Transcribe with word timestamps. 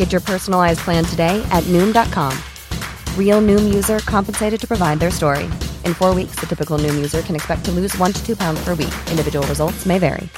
Get 0.00 0.12
your 0.12 0.22
personalized 0.22 0.80
plan 0.80 1.04
today 1.04 1.46
at 1.50 1.64
Noom.com. 1.64 2.32
Real 3.18 3.42
Noom 3.42 3.74
user 3.74 3.98
compensated 3.98 4.58
to 4.60 4.66
provide 4.66 4.98
their 4.98 5.10
story. 5.10 5.44
In 5.84 5.92
four 5.94 6.14
weeks, 6.14 6.40
the 6.40 6.46
typical 6.46 6.78
Noom 6.78 6.94
user 6.94 7.20
can 7.20 7.36
expect 7.36 7.64
to 7.66 7.70
lose 7.72 7.94
one 7.98 8.12
to 8.12 8.26
two 8.26 8.34
pounds 8.34 8.64
per 8.64 8.74
week. 8.74 8.94
Individual 9.10 9.46
results 9.46 9.84
may 9.84 9.98
vary. 9.98 10.28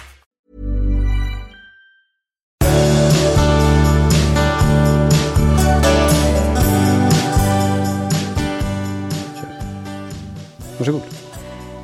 Varsågod. 10.79 11.03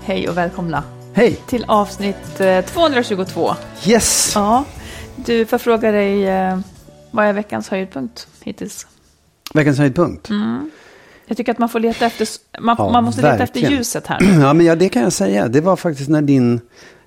Hej 0.03 0.29
och 0.29 0.37
välkomna 0.37 0.83
Hej! 1.15 1.41
till 1.47 1.65
avsnitt 1.69 2.41
eh, 2.41 2.61
222. 2.65 3.55
Yes! 3.87 4.33
Ja, 4.35 4.65
du 5.17 5.47
får 5.47 5.59
fråga 5.59 5.91
dig, 5.93 6.27
eh, 6.27 6.59
vad 7.11 7.25
är 7.27 7.33
veckans 7.33 7.69
höjdpunkt 7.69 8.29
hittills? 8.43 8.87
Veckans 9.55 9.79
höjdpunkt. 9.79 10.29
Jag 11.27 11.37
tycker 11.37 11.53
att 11.53 11.59
man 11.59 11.69
får 11.69 11.81
leta 11.81 12.07
efter, 12.07 12.29
man, 12.61 12.77
Ja, 12.79 12.91
man 12.93 13.05
måste 13.05 13.23
leta 13.23 13.33
efter 13.35 13.47
verkligen. 13.61 13.73
ljuset 13.73 14.07
här. 14.07 14.19
Ja, 14.41 14.53
men 14.55 14.67
ja, 14.67 14.75
det 14.77 14.89
kan 14.89 15.03
jag 15.03 15.13
säga. 15.13 15.49
Det 15.49 15.61
var 15.61 15.77
faktiskt 15.77 16.09
när 16.09 16.23
din 16.23 16.61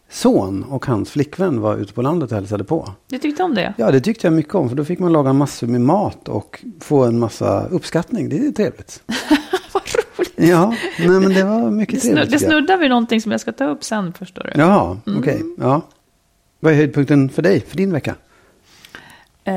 son 0.10 0.64
och 0.64 0.86
hans 0.86 1.10
flickvän 1.10 1.62
var 1.62 1.78
ute 1.78 1.94
på 1.94 2.02
landet 2.02 2.32
och 2.32 2.36
hälsade 2.38 2.64
på. 2.64 2.92
Du 3.08 3.18
tyckte 3.18 3.44
om 3.44 3.56
det? 3.56 3.74
Ja, 3.78 3.92
det 3.92 4.02
tyckte 4.02 4.28
jag 4.28 4.34
mycket 4.34 4.56
om. 4.56 4.70
För 4.70 4.76
då 4.76 4.86
fick 4.86 5.00
man 5.00 5.14
laga 5.14 5.34
massor 5.34 5.68
med 5.68 5.82
mat 5.82 6.28
och 6.30 6.64
få 6.82 7.04
en 7.04 7.20
massa 7.20 7.66
uppskattning. 7.68 8.30
Det 8.30 8.38
är 8.48 8.52
trevligt. 8.52 9.04
vad 9.74 9.84
roligt. 10.18 10.34
Ja, 10.36 10.76
nej, 11.00 11.08
men 11.10 11.34
det 11.34 11.44
var 11.44 11.72
mycket 11.72 12.02
Det, 12.02 12.08
trevligt. 12.08 12.32
det 12.32 12.40
snuddar 12.40 12.78
vid 12.78 12.90
någonting 12.90 13.22
som 13.22 13.32
jag 13.32 13.42
ska 13.42 13.52
ta 13.52 13.66
upp 13.66 13.84
sen, 13.84 14.14
förstår 14.14 14.44
du. 14.44 14.62
Jaha, 14.62 14.98
okej. 15.20 15.42
Ja. 15.58 15.82
Vad 16.60 16.74
är 16.74 16.78
höjdpunkten 16.78 17.30
för 17.30 17.42
dig, 17.42 17.60
för 17.68 17.78
din 17.78 17.92
vecka? 17.94 18.16
Eh, 19.44 19.54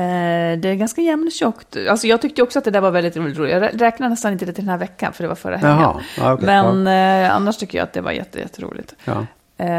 det 0.59 0.69
är 0.69 0.75
ganska 0.75 1.01
jämntjockt. 1.01 1.77
Alltså 1.89 2.07
jag 2.07 2.21
tyckte 2.21 2.41
också 2.43 2.59
att 2.59 2.65
det 2.65 2.71
där 2.71 2.81
var 2.81 2.91
väldigt 2.91 3.17
roligt. 3.17 3.37
Jag 3.37 3.61
rä- 3.63 3.77
räknar 3.77 4.09
nästan 4.09 4.31
inte 4.33 4.45
det 4.45 4.53
till 4.53 4.63
den 4.63 4.71
här 4.71 4.77
veckan, 4.77 5.13
för 5.13 5.23
det 5.23 5.27
var 5.27 5.35
förra 5.35 5.57
helgen. 5.57 5.79
Jaha, 5.79 6.01
ja, 6.17 6.33
okej, 6.33 6.45
Men 6.45 6.87
eh, 7.25 7.35
annars 7.35 7.57
tycker 7.57 7.77
jag 7.77 7.83
att 7.83 7.93
det 7.93 8.01
var 8.01 8.11
jätte, 8.11 8.39
jätteroligt. 8.39 8.95
Ja. 9.05 9.25
Eh, 9.57 9.69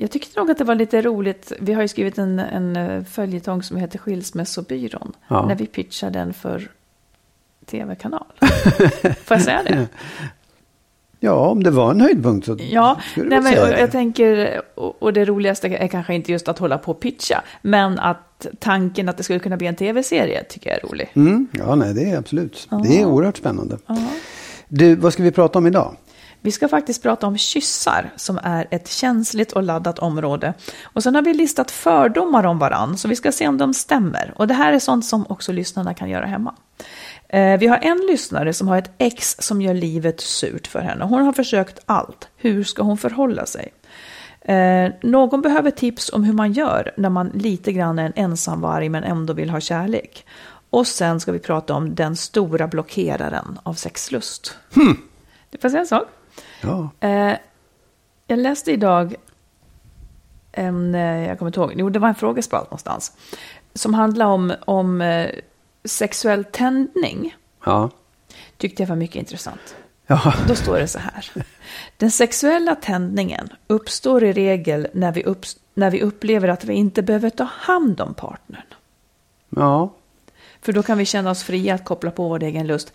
jag 0.00 0.10
tyckte 0.10 0.40
nog 0.40 0.50
att 0.50 0.58
det 0.58 0.64
var 0.64 0.74
lite 0.74 1.02
roligt. 1.02 1.52
Vi 1.60 1.72
har 1.72 1.82
ju 1.82 1.88
skrivit 1.88 2.18
en, 2.18 2.38
en 2.38 2.76
eh, 2.76 3.04
följetong 3.04 3.62
som 3.62 3.76
heter 3.76 3.98
Skilsmässobyrån. 3.98 5.12
Ja. 5.28 5.46
När 5.46 5.54
vi 5.54 5.66
pitchar 5.66 6.10
den 6.10 6.34
för 6.34 6.68
tv-kanal. 7.66 8.24
Får 9.00 9.36
jag 9.36 9.42
säga 9.42 9.62
det? 9.62 9.86
ja, 11.20 11.32
om 11.48 11.62
det 11.62 11.70
var 11.70 11.90
en 11.90 12.00
höjdpunkt 12.00 12.46
så 12.46 12.56
Ja, 12.60 13.00
skulle 13.10 13.28
nej, 13.28 13.40
men, 13.40 13.52
säga 13.52 13.66
det. 13.66 13.80
jag 13.80 13.90
tänker, 13.92 14.60
och, 14.74 15.02
och 15.02 15.12
det 15.12 15.24
roligaste 15.24 15.68
är 15.68 15.88
kanske 15.88 16.14
inte 16.14 16.32
just 16.32 16.48
att 16.48 16.58
hålla 16.58 16.78
på 16.78 16.90
och 16.90 17.00
pitcha, 17.00 17.42
men 17.62 17.98
att 17.98 18.25
tanken 18.58 19.08
att 19.08 19.16
det 19.16 19.22
skulle 19.22 19.38
kunna 19.38 19.56
bli 19.56 19.66
en 19.66 19.76
tv-serie 19.76 20.44
tycker 20.44 20.70
jag 20.70 20.78
är 20.84 20.88
rolig. 20.88 21.10
Mm, 21.14 21.48
ja, 21.52 21.74
nej, 21.74 21.94
det 21.94 22.10
är 22.10 22.18
absolut. 22.18 22.68
Det 22.84 23.00
är 23.00 23.04
oerhört 23.06 23.36
spännande. 23.36 23.78
Du, 24.68 24.94
vad 24.96 25.12
ska 25.12 25.22
vi 25.22 25.30
prata 25.32 25.58
om 25.58 25.66
idag? 25.66 25.96
Vi 26.40 26.52
ska 26.52 26.68
faktiskt 26.68 27.02
prata 27.02 27.26
om 27.26 27.38
kyssar 27.38 28.12
som 28.16 28.38
är 28.42 28.66
ett 28.70 28.88
känsligt 28.88 29.52
och 29.52 29.62
laddat 29.62 29.98
område. 29.98 30.54
Och 30.82 31.02
sen 31.02 31.14
har 31.14 31.22
vi 31.22 31.34
listat 31.34 31.70
fördomar 31.70 32.44
om 32.46 32.58
varann, 32.58 32.98
så 32.98 33.08
vi 33.08 33.16
ska 33.16 33.32
se 33.32 33.48
om 33.48 33.58
de 33.58 33.74
stämmer. 33.74 34.32
Och 34.36 34.46
det 34.48 34.54
här 34.54 34.72
är 34.72 34.78
sånt 34.78 35.04
som 35.06 35.26
också 35.28 35.52
lyssnarna 35.52 35.94
kan 35.94 36.08
göra 36.10 36.26
hemma. 36.26 36.54
Eh, 37.28 37.58
Vi 37.58 37.66
har 37.66 37.78
en 37.82 37.98
lyssnare 38.10 38.52
som 38.52 38.68
har 38.68 38.78
ett 38.78 38.90
ex 38.98 39.36
som 39.38 39.62
gör 39.62 39.74
livet 39.74 40.20
surt 40.20 40.66
för 40.66 40.80
henne. 40.80 41.04
Hon 41.04 41.22
har 41.24 41.32
försökt 41.32 41.78
allt. 41.86 42.28
Hur 42.36 42.64
ska 42.64 42.82
hon 42.82 42.98
förhålla 42.98 43.46
sig? 43.46 43.72
Eh, 44.48 44.92
någon 45.02 45.42
behöver 45.42 45.70
tips 45.70 46.12
om 46.12 46.24
hur 46.24 46.32
man 46.32 46.52
gör 46.52 46.92
när 46.96 47.10
man 47.10 47.28
lite 47.28 47.72
grann 47.72 47.98
är 47.98 48.06
en 48.06 48.12
ensamvarg 48.16 48.88
men 48.88 49.04
ändå 49.04 49.32
vill 49.32 49.50
ha 49.50 49.60
kärlek. 49.60 50.26
Och 50.70 50.86
sen 50.86 51.20
ska 51.20 51.32
vi 51.32 51.38
prata 51.38 51.74
om 51.74 51.94
den 51.94 52.16
stora 52.16 52.68
blockeraren 52.68 53.58
av 53.62 53.74
sexlust. 53.74 54.56
Du 55.50 55.58
får 55.58 55.68
säga 55.68 55.80
en 55.80 55.86
sak. 55.86 56.08
Ja, 56.62 56.90
Eh, 57.00 57.36
jag 58.26 58.38
läste 58.38 58.72
idag 58.72 59.14
en, 60.52 60.94
eh, 60.94 61.28
jag 61.28 61.38
kommer 61.38 61.48
inte 61.48 61.60
ihåg, 61.60 61.72
jo 61.76 61.90
det 61.90 61.98
var 61.98 62.08
en 62.08 62.14
frågespalt 62.14 62.64
någonstans. 62.64 63.12
Som 63.74 63.94
handlade 63.94 64.30
om, 64.30 64.54
om 64.64 65.00
eh, 65.00 65.30
sexuell 65.84 66.44
tändning. 66.44 67.36
ja, 67.64 67.90
Tyckte 68.56 68.82
jag 68.82 68.88
var 68.88 68.96
mycket 68.96 69.16
intressant. 69.16 69.76
Ja. 70.06 70.34
Då 70.48 70.54
står 70.54 70.78
det 70.78 70.88
så 70.88 70.98
här. 70.98 71.30
Den 71.96 72.10
sexuella 72.10 72.74
tändningen 72.74 73.48
uppstår 73.66 74.24
i 74.24 74.32
regel 74.32 74.88
när 74.94 75.12
vi, 75.12 75.24
upp, 75.24 75.44
när 75.74 75.90
vi 75.90 76.02
upplever 76.02 76.48
att 76.48 76.64
vi 76.64 76.74
inte 76.74 77.02
behöver 77.02 77.30
ta 77.30 77.44
hand 77.44 78.00
om 78.00 78.14
partnern. 78.14 78.62
ja. 79.56 79.92
För 80.60 80.72
då 80.72 80.82
kan 80.82 80.98
vi 80.98 81.04
känna 81.04 81.30
oss 81.30 81.42
fria 81.42 81.74
att 81.74 81.84
koppla 81.84 82.10
på 82.10 82.28
vår 82.28 82.42
egen 82.42 82.66
lust. 82.66 82.92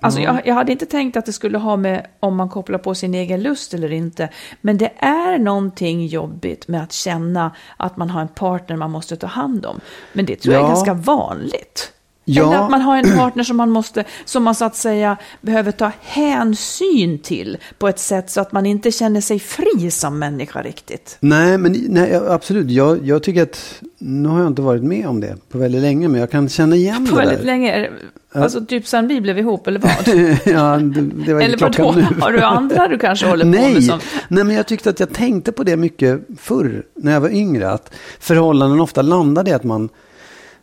Alltså 0.00 0.20
jag, 0.20 0.46
jag 0.46 0.54
hade 0.54 0.72
inte 0.72 0.86
tänkt 0.86 1.16
att 1.16 1.26
det 1.26 1.32
skulle 1.32 1.58
ha 1.58 1.76
med 1.76 2.06
om 2.20 2.36
man 2.36 2.48
kopplar 2.48 2.78
på 2.78 2.94
sin 2.94 3.14
egen 3.14 3.42
lust 3.42 3.74
eller 3.74 3.92
inte. 3.92 4.28
Men 4.60 4.78
det 4.78 4.92
är 4.98 5.38
någonting 5.38 6.06
jobbigt 6.06 6.68
med 6.68 6.82
att 6.82 6.92
känna 6.92 7.54
att 7.76 7.96
man 7.96 8.10
har 8.10 8.20
en 8.20 8.28
partner 8.28 8.76
man 8.76 8.90
måste 8.90 9.16
ta 9.16 9.26
hand 9.26 9.66
om. 9.66 9.80
Men 10.12 10.26
det 10.26 10.36
tror 10.36 10.54
jag 10.54 10.62
är 10.62 10.66
Ja. 10.68 10.74
ganska 10.74 10.94
vanligt. 10.94 11.92
Ja. 12.34 12.46
Eller 12.46 12.64
att 12.64 12.70
man 12.70 12.80
har 12.80 12.96
en 12.96 13.16
partner 13.18 13.44
som 13.44 13.56
man 13.56 13.70
måste, 13.70 14.04
som 14.24 14.42
man 14.42 14.54
så 14.54 14.64
att 14.64 14.76
säga 14.76 15.16
behöver 15.40 15.72
ta 15.72 15.90
hänsyn 16.02 17.18
till 17.18 17.56
på 17.78 17.88
ett 17.88 17.98
sätt 17.98 18.30
så 18.30 18.40
att 18.40 18.52
man 18.52 18.66
inte 18.66 18.90
känner 18.92 19.20
sig 19.20 19.38
fri 19.38 19.90
som 19.90 20.18
människa 20.18 20.62
riktigt. 20.62 21.16
Nej, 21.20 21.58
men 21.58 21.76
nej, 21.88 22.14
absolut. 22.28 22.70
Jag, 22.70 23.06
jag 23.06 23.22
tycker 23.22 23.42
att, 23.42 23.82
nu 23.98 24.28
har 24.28 24.38
jag 24.38 24.46
inte 24.46 24.62
varit 24.62 24.82
med 24.82 25.06
om 25.06 25.20
det 25.20 25.36
på 25.48 25.58
väldigt 25.58 25.82
länge, 25.82 26.08
men 26.08 26.20
jag 26.20 26.30
kan 26.30 26.48
känna 26.48 26.76
igen 26.76 27.06
På 27.06 27.14
det 27.16 27.20
väldigt 27.20 27.38
där. 27.38 27.46
länge, 27.46 27.90
alltså 28.32 28.64
typ 28.64 28.86
sen 28.86 29.08
vi 29.08 29.20
blev 29.20 29.38
ihop 29.38 29.66
eller 29.66 29.80
vad? 29.80 29.90
ja, 30.54 30.76
det, 30.78 31.00
det 31.26 31.34
var 31.34 31.40
Eller 31.40 31.58
vadå? 31.58 31.92
nu. 31.96 32.06
Har 32.20 32.32
du 32.32 32.40
andra 32.40 32.88
du 32.88 32.98
kanske 32.98 33.26
håller 33.26 33.44
på 33.44 33.50
Nej, 33.50 33.74
med 33.74 33.84
som... 33.84 34.00
nej, 34.28 34.44
men 34.44 34.56
jag 34.56 34.66
tyckte 34.66 34.90
att 34.90 35.00
jag 35.00 35.12
tänkte 35.12 35.52
på 35.52 35.62
det 35.64 35.76
mycket 35.76 36.20
förr 36.38 36.82
när 36.94 37.12
jag 37.12 37.20
var 37.20 37.28
yngre. 37.30 37.70
Att 37.70 37.94
förhållanden 38.20 38.80
ofta 38.80 39.02
landade 39.02 39.50
i 39.50 39.52
att 39.52 39.64
man, 39.64 39.88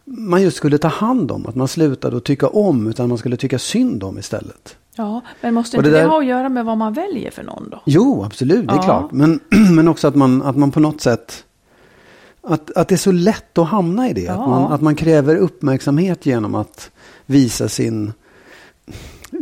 man 0.08 0.42
just 0.42 0.58
skulle 0.58 0.78
ta 0.78 0.88
hand 0.88 1.32
om. 1.32 1.46
Att 1.46 1.56
man 1.56 1.68
slutade 1.68 2.18
att 2.18 2.24
tycka 2.24 2.48
om, 2.48 2.88
utan 2.88 3.10
man 3.10 3.18
skulle 3.18 3.38
tycka 3.38 3.60
synd 3.60 4.04
om 4.04 4.18
istället. 4.20 4.76
Ja, 4.96 5.22
men 5.42 5.54
måste 5.54 5.78
inte 5.78 5.90
det 5.90 5.96
det, 5.96 6.02
där- 6.02 6.08
ha 6.10 6.20
att 6.20 6.26
göra 6.26 6.50
med 6.50 6.66
vad 6.66 6.78
man 6.78 6.94
väljer 6.94 7.32
för 7.32 7.44
någon 7.44 7.70
då? 7.70 7.82
Jo, 7.86 8.24
absolut, 8.24 8.68
det 8.68 8.74
är 8.74 8.78
Ja. 8.78 8.84
klart. 8.84 9.12
Men, 9.12 9.40
men 9.76 9.88
också 9.88 10.08
att 10.08 10.16
man, 10.16 10.42
att 10.42 10.56
man 10.58 10.72
på 10.72 10.80
något 10.80 11.02
sätt... 11.02 11.44
Att, 12.50 12.72
att 12.78 12.88
det 12.88 12.96
är 12.96 12.98
så 12.98 13.12
lätt 13.12 13.58
att 13.58 13.68
hamna 13.68 14.10
i 14.10 14.14
det. 14.14 14.28
Att, 14.28 14.38
Ja. 14.38 14.48
man, 14.48 14.72
att 14.72 14.82
man 14.82 14.96
kräver 14.96 15.36
uppmärksamhet 15.36 16.26
genom 16.26 16.56
att 16.56 16.92
visa 17.26 17.70
sin 17.70 18.14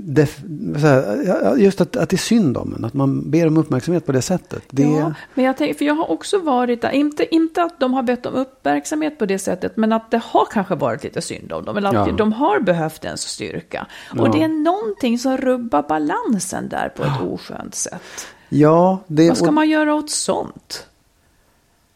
def, 0.07 0.39
här, 0.77 1.55
just 1.57 1.81
att, 1.81 1.95
att 1.95 2.09
det 2.09 2.15
är 2.15 2.17
synd 2.17 2.57
om 2.57 2.73
en. 2.77 2.85
Att 2.85 2.93
man 2.93 3.31
ber 3.31 3.47
om 3.47 3.57
uppmärksamhet 3.57 4.05
på 4.05 4.11
det 4.11 4.21
sättet. 4.21 4.63
Det, 4.69 4.83
Ja, 4.83 5.13
men 5.33 5.45
jag 5.45 5.57
tänker, 5.57 5.73
för 5.77 5.85
jag 5.85 5.95
har 5.95 6.11
också 6.11 6.39
varit 6.39 6.81
där, 6.81 6.91
inte, 6.91 7.35
inte 7.35 7.63
att 7.63 7.79
de 7.79 7.93
har 7.93 8.03
bett 8.03 8.25
om 8.25 8.33
uppmärksamhet 8.33 9.19
på 9.19 9.25
det 9.25 9.39
sättet, 9.39 9.77
men 9.77 9.93
att 9.93 10.11
det 10.11 10.21
har 10.23 10.45
kanske 10.51 10.75
varit 10.75 11.03
lite 11.03 11.21
synd 11.21 11.51
om 11.51 11.65
dem, 11.65 11.77
eller 11.77 11.89
att 11.89 12.07
Ja. 12.07 12.13
de 12.17 12.33
har 12.33 12.59
behövt 12.59 13.05
en 13.05 13.17
styrka. 13.17 13.87
Och 14.19 14.27
Ja. 14.27 14.31
det 14.33 14.43
är 14.43 14.47
någonting 14.47 15.19
som 15.19 15.37
rubbar 15.37 15.81
balansen 15.89 16.69
där 16.69 16.89
på 16.89 17.03
ett 17.03 17.21
oskönt 17.21 17.75
sätt. 17.75 18.01
ja, 18.49 18.99
det, 19.07 19.27
Vad 19.27 19.37
ska 19.37 19.47
och- 19.47 19.53
man 19.53 19.69
göra 19.69 19.95
åt 19.95 20.09
sånt? 20.09 20.87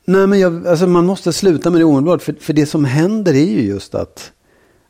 Nej, 0.06 0.27
men 0.27 0.39
jag, 0.39 0.67
alltså 0.67 0.88
man 0.88 1.06
måste 1.06 1.33
sluta 1.33 1.69
med 1.69 1.81
det 1.81 1.85
omedelbart. 1.85 2.21
För, 2.21 2.33
för 2.39 2.53
det 2.53 2.65
som 2.65 2.85
händer 2.85 3.33
är 3.33 3.45
ju 3.45 3.61
just 3.61 3.95
att, 3.95 4.31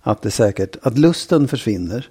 att 0.02 0.22
det 0.22 0.32
säkert, 0.32 0.76
att 0.82 0.98
lusten 0.98 1.48
försvinner. 1.48 2.10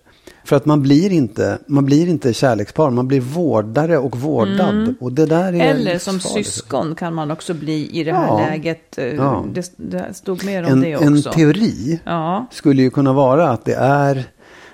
För 0.49 0.56
att 0.56 0.67
man 0.67 0.83
blir 0.83 1.12
inte, 1.12 1.59
man 1.67 1.85
blir 1.85 2.09
inte 2.09 2.33
kärlekspar, 2.33 2.91
man 2.91 3.09
blir 3.09 3.21
vårdare 3.21 3.99
och 3.99 4.17
vårdad. 4.19 4.95
Och 5.00 5.12
det 5.12 5.27
där 5.27 5.45
är 5.45 5.49
Mm. 5.49 5.61
Eller 5.77 5.99
som 5.99 6.21
syskon 6.21 6.95
kan 6.95 7.15
man 7.15 7.31
också 7.31 7.55
bli 7.55 8.00
i 8.00 8.05
det 8.05 8.12
här 8.12 8.27
Ja. 8.27 8.39
läget. 8.39 8.99
Eh, 8.99 9.05
Ja. 9.15 9.45
Det, 9.53 9.73
det 9.77 10.15
stod 10.15 10.45
mer 10.45 10.62
om 10.65 10.73
En, 10.73 10.81
det 10.81 10.93
en 10.93 11.19
också. 11.19 11.31
teori 11.33 12.00
Ja, 12.05 12.47
skulle 12.50 12.83
ju 12.83 12.91
kunna 12.91 13.12
vara 13.12 13.50
att 13.50 13.65
det 13.65 13.75
är 13.75 14.25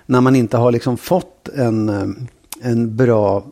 när 0.06 0.21
man 0.21 0.37
inte 0.37 0.56
har 0.56 0.73
liksom 0.73 0.97
fått 0.97 1.49
en, 1.49 1.88
eh, 1.88 2.70
en 2.70 2.97
bra 2.97 3.44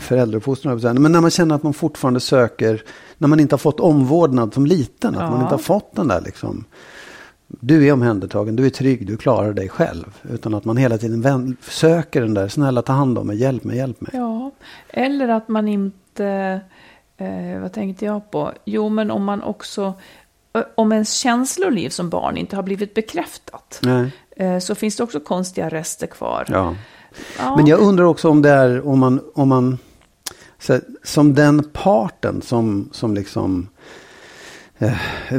föräldrauppfostran, 0.00 1.02
men 1.02 1.12
när 1.12 1.20
man 1.20 1.30
känner 1.30 1.54
att 1.54 1.62
man 1.62 1.74
fortfarande 1.74 2.20
söker, 2.20 2.82
när 3.18 3.28
man 3.28 3.40
inte 3.40 3.52
har 3.54 3.58
fått 3.58 3.80
omvårdnad 3.80 4.54
som 4.54 4.66
liten, 4.66 5.14
att 5.14 5.30
man 5.30 5.40
inte 5.42 5.54
har 5.54 5.58
fått 5.58 5.96
den 5.96 6.08
där 6.08 6.20
liksom, 6.20 6.64
du 7.60 7.86
är 7.88 7.92
omhändertagen, 7.92 8.56
du 8.56 8.66
är 8.66 8.70
trygg, 8.70 9.06
du 9.06 9.16
klarar 9.16 9.52
dig 9.52 9.68
själv. 9.68 10.20
Utan 10.30 10.54
att 10.54 10.64
man 10.64 10.76
hela 10.76 10.98
tiden 10.98 11.56
söker 11.60 12.20
den 12.20 12.34
där, 12.34 12.48
snälla 12.48 12.82
ta 12.82 12.92
hand 12.92 13.18
om 13.18 13.26
mig, 13.26 13.36
hjälp 13.36 13.64
mig, 13.64 13.76
hjälp 13.76 14.00
mig. 14.00 14.10
ja. 14.14 14.50
Eller 14.88 15.28
att 15.28 15.48
man 15.48 15.68
inte, 15.68 16.60
eh, 17.16 17.60
vad 17.60 17.72
tänkte 17.72 18.04
jag 18.04 18.30
på? 18.30 18.52
Jo, 18.64 18.88
men 18.88 19.10
om 19.10 19.24
man 19.24 19.42
också, 19.42 19.94
eh, 20.52 20.62
om 20.74 20.92
ens 20.92 21.12
känsloliv 21.12 21.88
som 21.88 22.10
barn 22.10 22.36
inte 22.36 22.56
har 22.56 22.62
blivit 22.62 22.94
bekräftat. 22.94 23.80
Eh, 24.36 24.58
Så 24.58 24.74
finns 24.74 24.96
det 24.96 25.02
också 25.02 25.20
konstiga 25.20 25.68
rester 25.68 26.06
kvar. 26.06 26.44
Ja. 26.48 26.74
Ja. 27.38 27.56
Men 27.56 27.66
jag 27.66 27.80
undrar 27.80 28.04
också 28.04 28.28
om 28.28 28.42
det 28.42 28.50
är 28.50 28.88
om 28.88 28.98
man, 28.98 29.20
om 29.34 29.48
man 29.48 29.78
så 30.58 30.80
som 31.02 31.34
den 31.34 31.64
parten 31.72 32.42
som, 32.42 32.88
som 32.92 33.14
liksom 33.14 33.68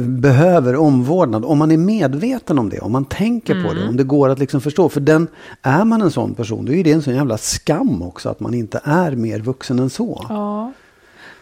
behöver 0.02 0.76
omvårdnad. 0.76 1.44
Om 1.44 1.58
man 1.58 1.70
är 1.70 1.76
medveten 1.76 2.58
om 2.58 2.68
det, 2.68 2.80
om 2.80 2.92
man 2.92 3.04
tänker 3.04 3.54
på 3.54 3.70
Mm. 3.70 3.76
det, 3.82 3.88
om 3.88 3.96
det 3.96 4.04
går 4.04 4.28
att 4.28 4.38
liksom 4.38 4.60
förstå. 4.60 4.88
För 4.88 5.00
den, 5.00 5.28
är 5.62 5.84
man 5.84 6.02
en 6.02 6.10
sån 6.10 6.34
person, 6.34 6.64
då 6.64 6.72
är 6.72 6.84
det 6.84 6.92
en 6.92 7.02
sån 7.02 7.14
jävla 7.14 7.38
skam 7.38 8.02
också 8.02 8.28
att 8.28 8.40
man 8.40 8.54
inte 8.54 8.80
är 8.84 9.12
mer 9.12 9.38
vuxen 9.40 9.78
än 9.78 9.90
så. 9.90 10.26
Ja. 10.28 10.72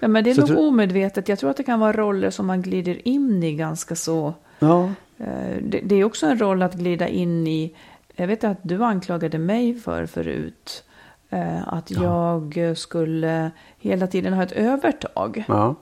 ja, 0.01 0.09
men 0.09 0.25
det 0.25 0.31
är 0.31 0.35
Så 0.35 0.41
nog 0.41 0.49
tror- 0.49 0.69
omedvetet. 0.69 1.29
Jag 1.29 1.39
tror 1.39 1.51
att 1.51 1.57
det 1.57 1.63
kan 1.63 1.81
vara 1.81 1.93
roller 1.93 2.31
som 2.31 2.47
man 2.47 2.63
glider 2.63 3.09
in 3.09 3.43
i 3.43 3.55
ganska 3.55 3.95
så. 3.95 4.35
Ja, 4.59 4.91
Eh, 5.19 5.57
Det, 5.63 5.81
det 5.85 5.95
är 5.95 6.05
också 6.05 6.27
en 6.27 6.39
roll 6.41 6.63
att 6.63 6.75
glida 6.75 7.09
in 7.09 7.47
i. 7.47 7.75
Jag 8.17 8.27
vet 8.27 8.45
att 8.45 8.59
du 8.63 8.85
anklagade 8.85 9.39
mig 9.39 9.75
för 9.81 10.07
förut. 10.07 10.85
eh, 11.31 11.69
Att 11.69 11.91
jag 11.91 12.73
skulle 12.77 13.51
hela 13.79 14.07
tiden 14.07 14.33
ha 14.33 14.43
ett 14.43 14.53
övertag. 14.53 15.45
ja. 15.49 15.75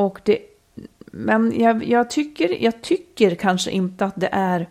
Och 0.00 0.20
det, 0.24 0.38
men 1.04 1.60
jag, 1.60 1.84
jag, 1.84 2.10
tycker, 2.10 2.62
jag 2.64 2.82
tycker 2.82 3.34
kanske 3.34 3.70
inte 3.70 4.04
att 4.04 4.14
det 4.16 4.28
är, 4.32 4.68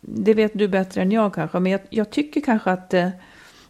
det 0.00 0.34
vet 0.34 0.52
du 0.54 0.68
bättre 0.68 1.02
än 1.02 1.12
jag 1.12 1.34
kanske, 1.34 1.58
men 1.58 1.72
jag, 1.72 1.80
jag 1.90 2.10
tycker 2.10 2.40
kanske 2.40 2.70
att 2.70 2.90
det, 2.90 3.12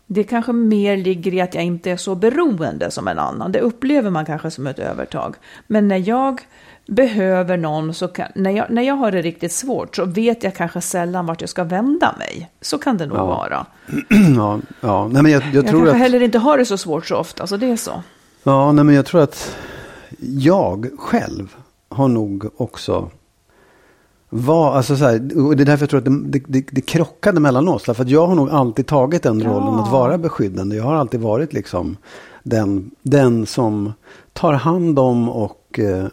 det 0.07 0.25
kanske 0.25 0.53
mer 0.53 0.97
ligger 0.97 1.35
i 1.35 1.41
att 1.41 1.55
jag 1.55 1.65
inte 1.65 1.91
är 1.91 1.97
så 1.97 2.15
beroende 2.15 2.91
som 2.91 3.09
en 3.09 3.19
annan. 3.19 3.53
Det 3.53 3.61
upplever 3.61 4.11
man 4.11 4.25
kanske 4.27 4.51
som 4.51 4.67
ett 4.67 4.79
övertag. 4.79 5.35
Men 5.67 5.89
när 5.89 6.09
jag 6.09 6.41
behöver 6.87 7.57
någon, 7.57 7.95
så 7.95 8.09
kan, 8.09 8.27
när, 8.35 8.51
jag, 8.51 8.71
när 8.71 8.83
jag 8.83 8.95
har 8.95 9.13
det 9.13 9.23
riktigt 9.23 9.53
svårt 9.53 9.97
så 9.97 10.05
vet 10.05 10.45
jag 10.45 10.55
kanske 10.55 10.81
sällan 10.81 11.27
vart 11.27 11.41
jag 11.41 11.51
ska 11.51 11.65
vända 11.65 12.15
mig. 12.19 12.51
Så 12.61 12.79
kan 12.79 12.97
det 12.97 13.07
nog 13.07 13.19
Ja. 13.19 13.27
vara. 13.27 13.67
ja, 14.37 14.61
ja. 14.81 15.09
Nej, 15.09 15.23
men 15.23 15.33
jag, 15.33 15.43
jag, 15.43 15.55
Jag, 15.55 15.67
tror 15.67 15.79
kanske 15.79 15.95
att... 15.95 15.99
heller 15.99 16.23
inte 16.23 16.39
har 16.39 16.59
det 16.59 16.65
så 16.65 16.79
svårt 16.79 17.07
så 17.07 17.17
ofta, 17.17 17.47
så 17.47 17.57
det 17.57 17.67
är 17.71 17.77
så. 17.77 18.03
Ja, 18.43 18.73
nej, 18.73 18.85
men 18.85 18.95
jag 18.95 19.07
tror 19.07 19.23
att 19.23 19.57
jag 20.19 20.91
själv 20.99 21.57
har 21.89 22.09
nog 22.09 22.45
också 22.57 23.11
var, 24.29 24.75
alltså 24.75 24.97
så 24.97 25.05
här, 25.05 25.47
och 25.47 25.57
det 25.57 25.63
är 25.63 25.65
därför 25.65 25.83
jag 25.83 25.91
tror 25.91 25.99
att 25.99 26.33
det, 26.33 26.43
det, 26.47 26.67
det, 26.71 26.81
krockade 26.81 27.41
mellan 27.41 27.69
oss. 27.69 27.83
För 27.85 28.03
att 28.03 28.09
jag 28.09 28.27
har 28.27 28.35
nog 28.35 28.51
alltid 28.51 28.87
tagit 28.87 29.23
den 29.23 29.41
Ja. 29.41 29.49
rollen 29.49 29.75
att 29.75 29.93
vara 29.93 30.19
beskyddande. 30.19 30.77
Jag 30.77 30.85
har 30.85 30.95
alltid 30.95 31.21
varit 31.21 31.53
liksom 31.53 31.97
den, 32.43 32.91
den 33.03 33.47
som 33.47 33.93
tar 34.33 34.53
hand 34.53 34.99
om 34.99 35.29
och, 35.29 35.79
eh, 35.79 36.07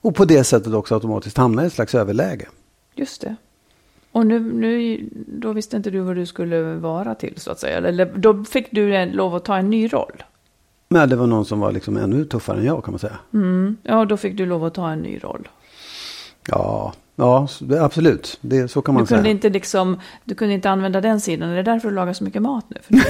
och 0.00 0.14
på 0.14 0.24
det 0.24 0.44
sättet 0.44 0.74
också 0.74 0.94
automatiskt 0.94 1.36
hamnar 1.36 1.62
i 1.62 1.66
ett 1.66 1.72
slags 1.72 1.94
överläge. 1.94 2.48
Just 2.94 3.20
det. 3.20 3.36
Och 4.12 4.26
nu, 4.26 4.52
nu, 4.52 5.08
då 5.26 5.52
visste 5.52 5.76
inte 5.76 5.90
du 5.90 6.00
vad 6.00 6.16
du 6.16 6.26
skulle 6.26 6.62
vara 6.74 7.14
till 7.14 7.34
så 7.36 7.50
att 7.50 7.60
säga. 7.60 7.76
Eller 7.76 8.12
då 8.16 8.44
fick 8.44 8.70
du 8.70 9.06
lov 9.06 9.34
att 9.34 9.44
ta 9.44 9.56
en 9.56 9.70
ny 9.70 9.88
roll. 9.88 10.22
Men 10.92 11.08
det 11.08 11.16
var 11.16 11.26
någon 11.26 11.44
som 11.44 11.60
var 11.60 11.72
liksom 11.72 11.96
ännu 11.96 12.24
tuffare 12.24 12.58
än 12.58 12.64
jag 12.64 12.84
kan 12.84 12.92
man 12.92 12.98
säga. 12.98 13.18
Mm. 13.34 13.76
Ja, 13.82 14.04
då 14.04 14.16
fick 14.16 14.36
du 14.36 14.46
lov 14.46 14.64
att 14.64 14.74
ta 14.74 14.90
en 14.90 14.98
ny 15.02 15.18
roll. 15.18 15.48
Ja, 16.48 16.92
ja 17.16 17.48
absolut. 17.80 18.38
Det, 18.40 18.68
så 18.68 18.82
kan 18.82 18.94
man 18.94 19.02
Du 19.02 19.06
kunde, 19.08 19.22
säga. 19.22 19.30
inte 19.30 19.48
liksom, 19.48 20.00
du 20.24 20.34
kunde 20.34 20.54
inte 20.54 20.70
använda 20.70 21.00
den 21.00 21.20
sidan. 21.20 21.48
Är 21.50 21.56
det 21.56 21.62
därför 21.62 21.88
du 21.88 21.94
lagar 21.94 22.12
så 22.12 22.24
mycket 22.24 22.42
mat 22.42 22.64
nu? 22.68 22.76
Nu 22.88 22.98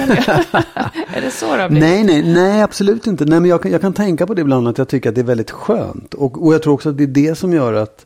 är 1.15 1.21
det 1.21 1.31
så 1.31 1.55
det 1.55 1.61
har 1.61 1.69
blivit? 1.69 1.89
Nej, 1.89 2.03
nej, 2.03 2.33
nej, 2.33 2.61
absolut 2.61 3.07
inte. 3.07 3.25
Nej, 3.25 3.39
men 3.39 3.49
jag, 3.49 3.61
kan- 3.61 3.71
jag 3.71 3.81
kan 3.81 3.93
tänka 3.93 4.27
på 4.27 4.33
det 4.33 4.41
ibland 4.41 4.67
att 4.67 4.77
jag 4.77 4.87
tycker 4.87 5.09
att 5.09 5.15
det 5.15 5.21
är 5.21 5.25
väldigt 5.25 5.51
skönt. 5.51 6.13
Och, 6.13 6.45
och 6.45 6.53
jag 6.53 6.63
tror 6.63 6.73
också 6.73 6.89
att 6.89 6.97
det 6.97 7.03
är 7.03 7.07
det 7.07 7.35
som 7.37 7.53
gör 7.53 7.73
att, 7.73 8.05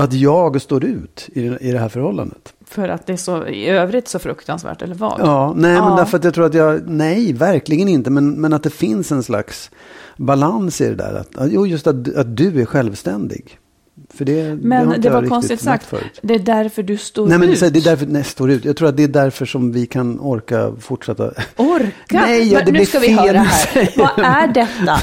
att 0.00 0.12
jag 0.12 0.60
står 0.62 0.84
ut 0.84 1.28
i, 1.32 1.40
i 1.60 1.72
det 1.72 1.78
här 1.78 1.88
förhållandet. 1.88 2.52
För 2.66 2.88
att 2.88 3.06
det 3.06 3.12
är 3.12 3.16
så 3.16 3.46
i 3.46 3.68
övrigt 3.68 4.08
så 4.08 4.18
fruktansvärt, 4.18 4.82
eller 4.82 4.94
vad? 4.94 5.20
Ja, 5.20 5.52
nej, 5.56 5.72
Ja. 5.74 5.88
men 5.88 5.96
därför 5.96 6.18
att 6.18 6.24
jag 6.24 6.34
tror 6.34 6.46
att 6.46 6.54
jag, 6.54 6.88
nej, 6.88 7.32
verkligen 7.32 7.88
inte. 7.88 8.10
Men, 8.10 8.30
men 8.40 8.52
att 8.52 8.62
det 8.62 8.70
finns 8.70 9.12
en 9.12 9.22
slags 9.22 9.70
balans 10.16 10.80
i 10.80 10.88
det 10.88 10.94
där. 10.94 11.14
Att, 11.14 11.52
jo, 11.52 11.66
just 11.66 11.86
att, 11.86 12.16
att 12.16 12.36
du 12.36 12.60
är 12.60 12.64
självständig. 12.64 13.58
För 14.14 14.24
det, 14.24 14.42
det 14.42 14.54
Men 14.54 14.88
det 14.88 15.08
jag 15.08 15.12
var 15.12 15.28
konstigt 15.28 15.60
sagt. 15.60 15.86
Förut. 15.86 16.20
Det 16.22 16.34
är 16.34 16.38
därför 16.38 16.82
du 16.82 16.96
står 16.96 17.26
Nej, 17.26 17.38
men 17.38 17.48
ut. 17.48 17.60
det 17.60 17.66
är 17.66 17.84
därför, 17.84 18.06
nej, 18.06 18.24
står 18.24 18.50
ut. 18.50 18.64
Jag 18.64 18.76
tror 18.76 18.88
att 18.88 18.96
det 18.96 19.02
är 19.02 19.08
därför 19.08 19.46
som 19.46 19.72
vi 19.72 19.86
kan 19.86 20.20
orka 20.20 20.72
fortsätta. 20.80 21.32
Orka? 21.56 21.90
Nej, 22.08 22.52
ja, 22.52 22.58
Men 22.58 22.66
det 22.66 22.78
nu 22.78 22.86
ska 22.86 22.98
vi 22.98 23.12
höra 23.12 23.38
här. 23.38 23.92
Vad 23.96 24.10
är 24.24 24.46
detta? 24.46 25.00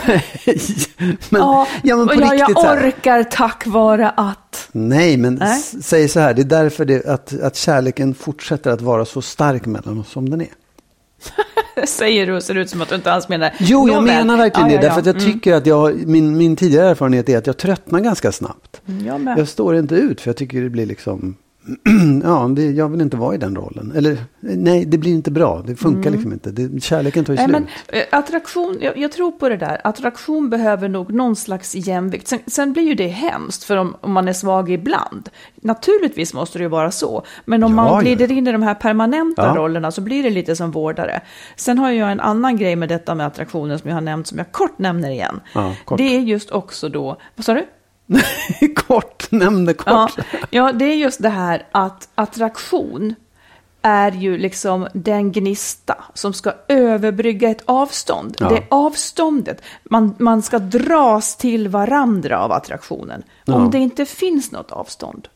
men, 1.30 1.42
ja, 1.42 1.68
ja, 1.84 1.96
men 1.96 2.08
på 2.08 2.14
ja, 2.14 2.34
riktigt 2.34 2.58
jag 2.64 2.84
orkar 2.84 3.24
tack 3.24 3.68
vare 3.68 4.10
att... 4.10 4.70
Nej, 4.72 5.18
men 5.18 5.36
Nej. 5.36 5.62
säg 5.62 6.08
så 6.08 6.20
här. 6.20 6.34
Det 6.34 6.42
är 6.42 6.44
därför 6.44 6.86
det, 6.86 7.06
att, 7.06 7.40
att 7.40 7.56
kärleken 7.56 8.14
fortsätter 8.14 8.72
att 8.72 8.82
vara 8.82 9.06
så 9.06 9.22
stark 9.22 9.66
mellan 9.66 10.00
oss 10.00 10.12
som 10.12 10.30
den 10.30 10.42
är. 10.42 10.48
Säger 11.88 12.28
du 12.28 12.34
och 12.36 12.44
ser 12.44 12.56
ut 12.58 12.70
som 12.70 12.82
att 12.82 12.90
du 12.90 12.96
inte 12.96 13.12
alls 13.12 13.30
menar. 13.30 13.52
Jo, 13.60 13.88
jag 13.88 13.96
Nåväl. 13.96 14.04
menar 14.18 14.38
verkligen 14.38 14.70
Ja, 14.70 14.78
det. 14.78 14.84
ja, 14.86 14.90
Därför 14.96 15.00
att 15.00 15.06
jag 15.06 15.16
ja. 15.16 15.20
Mm. 15.22 15.34
tycker 15.34 15.54
att 15.54 15.66
jag, 15.66 16.08
min, 16.08 16.38
min 16.38 16.56
tidigare 16.56 16.90
erfarenhet 16.90 17.30
är 17.30 17.38
att 17.38 17.48
jag 17.48 17.58
tröttnar 17.58 18.00
ganska 18.00 18.32
snabbt. 18.32 18.82
Mm, 18.88 19.06
Jag. 19.28 19.40
Jag 19.40 19.48
står 19.48 19.76
inte 19.76 19.96
ut 19.96 20.22
för 20.22 20.30
jag 20.30 20.38
tycker 20.38 20.62
det 20.62 20.70
blir 20.70 20.86
liksom, 20.86 21.36
ja, 22.24 22.48
det, 22.56 22.72
jag 22.72 22.90
vill 22.90 23.02
inte 23.02 23.18
vara 23.18 23.36
i 23.36 23.38
den 23.38 23.56
rollen. 23.56 23.94
Eller 23.96 24.18
nej, 24.40 24.86
det 24.86 24.98
blir 24.98 25.12
inte 25.12 25.32
bra. 25.32 25.64
Det 25.68 25.76
funkar 25.76 26.10
liksom 26.10 26.34
inte. 26.34 26.52
Det, 26.52 26.84
kärleken 26.84 27.26
tar 27.26 27.34
ju 27.34 27.38
Nej, 27.38 27.46
slut. 27.48 27.68
men, 27.92 28.00
eh, 28.00 28.06
attraktion, 28.12 28.78
jag, 28.82 28.98
jag 28.98 29.12
tror 29.12 29.32
på 29.32 29.50
det 29.50 29.58
där. 29.58 29.82
Attraktion 29.84 30.50
behöver 30.50 30.90
nog 30.90 31.14
någon 31.14 31.36
slags 31.36 31.76
jämvikt. 31.76 32.28
Sen, 32.28 32.40
sen 32.48 32.74
blir 32.74 32.84
ju 32.84 32.94
det 32.96 33.08
hemskt 33.08 33.64
för 33.64 33.78
om, 33.78 33.96
om 34.02 34.12
man 34.12 34.28
är 34.28 34.34
svag 34.34 34.72
ibland. 34.72 35.30
Naturligtvis 35.56 36.34
måste 36.34 36.58
det 36.58 36.62
ju 36.64 36.70
vara 36.70 36.92
så. 36.92 37.24
Men 37.46 37.64
om 37.64 37.72
Ja, 37.72 37.76
man 37.76 38.04
glider 38.04 38.32
in 38.32 38.48
i 38.48 38.52
de 38.52 38.64
här 38.64 38.76
permanenta 38.76 39.42
Ja. 39.46 39.54
rollerna 39.56 39.92
så 39.92 40.02
blir 40.02 40.24
det 40.24 40.30
lite 40.30 40.56
som 40.56 40.72
vårdare. 40.72 41.22
Sen 41.56 41.78
har 41.78 41.92
jag 41.92 42.12
en 42.12 42.20
annan 42.20 42.58
grej 42.58 42.76
med 42.76 42.90
detta 42.90 43.16
med 43.16 43.26
attraktionen 43.28 43.80
som 43.80 43.90
jag 43.90 43.96
har 43.96 44.02
nämnt, 44.02 44.28
som 44.28 44.38
jag 44.38 44.52
kort 44.52 44.80
nämner 44.80 45.10
igen. 45.10 45.40
Ja, 45.54 45.76
kort. 45.86 45.98
Det 45.98 46.16
är 46.16 46.20
just 46.20 46.52
också 46.52 46.90
då, 46.90 47.18
vad 47.36 47.46
sa 47.46 47.54
du? 47.54 47.66
kort, 48.76 49.32
nämnde 49.32 49.74
kort. 49.74 49.88
Ja, 49.88 50.10
ja, 50.50 50.72
det 50.72 50.86
är 50.86 50.96
just 50.96 51.22
det 51.22 51.30
här 51.30 51.66
att 51.72 52.10
attraktion 52.16 53.16
är 53.82 54.12
ju 54.12 54.38
liksom 54.38 54.88
den 54.94 55.32
gnista 55.32 56.04
som 56.14 56.34
ska 56.34 56.54
överbrygga 56.68 57.50
ett 57.50 57.62
avstånd. 57.66 58.36
Ja. 58.40 58.50
Det 58.50 58.56
är 58.56 58.66
avståndet. 58.70 59.62
Man, 59.84 60.16
man 60.20 60.42
ska 60.42 60.60
dras 60.60 61.36
till 61.36 61.68
varandra 61.68 62.40
av 62.40 62.52
attraktionen. 62.52 63.24
Ja. 63.46 63.54
Om 63.54 63.72
det 63.72 63.78
inte 63.78 64.06
finns 64.06 64.52
något 64.52 64.72
avstånd 64.72 65.28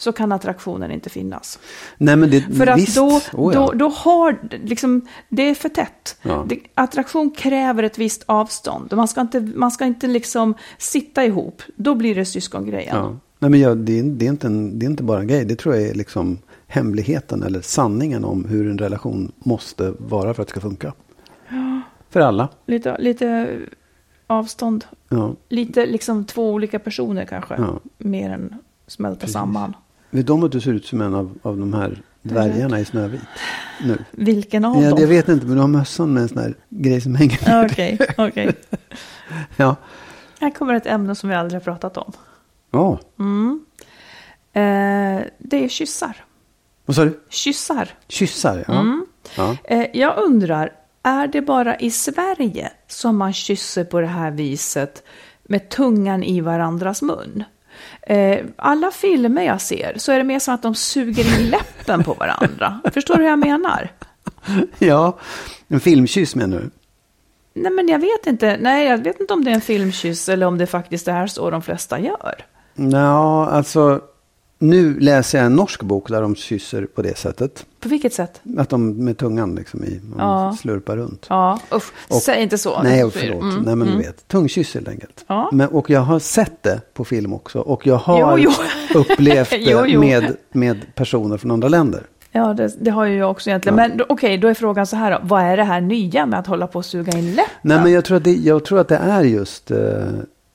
så 0.00 0.12
kan 0.12 0.32
attraktionen 0.32 0.90
inte 0.90 1.10
finnas. 1.10 1.58
Nej, 1.98 2.16
men 2.16 2.30
det, 2.30 2.40
För 2.40 2.66
att 2.66 2.78
visst. 2.78 2.96
då, 2.96 3.20
Oh, 3.32 3.54
ja. 3.54 3.60
då, 3.60 3.72
då 3.72 3.88
har, 3.88 4.38
liksom, 4.64 5.08
det 5.28 5.42
är 5.42 5.54
för 5.54 5.68
tätt. 5.68 6.16
Ja. 6.22 6.44
Det, 6.48 6.60
attraktion 6.74 7.30
kräver 7.30 7.82
ett 7.82 7.98
visst 7.98 8.22
avstånd. 8.26 8.92
Man 8.92 9.08
ska 9.08 9.20
inte, 9.20 9.40
man 9.40 9.70
ska 9.70 9.84
inte 9.84 10.06
liksom 10.06 10.54
sitta 10.78 11.24
ihop. 11.24 11.62
Då 11.76 11.94
blir 11.94 12.14
det 12.14 12.24
syskongrejen. 12.24 12.96
Ja. 12.96 13.16
Nej, 13.38 13.50
men 13.50 13.60
jag, 13.60 13.78
det, 13.78 13.98
är, 13.98 14.02
det, 14.02 14.26
är 14.26 14.30
inte 14.30 14.46
en, 14.46 14.78
det 14.78 14.86
är 14.86 14.90
inte 14.90 15.02
bara 15.02 15.20
en 15.20 15.26
grej. 15.26 15.44
Det 15.44 15.56
tror 15.56 15.74
jag 15.74 15.84
är 15.84 15.94
liksom 15.94 16.38
hemligheten 16.66 17.42
eller 17.42 17.60
sanningen 17.60 18.24
om 18.24 18.44
hur 18.44 18.70
en 18.70 18.78
relation 18.78 19.32
måste 19.38 19.94
vara 19.98 20.34
för 20.34 20.42
att 20.42 20.48
det 20.48 20.52
ska 20.52 20.60
funka. 20.60 20.92
För 22.10 22.20
alla. 22.20 22.48
Lite, 22.66 22.98
lite 22.98 23.58
avstånd. 24.26 24.84
Ja. 25.08 25.34
Lite 25.48 25.86
liksom 25.86 26.24
två 26.24 26.50
olika 26.50 26.78
personer 26.78 27.24
kanske. 27.24 27.54
Ja. 27.58 27.80
Mer 27.98 28.30
än 28.30 28.54
smälta 28.86 29.26
samman. 29.26 29.74
Vet 30.10 30.30
om 30.30 30.44
att 30.44 30.52
du 30.52 30.60
ser 30.60 30.72
ut 30.72 30.86
som 30.86 31.00
en 31.00 31.14
av, 31.14 31.38
av 31.42 31.56
de 31.58 31.74
här 31.74 32.02
dvärgarna 32.22 32.80
i 32.80 32.84
Snövit? 32.84 33.20
Nu. 33.84 33.98
Vilken 34.10 34.64
av 34.64 34.82
Ja, 34.82 34.90
dem? 34.90 34.98
jag 35.00 35.08
vet 35.08 35.28
inte, 35.28 35.46
men 35.46 35.54
du 35.54 35.60
har 35.60 35.68
mössan 35.68 36.12
med 36.12 36.22
en 36.22 36.28
sån 36.28 36.38
här 36.38 36.54
grej 36.68 37.00
som 37.00 37.14
hänger 37.14 37.48
ner. 37.48 37.66
Okej, 37.66 37.98
okej. 38.18 38.50
Ja. 39.56 39.76
Här 40.40 40.50
kommer 40.50 40.74
ett 40.74 40.86
ämne 40.86 41.14
som 41.14 41.28
vi 41.28 41.34
aldrig 41.34 41.60
har 41.60 41.64
pratat 41.64 41.96
om. 41.96 42.12
Ja. 42.70 42.98
Eh, 44.52 45.20
det 45.38 45.64
är 45.64 45.68
kyssar. 45.68 46.16
Vad 46.86 46.96
sa 46.96 47.04
du? 47.04 47.20
Kyssar. 47.28 47.88
Kyssar, 48.08 48.64
ja. 48.68 48.80
Mm. 48.80 49.06
ja. 49.36 49.56
Eh, 49.64 49.86
jag 49.94 50.18
undrar, 50.18 50.72
är 51.02 51.26
det 51.26 51.42
bara 51.42 51.76
i 51.76 51.90
Sverige 51.90 52.72
som 52.88 53.16
man 53.16 53.32
kysser 53.32 53.84
på 53.84 54.00
det 54.00 54.06
här 54.06 54.30
viset 54.30 55.02
med 55.42 55.68
tungan 55.68 56.22
i 56.22 56.40
varandras 56.40 57.02
mun? 57.02 57.44
Eh, 58.02 58.44
alla 58.56 58.90
filmer 58.90 59.42
jag 59.42 59.60
ser 59.60 59.94
så 59.96 60.12
är 60.12 60.18
det 60.18 60.24
mer 60.24 60.38
som 60.38 60.54
att 60.54 60.62
de 60.62 60.74
suger 60.74 61.40
in 61.40 61.50
läppen 61.50 62.04
på 62.04 62.14
varandra. 62.14 62.80
Förstår 62.94 63.14
du 63.14 63.22
hur 63.22 63.28
jag 63.28 63.38
menar? 63.38 63.92
Ja, 64.78 65.18
en 65.68 65.80
filmkyss 65.80 66.34
menar 66.34 66.58
du? 66.58 66.70
Nej, 67.54 67.72
men 67.72 67.88
jag 67.88 67.98
vet 67.98 68.26
inte. 68.26 68.56
Nej, 68.60 68.86
jag 68.86 68.98
vet 68.98 69.20
inte 69.20 69.34
om 69.34 69.44
det 69.44 69.50
är 69.50 69.54
en 69.54 69.60
filmkyss 69.60 70.28
eller 70.28 70.46
om 70.46 70.58
det 70.58 70.66
faktiskt 70.66 71.08
är 71.08 71.26
så 71.26 71.50
de 71.50 71.62
flesta 71.62 72.00
gör. 72.00 72.34
Ja, 72.74 73.46
alltså 73.46 74.00
nu 74.62 75.00
läser 75.00 75.38
jag 75.38 75.46
en 75.46 75.56
norsk 75.56 75.82
bok 75.82 76.08
där 76.08 76.22
de 76.22 76.34
kysser 76.34 76.86
på 76.94 77.02
det 77.02 77.18
sättet. 77.18 77.66
På 77.80 77.88
vilket 77.88 78.12
sätt? 78.12 78.40
Att 78.58 78.68
de 78.68 79.04
med 79.04 79.18
tungan 79.18 79.54
liksom 79.54 79.84
i, 79.84 80.00
Ja. 80.18 80.56
slurpar 80.60 80.96
runt. 80.96 81.26
Ja, 81.28 81.58
usch, 81.74 81.92
Och- 82.08 82.16
säg 82.16 82.42
inte 82.42 82.58
så. 82.58 82.82
Nej, 82.82 83.10
förlåt. 83.10 83.42
Mm, 83.42 83.54
Nej, 83.54 83.76
men 83.76 83.88
mm. 83.88 83.98
du 84.00 84.06
vet. 84.06 84.28
Tungkyss 84.28 84.74
helt 84.74 84.88
enkelt. 84.88 85.24
Ja. 85.26 85.48
Men, 85.52 85.68
och 85.68 85.90
jag 85.90 86.00
har 86.00 86.18
sett 86.18 86.62
det 86.62 86.80
på 86.94 87.04
film 87.04 87.32
också. 87.34 87.58
Och 87.60 87.86
jag 87.86 87.96
har 87.96 88.38
Jo, 88.38 88.50
jo. 88.94 89.00
upplevt 89.00 89.50
det 89.50 89.56
Jo, 89.56 89.84
jo. 89.86 90.00
Med, 90.00 90.36
med 90.52 90.94
personer 90.94 91.36
från 91.36 91.50
andra 91.50 91.68
länder. 91.68 92.02
Ja, 92.32 92.54
det, 92.54 92.72
det 92.80 92.90
har 92.90 93.04
ju 93.04 93.16
jag 93.16 93.30
också 93.30 93.50
egentligen. 93.50 93.78
Ja. 93.78 93.88
Men 93.88 94.02
okej, 94.08 94.38
då 94.38 94.48
är 94.48 94.54
frågan 94.54 94.86
så 94.86 94.96
här 94.96 95.10
då. 95.10 95.18
Vad 95.22 95.42
är 95.42 95.56
det 95.56 95.64
här 95.64 95.80
nya 95.80 96.26
med 96.26 96.38
att 96.38 96.46
hålla 96.46 96.66
på 96.66 96.78
och 96.78 96.84
suga 96.84 97.18
in 97.18 97.30
läppen? 97.34 97.50
Nej, 97.62 97.80
men 97.82 97.92
jag 97.92 98.04
tror 98.04 98.16
att 98.16 98.24
det, 98.24 98.32
jag 98.34 98.64
tror 98.64 98.78
att 98.80 98.88
det 98.88 98.96
är 98.96 99.22
just 99.22 99.70
eh, 99.70 99.78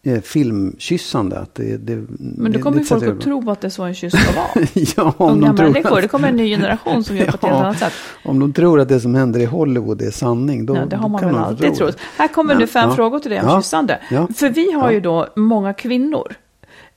eh, 0.06 0.22
filmkyssande. 0.22 1.40
Att 1.40 1.56
det, 1.56 1.78
det, 1.78 2.06
Men 2.20 2.52
då 2.52 2.60
kommer 2.60 2.78
ju 2.80 2.84
folk 2.86 3.04
att 3.04 3.22
tro 3.22 3.50
att 3.50 3.62
det 3.62 3.68
är 3.68 3.70
så 3.70 3.84
en 3.84 3.94
kyss 3.96 4.14
ska 4.14 4.32
vara. 4.42 4.68
ja, 4.98 5.14
om 5.18 5.32
Unga 5.32 5.48
de 5.48 5.58
tror 5.58 5.70
människor, 5.70 5.96
att- 5.96 6.02
det 6.02 6.08
kommer 6.08 6.30
en 6.30 6.36
ny 6.36 6.50
generation 6.50 7.04
som 7.04 7.18
gör 7.18 7.26
på 7.26 7.36
ett 7.38 7.44
helt 7.44 7.54
annat 7.64 7.80
sätt. 7.80 7.94
Om 8.26 8.40
de 8.40 8.54
tror 8.54 8.80
att 8.80 8.90
det 8.90 9.00
som 9.00 9.16
händer 9.16 9.40
i 9.40 9.46
Hollywood 9.46 10.02
är 10.02 10.12
sanning, 10.12 10.66
då, 10.66 10.76
Ja, 10.76 10.86
det 10.86 10.96
har 10.96 11.10
man 11.10 11.22
väl 11.22 11.34
de 11.34 11.40
alltid 11.44 11.68
tro 11.68 11.76
trott. 11.76 11.98
det. 11.98 12.22
Här 12.22 12.28
kommer 12.28 12.54
Men, 12.54 12.62
nu 12.62 12.68
fem 12.68 12.90
ja. 12.90 12.96
frågor 12.96 13.20
till 13.20 13.32
dig 13.32 13.42
om 13.42 13.48
Ja. 13.50 13.62
kyssande. 13.62 14.00
Ja. 14.10 14.28
För 14.36 14.50
vi 14.50 14.72
har 14.72 14.92
ju 14.92 15.00
då 15.00 15.28
många 15.36 15.74
kvinnor, 15.74 16.36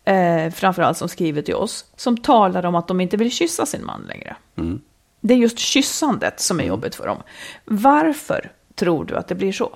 eh, 0.05 0.53
framförallt 0.53 0.97
som 0.99 1.09
skriver 1.09 1.43
till 1.43 1.55
oss, 1.55 1.85
som 1.97 2.17
talar 2.17 2.67
om 2.67 2.75
att 2.75 2.89
de 2.89 3.01
inte 3.01 3.17
vill 3.17 3.31
kyssa 3.31 3.67
sin 3.67 3.85
man 3.85 4.01
längre. 4.09 4.37
Mm. 4.59 4.81
Det 5.21 5.35
är 5.35 5.39
just 5.39 5.59
kyssandet 5.59 6.41
som 6.41 6.61
är 6.61 6.65
jobbigt 6.65 6.95
för 6.95 7.07
dem. 7.07 7.17
Varför 7.65 8.51
tror 8.75 9.05
du 9.05 9.17
att 9.17 9.29
det 9.29 9.35
blir 9.35 9.53
så? 9.53 9.71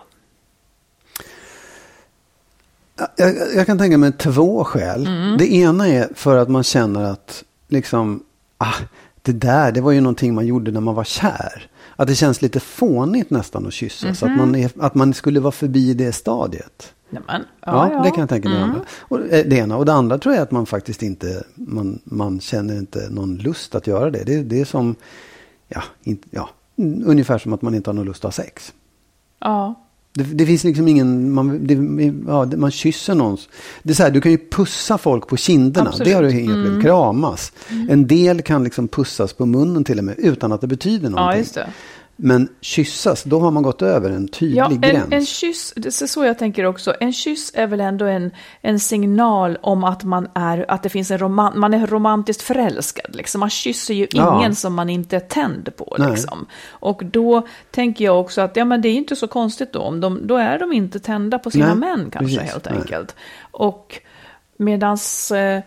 Jag, 3.17 3.35
jag 3.57 3.67
kan 3.67 3.79
tänka 3.79 3.99
mig 3.99 4.13
två 4.13 4.65
skäl. 4.65 5.07
Mm. 5.07 5.39
Det 5.39 5.53
ena 5.55 5.89
är 5.89 6.09
för 6.15 6.37
att 6.37 6.49
man 6.49 6.63
känner 6.63 7.03
att 7.03 7.45
liksom, 7.69 8.23
ah, 8.59 8.75
det 9.23 9.33
där, 9.33 9.73
det 9.73 9.81
var 9.81 9.93
ju 9.93 10.01
någonting 10.01 10.35
man 10.35 10.47
gjorde 10.47 10.71
när 10.71 10.81
man 10.81 10.95
var 10.95 11.05
kär. 11.05 11.69
Att 11.97 12.09
det 12.09 12.15
känns 12.15 12.43
lite 12.43 12.61
fånigt 12.61 13.31
nästan 13.31 13.67
att 13.67 13.73
kyssas. 13.73 14.23
Mhm. 14.23 14.31
Att, 14.31 14.39
man 14.39 14.55
är, 14.55 14.71
att 14.79 14.95
man 14.95 15.15
skulle 15.15 15.41
vara 15.41 15.53
förbi 15.53 15.95
det 15.95 16.13
stadiet. 16.13 16.93
Nämen, 17.11 17.45
Ja, 17.67 18.01
det 18.05 18.11
kan 18.11 18.21
jag 18.21 18.29
tänka 18.29 18.49
mig. 18.49 18.63
Mm. 18.63 18.81
Och, 18.99 19.21
eh, 19.21 19.47
det 19.47 19.57
ena. 19.57 19.77
Och 19.77 19.85
det 19.85 19.93
andra 19.93 20.19
tror 20.19 20.35
jag 20.35 20.43
att 20.43 20.51
man 20.51 20.67
faktiskt 20.67 21.03
inte, 21.03 21.45
man, 21.55 21.99
man 22.05 22.41
känner 22.41 22.79
inte 22.79 23.09
någon 23.11 23.37
lust 23.37 23.75
att 23.75 23.87
göra 23.87 24.11
det. 24.11 24.25
Det, 24.25 24.43
det 24.43 24.61
är 24.61 24.65
som, 24.65 24.95
ja, 25.69 25.83
inte, 26.03 26.29
ja, 26.31 26.49
mm, 26.79 27.03
ungefär 27.07 27.39
som 27.39 27.53
att 27.53 27.63
man 27.63 27.75
inte 27.75 27.91
har 27.91 27.95
någon 27.95 28.07
lust 28.07 28.25
att 28.25 28.37
ha 28.37 28.45
sex. 28.45 28.73
Ja, 29.39 29.75
Det, 30.15 30.25
det 30.25 30.47
finns 30.47 30.65
liksom 30.65 30.89
ingen, 30.89 31.33
man, 31.33 31.67
det, 31.67 31.75
ja, 32.27 32.47
man 32.57 32.71
kysser 32.71 33.15
någons. 33.15 33.49
Det 33.83 33.91
är 33.91 33.95
så 33.95 34.03
här, 34.03 34.11
du 34.11 34.21
kan 34.21 34.33
ju 34.33 34.39
pussa 34.39 34.99
folk 34.99 35.27
på 35.27 35.37
kinderna. 35.37 35.89
Absolut. 35.89 36.09
Det 36.09 36.15
har 36.15 36.23
du 36.23 36.41
inga 36.41 36.55
problem. 36.55 36.83
Kramas. 36.83 37.53
En 37.89 38.07
del 38.07 38.43
kan 38.43 38.65
liksom 38.65 38.89
pussas 38.89 39.33
på 39.33 39.47
munnen 39.47 39.85
till 39.85 39.99
och 39.99 40.05
med 40.05 40.15
utan 40.19 40.53
att 40.53 40.61
det 40.61 40.67
betyder 40.67 41.11
någonting. 41.11 41.45
ja. 41.57 41.67
Men 42.25 42.49
kyssas, 42.61 43.23
då 43.23 43.41
har 43.41 43.51
man 43.51 43.63
gått 43.63 43.83
över 43.83 44.11
en 44.11 44.29
tydlig 44.29 44.59
Ja, 44.59 44.69
gräns. 44.69 45.05
en, 45.07 45.13
en 45.13 45.27
kyss, 45.27 45.73
det 45.77 45.89
är 46.03 46.07
så 46.07 46.25
jag 46.25 46.39
tänker 46.39 46.65
också. 46.65 46.95
En 47.01 47.13
kyss 47.13 47.51
är 47.55 47.67
väl 47.67 47.81
ändå 47.81 48.05
en, 48.05 48.31
en 48.61 48.81
signal 48.81 49.59
om 49.63 49.85
att 49.85 50.05
man 50.05 50.29
är, 50.35 50.71
att 50.71 50.83
det 50.83 50.89
finns 50.89 51.11
en 51.11 51.19
roman, 51.19 51.59
man 51.59 51.75
är 51.75 51.87
romantiskt 51.87 52.43
förälskad. 52.43 53.17
Liksom. 53.17 53.41
Man 53.41 53.51
kysser 53.51 53.95
ju 53.95 54.07
Ja. 54.11 54.39
ingen 54.39 54.55
som 54.55 54.75
man 54.75 54.91
inte 54.91 55.17
är 55.17 55.21
tänd 55.21 55.77
på. 55.77 55.97
Nej. 55.99 56.11
Liksom. 56.11 56.47
Och 56.71 57.05
då 57.05 57.47
tänker 57.71 58.05
jag 58.05 58.21
också 58.21 58.41
att 58.41 58.57
ja, 58.57 58.65
men 58.65 58.83
det 58.83 58.89
är 58.89 58.95
inte 58.95 59.17
så 59.17 59.29
konstigt 59.29 59.73
då. 59.73 59.81
Om 59.81 60.01
de, 60.01 60.27
då 60.27 60.37
är 60.37 60.59
de 60.59 60.73
inte 60.73 61.01
tända 61.01 61.39
på 61.39 61.51
sina 61.51 61.67
Nej, 61.67 61.77
män 61.77 62.11
kanske 62.11 62.37
precis. 62.37 62.53
helt 62.53 62.65
Nej. 62.71 62.75
enkelt. 62.79 63.15
Och 63.51 63.99
medans 64.57 65.31
eh, 65.31 65.63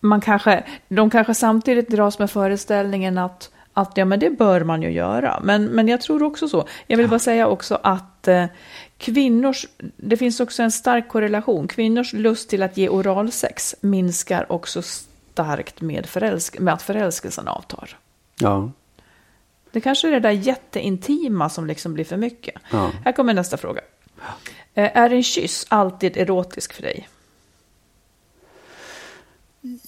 man 0.00 0.20
kanske, 0.20 0.64
de 0.88 1.10
kanske 1.10 1.34
samtidigt 1.34 1.88
dras 1.90 2.18
med 2.18 2.30
föreställningen 2.30 3.18
att, 3.18 3.50
att 3.80 3.96
ja, 3.96 4.04
men 4.04 4.20
det 4.20 4.30
bör 4.30 4.64
man 4.64 4.82
ju 4.82 4.90
göra. 4.90 5.40
Men, 5.42 5.64
men 5.64 5.88
jag 5.88 6.00
tror 6.00 6.22
också 6.22 6.48
så. 6.48 6.68
Jag 6.86 6.96
vill 6.96 7.08
bara 7.08 7.18
säga 7.18 7.46
också 7.46 7.78
att 7.82 8.28
eh, 8.28 8.44
kvinnors, 8.98 9.66
det 9.96 10.16
finns 10.16 10.40
också 10.40 10.62
en 10.62 10.70
stark 10.70 11.08
korrelation. 11.08 11.68
Kvinnors 11.68 12.12
lust 12.12 12.50
till 12.50 12.62
att 12.62 12.76
ge 12.76 12.88
oralsex 12.88 13.74
minskar 13.80 14.52
också 14.52 14.82
starkt 14.82 15.80
med, 15.80 16.06
förälsk, 16.06 16.58
med 16.58 16.74
att 16.74 16.82
förälskelsen 16.82 17.48
avtar. 17.48 17.98
Ja. 18.40 18.70
Det 19.72 19.80
kanske 19.80 20.08
är 20.08 20.12
det 20.12 20.20
där 20.20 20.30
jätteintima 20.30 21.48
som 21.48 21.66
liksom 21.66 21.94
blir 21.94 22.04
för 22.04 22.16
mycket. 22.16 22.54
Ja. 22.70 22.90
Här 23.04 23.12
kommer 23.12 23.34
nästa 23.34 23.56
fråga. 23.56 23.80
Eh, 24.74 24.96
Är 24.96 25.10
en 25.10 25.22
kyss 25.22 25.66
alltid 25.68 26.16
erotisk 26.16 26.72
för 26.72 26.82
dig? 26.82 27.08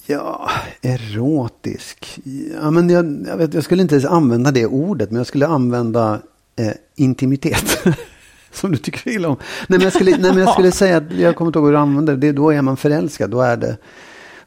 Ja, 0.05 0.49
erotisk. 0.81 2.19
Ja, 2.61 2.71
men 2.71 2.89
jag, 2.89 3.23
jag, 3.27 3.37
vet, 3.37 3.53
jag 3.53 3.63
skulle 3.63 3.81
inte 3.81 3.95
ens 3.95 4.05
använda 4.05 4.51
det 4.51 4.65
ordet, 4.65 5.11
men 5.11 5.17
jag 5.17 5.27
skulle 5.27 5.47
använda 5.47 6.19
eh, 6.55 6.71
intimitet. 6.95 7.77
Som 8.51 8.71
du 8.71 8.77
tycker 8.77 9.11
illa 9.11 9.27
om. 9.29 9.35
Nej, 9.39 9.65
men 9.67 9.81
jag 9.81 9.93
skulle, 9.93 10.11
nej, 10.11 10.31
men 10.33 10.37
jag 10.37 10.49
skulle 10.53 10.71
säga 10.81 10.97
att 10.97 11.11
jag 11.11 11.35
kommer 11.35 11.49
inte 11.49 11.59
ihåg 11.59 11.65
hur 11.67 11.73
du 11.73 11.77
använder 11.79 12.15
det. 12.15 12.31
Då 12.31 12.49
är 12.51 12.61
man 12.61 12.77
förälskad. 12.77 13.29
Då 13.31 13.41
är 13.41 13.57
det, 13.57 13.77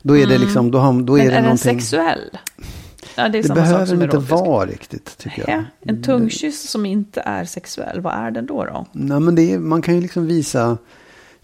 då 0.02 0.16
är 0.16 0.26
det 0.26 0.38
liksom, 0.38 0.70
då, 0.70 0.78
har, 0.78 1.02
då 1.02 1.18
är 1.18 1.18
Men 1.18 1.26
det 1.26 1.32
är 1.32 1.34
den 1.34 1.42
någonting. 1.42 1.80
sexuell? 1.80 2.38
Ja, 3.16 3.28
det 3.28 3.42
Det 3.42 3.54
behöver 3.54 3.86
den 3.86 4.02
inte 4.02 4.16
erotisk. 4.16 4.30
vara 4.32 4.66
riktigt, 4.66 5.18
tycker 5.18 5.44
jag. 5.50 5.58
Ja, 5.58 5.64
en 5.80 6.02
tungkyss 6.02 6.70
som 6.70 6.86
inte 6.86 7.20
är 7.20 7.44
sexuell, 7.44 8.00
vad 8.00 8.12
är 8.14 8.30
den 8.30 8.46
då? 8.46 8.64
då? 8.64 8.86
Nej, 8.92 9.20
men 9.20 9.34
det 9.34 9.52
är, 9.52 9.58
man 9.58 9.82
kan 9.82 9.94
ju 9.94 10.00
liksom 10.00 10.26
visa 10.26 10.78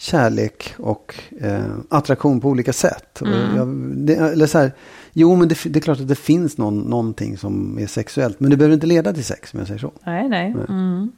kärlek 0.02 0.74
och 0.78 1.14
eh, 1.40 1.74
attraktion 1.88 2.40
på 2.40 2.48
olika 2.48 2.72
sätt. 2.72 3.20
Mm. 3.20 3.56
Jag, 3.56 3.68
det, 4.06 4.14
eller 4.14 4.46
så 4.46 4.58
här, 4.58 4.72
jo, 5.12 5.36
men 5.36 5.48
det, 5.48 5.58
det 5.64 5.78
är 5.78 5.80
klart 5.80 6.00
att 6.00 6.08
det 6.08 6.14
finns 6.14 6.58
någon, 6.58 6.78
någonting 6.78 7.38
som 7.38 7.78
är 7.78 7.86
sexuellt. 7.86 8.40
Men 8.40 8.50
det 8.50 8.56
behöver 8.56 8.74
inte 8.74 8.86
leda 8.86 9.12
till 9.12 9.24
sex, 9.24 9.54
om 9.54 9.58
jag 9.58 9.66
säger 9.66 9.80
så. 9.80 9.92
Nej, 10.04 10.28
nej. 10.28 10.54
Mm. 10.68 11.12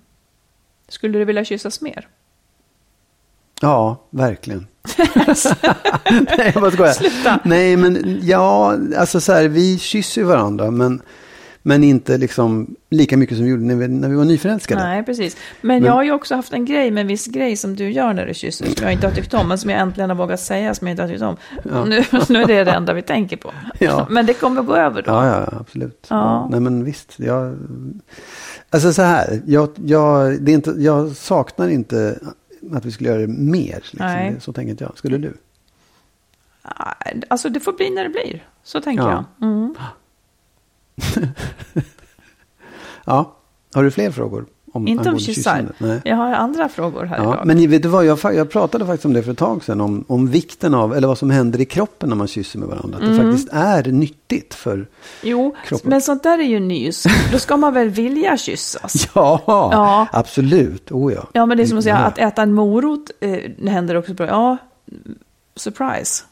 Skulle 0.88 1.18
du 1.18 1.24
vilja 1.24 1.44
kyssas 1.44 1.80
mer? 1.80 2.08
Ja, 3.60 4.06
verkligen. 4.10 4.66
Nej, 6.10 6.50
jag 6.54 6.62
bara 6.62 6.70
skojar. 6.70 6.92
Sluta. 6.92 7.40
Nej, 7.44 7.76
men 7.76 8.20
ja, 8.22 8.78
alltså 8.96 9.20
så 9.20 9.32
här, 9.32 9.48
vi 9.48 9.78
kysser 9.78 10.20
ju 10.20 10.26
varandra, 10.26 10.70
men, 10.70 11.02
men 11.66 11.84
inte 11.84 12.18
liksom 12.18 12.74
lika 12.90 13.16
mycket 13.16 13.36
som 13.36 13.44
vi 13.44 13.50
gjorde 13.50 13.62
när 13.62 13.74
vi, 13.74 13.88
när 13.88 14.08
vi 14.08 14.14
var 14.14 14.24
nyförälskade. 14.24 14.82
Nej, 14.82 15.02
precis. 15.04 15.36
Men, 15.60 15.76
Men- 15.76 15.84
jag 15.84 15.92
har 15.92 16.02
ju 16.02 16.12
också 16.12 16.34
haft 16.34 16.52
en 16.52 16.64
grej 16.64 16.90
med 16.90 17.00
en 17.00 17.06
viss 17.06 17.26
grej 17.26 17.56
som 17.56 17.76
du 17.76 17.90
gör 17.90 18.12
när 18.14 18.26
du 18.26 18.34
kysser, 18.34 18.66
som 18.66 18.74
jag 18.82 18.92
inte 18.92 19.06
har 19.06 19.14
tyckt 19.14 19.34
om, 19.34 19.48
men 19.48 19.58
som 19.58 19.70
jag 19.70 19.80
äntligen 19.80 20.10
har 20.10 20.16
vågat 20.16 20.40
säga, 20.40 20.74
som 20.74 20.86
jag 20.86 20.92
inte 20.92 21.02
har 21.02 21.08
tyckt 21.10 21.22
om. 21.22 21.36
Nu, 21.88 22.04
nu 22.28 22.42
är 22.42 22.46
det 22.46 22.64
det 22.64 22.70
enda 22.70 22.92
vi 22.92 23.02
tänker 23.02 23.36
på. 23.36 23.52
Ja. 23.78 24.06
Men 24.10 24.26
det 24.26 24.34
kommer 24.34 24.62
gå 24.62 24.74
över 24.76 25.02
då. 25.02 25.10
Ja, 25.10 25.26
ja, 25.26 25.48
absolut. 25.60 26.06
Ja. 26.10 26.48
Nej, 26.50 26.60
men 26.60 26.84
visst. 26.84 27.14
Jag, 27.16 27.56
alltså 28.70 28.92
så 28.92 29.02
här, 29.02 29.42
jag, 29.46 29.68
jag, 29.84 30.42
det 30.42 30.52
är 30.52 30.54
inte, 30.54 30.70
jag 30.78 31.16
saknar 31.16 31.68
inte 31.68 32.18
att 32.72 32.84
vi 32.84 32.90
skulle 32.90 33.08
göra 33.10 33.20
det 33.20 33.26
mer. 33.28 33.74
Liksom. 33.74 33.98
Nej. 33.98 34.36
Så 34.40 34.52
tänker 34.52 34.70
inte 34.70 34.84
jag. 34.84 34.98
Skulle 34.98 35.18
du? 35.18 35.34
Alltså 37.28 37.48
det 37.48 37.60
får 37.60 37.72
bli 37.72 37.90
när 37.90 38.02
det 38.04 38.10
blir. 38.10 38.44
Så 38.62 38.80
tänker 38.80 39.04
Ja. 39.04 39.24
jag. 39.38 39.48
Mm. 39.48 39.74
Ja. 43.04 43.36
Har 43.74 43.82
du 43.82 43.90
fler 43.90 44.10
frågor 44.10 44.46
om, 44.72 44.88
Inte 44.88 45.10
om 45.10 45.18
kyssar. 45.18 45.72
Jag 46.04 46.16
har 46.16 46.32
andra 46.32 46.68
frågor 46.68 47.04
här 47.04 47.16
Ja, 47.16 47.22
idag. 47.34 47.46
men 47.46 47.70
vet 47.70 47.82
du 47.82 47.88
vad, 47.88 48.04
jag, 48.06 48.18
jag 48.22 48.50
pratade 48.50 48.86
faktiskt 48.86 49.04
om 49.04 49.12
det 49.12 49.22
för 49.22 49.32
ett 49.32 49.38
tag 49.38 49.64
sedan. 49.64 49.80
Om, 49.80 50.04
om 50.08 50.28
vikten 50.28 50.74
av, 50.74 50.94
eller 50.96 51.08
vad 51.08 51.18
som 51.18 51.30
händer 51.30 51.60
i 51.60 51.64
kroppen 51.64 52.08
när 52.08 52.16
man 52.16 52.26
kysser 52.26 52.58
med 52.58 52.68
varandra. 52.68 52.96
Att 52.98 53.02
Mm. 53.04 53.16
det 53.16 53.22
faktiskt 53.24 53.48
är 53.52 53.82
nyttigt 53.92 54.54
för... 54.54 54.86
Jo, 55.22 55.54
kroppen. 55.66 55.90
men 55.90 56.00
sånt 56.00 56.22
där 56.22 56.38
är 56.38 56.42
ju 56.42 56.60
nys. 56.60 57.04
Då 57.32 57.38
ska 57.38 57.56
man 57.56 57.74
väl 57.74 57.88
vilja 57.88 58.36
kyssas? 58.36 59.08
Ja, 59.14 59.42
Ja. 59.46 60.06
absolut. 60.12 60.90
Oh, 60.92 61.12
ja. 61.12 61.28
Ja, 61.32 61.46
men 61.46 61.56
det 61.56 61.62
är 61.62 61.66
som 61.66 61.78
att 61.78 61.84
säga 61.84 61.98
Ja. 62.00 62.04
att 62.06 62.18
äta 62.18 62.42
en 62.42 62.52
morot 62.52 63.10
eh, 63.20 63.68
händer 63.70 63.94
också 63.94 64.14
bra. 64.14 64.26
Ja, 64.26 64.56
surprise. 65.56 66.24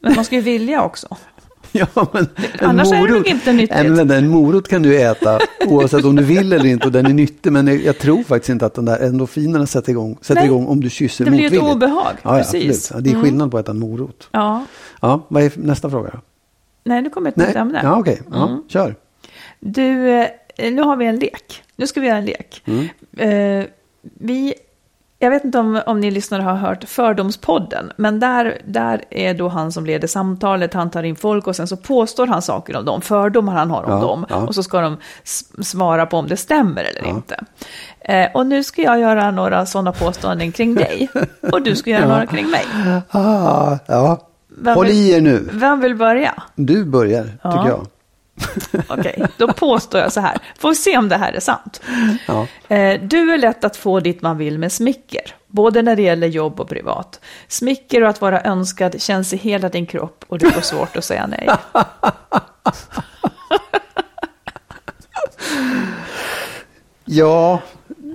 Men 0.00 0.14
man 0.14 0.24
ska 0.24 0.34
ju 0.34 0.40
vilja 0.42 0.82
också. 0.82 1.16
Ja, 1.72 1.86
men 2.12 2.28
en 2.58 2.66
Annars 2.68 2.88
är 2.88 2.94
det 2.94 3.00
morot, 3.00 3.10
nog 3.16 3.26
inte 3.26 3.52
nyttigt. 3.52 3.76
Vänta, 3.78 4.16
en 4.16 4.28
morot 4.28 4.68
kan 4.68 4.82
du 4.82 5.00
äta 5.00 5.38
oavsett 5.66 6.04
om 6.04 6.16
du 6.16 6.22
vill 6.24 6.52
eller 6.52 6.66
inte 6.66 6.86
och 6.86 6.92
den 6.92 7.06
är 7.06 7.12
nyttig. 7.14 7.52
Men 7.52 7.82
jag, 7.84 7.98
tror 7.98 8.22
faktiskt 8.22 8.48
inte 8.48 8.66
att 8.66 8.74
den 8.74 8.84
där 8.84 8.98
endorfinerna 9.06 9.66
sätter 9.66 9.90
igång, 9.90 10.18
sätter 10.20 10.34
Nej, 10.34 10.46
igång 10.46 10.66
om 10.66 10.80
du 10.80 10.90
kysser 10.90 11.24
det 11.24 11.30
blir 11.30 11.46
ett 11.54 11.62
obehag, 11.62 12.12
Ja, 12.22 12.36
precis. 12.36 12.90
Mm. 12.90 13.04
Ja, 13.04 13.10
det 13.10 13.18
är 13.18 13.22
skillnad 13.22 13.50
på 13.50 13.58
att 13.58 13.64
äta 13.64 13.72
en 13.72 13.78
morot. 13.78 14.28
Ja, 14.32 14.64
Ja, 15.00 15.26
vad 15.28 15.42
är 15.42 15.52
nästa 15.56 15.90
fråga 15.90 16.20
nej, 16.84 17.02
nu 17.02 17.10
kommer 17.10 17.28
ett 17.28 17.36
nytt 17.36 17.56
ämne. 17.56 17.80
ja, 17.82 17.98
okej. 17.98 18.20
Ja, 18.30 18.48
Mm. 18.48 18.62
Kör. 18.68 18.94
Du, 19.60 20.10
eh, 20.10 20.72
nu 20.72 20.82
har 20.82 20.96
vi 20.96 21.06
en 21.06 21.18
lek. 21.18 21.62
Nu 21.76 21.86
ska 21.86 22.00
vi 22.00 22.06
göra 22.06 22.18
en 22.18 22.24
lek. 22.24 22.62
Mm. 22.64 23.60
Eh, 23.60 23.66
vi, 24.02 24.54
jag 25.20 25.30
vet 25.30 25.44
inte 25.44 25.58
om, 25.58 25.80
om 25.86 26.00
ni 26.00 26.10
lyssnare 26.10 26.42
har 26.42 26.54
hört 26.54 26.84
Fördomspodden, 26.84 27.92
men 27.96 28.20
där, 28.20 28.58
där 28.64 29.02
är 29.10 29.34
då 29.34 29.48
han 29.48 29.72
som 29.72 29.86
leder 29.86 30.08
samtalet, 30.08 30.74
han 30.74 30.90
tar 30.90 31.02
in 31.02 31.16
folk 31.16 31.46
och 31.46 31.56
sen 31.56 31.66
så 31.68 31.76
påstår 31.76 32.26
han 32.26 32.42
saker 32.42 32.76
om 32.76 32.84
dem, 32.84 33.00
fördomar 33.00 33.52
han 33.54 33.70
har 33.70 33.82
om 33.82 33.90
Ja, 33.90 34.00
dem, 34.00 34.26
ja. 34.28 34.36
och 34.36 34.54
så 34.54 34.62
ska 34.62 34.80
de 34.80 34.96
svara 35.62 36.06
på 36.06 36.16
om 36.16 36.28
det 36.28 36.36
stämmer 36.36 36.84
eller 36.84 37.02
Ja. 37.02 37.08
inte. 37.08 37.40
Eh, 38.00 38.26
och 38.34 38.46
nu 38.46 38.64
ska 38.64 38.82
jag 38.82 39.00
göra 39.00 39.30
några 39.30 39.66
sådana 39.66 39.92
påståenden 39.92 40.52
kring 40.52 40.74
dig, 40.74 41.08
och 41.52 41.62
du 41.62 41.76
ska 41.76 41.90
göra 41.90 42.08
några 42.08 42.26
kring 42.26 42.50
mig. 42.50 42.64
Ah, 43.10 43.76
ja. 43.86 44.18
Vem 44.60 44.74
Håll 44.76 44.86
vill- 44.86 44.94
i 44.96 45.10
er 45.12 45.20
nu. 45.20 45.48
Vem 45.52 45.80
vill 45.80 45.94
börja? 45.96 46.42
Du 46.54 46.84
börjar, 46.84 47.26
Ja. 47.42 47.52
tycker 47.52 47.68
jag. 47.68 47.86
Okej, 48.88 49.22
då 49.36 49.52
påstår 49.52 50.00
jag 50.00 50.12
så 50.12 50.20
här. 50.20 50.38
Får 50.58 50.68
vi 50.68 50.74
se 50.74 50.98
om 50.98 51.08
det 51.08 51.16
här 51.16 51.32
är 51.32 51.40
sant. 51.40 51.80
Ja. 52.26 52.46
Eh, 52.76 53.00
Du 53.02 53.32
är 53.34 53.38
lätt 53.38 53.64
att 53.64 53.76
få 53.76 54.00
dit 54.00 54.22
man 54.22 54.38
vill 54.38 54.58
med 54.58 54.72
smicker, 54.72 55.22
både 55.46 55.82
när 55.82 55.96
det 55.96 56.02
gäller 56.02 56.26
jobb 56.26 56.60
och 56.60 56.68
privat. 56.68 57.20
Smicker 57.48 58.02
och 58.02 58.08
att 58.08 58.20
vara 58.20 58.42
önskad 58.42 59.02
känns 59.02 59.32
i 59.32 59.36
hela 59.36 59.68
din 59.68 59.86
kropp 59.86 60.24
och 60.28 60.38
du 60.38 60.50
får 60.50 60.60
svårt 60.60 60.96
att 60.96 61.04
säga 61.04 61.26
nej. 61.26 61.48
Ja, 67.04 67.60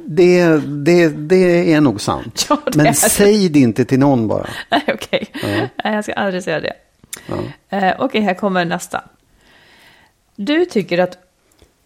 det, 0.06 0.58
det, 0.58 1.10
det 1.10 1.74
är 1.74 1.82
nog 1.82 2.02
sant. 2.02 2.46
Ja, 2.50 2.58
Men 2.76 2.86
är 2.88 2.94
säg 2.94 3.50
det 3.50 3.60
inte 3.60 3.86
till 3.86 4.00
någon 4.00 4.28
bara. 4.28 4.48
Nej, 4.72 4.84
okej. 4.94 5.28
Nej, 5.44 5.70
jag 5.84 6.04
ska 6.04 6.14
aldrig 6.14 6.44
säga 6.44 6.60
det. 6.60 6.74
Ja. 7.28 7.78
Eh, 7.78 7.96
Okej, 8.00 8.22
här 8.22 8.34
kommer 8.34 8.66
nästa. 8.66 9.04
Du 10.36 10.66
tycker, 10.66 10.98
att, 10.98 11.18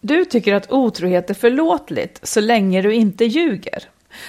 du 0.00 0.24
tycker 0.24 0.54
att 0.54 0.72
otrohet 0.72 1.30
är 1.30 1.34
förlåtligt 1.34 2.20
så 2.22 2.40
länge 2.40 2.82
du 2.82 2.94
inte 2.94 3.24
ljuger. 3.24 3.84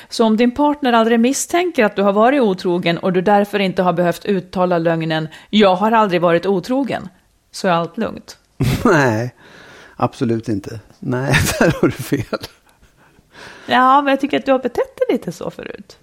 Så 0.10 0.26
om 0.26 0.38
din 0.38 0.52
partner 0.52 0.94
aldrig 0.94 1.20
misstänker 1.20 1.86
att 1.86 1.96
du 1.96 2.02
har 2.02 2.14
varit 2.14 2.42
otrogen 2.42 2.98
och 2.98 3.14
du 3.14 3.22
därför 3.22 3.60
inte 3.60 3.82
har 3.82 3.94
behövt 3.94 4.26
uttala 4.26 4.78
lögnen 4.78 5.28
“jag 5.50 5.76
har 5.76 5.92
aldrig 5.92 6.22
varit 6.22 6.46
otrogen” 6.46 7.10
så 7.52 7.68
är 7.68 7.72
allt 7.72 7.98
lugnt. 7.98 8.38
Nej, 8.86 9.36
absolut 9.96 10.50
inte. 10.50 10.80
Nej, 11.00 11.34
där 11.60 11.74
har 11.82 11.88
du 11.88 11.92
fel. 11.92 12.40
Ja, 13.66 14.02
men 14.02 14.12
jag 14.12 14.20
tycker 14.20 14.40
att 14.40 14.46
du 14.46 14.52
har 14.52 14.60
betett 14.60 14.98
dig 14.98 15.18
lite 15.18 15.32
så 15.32 15.52
förut. 15.52 15.98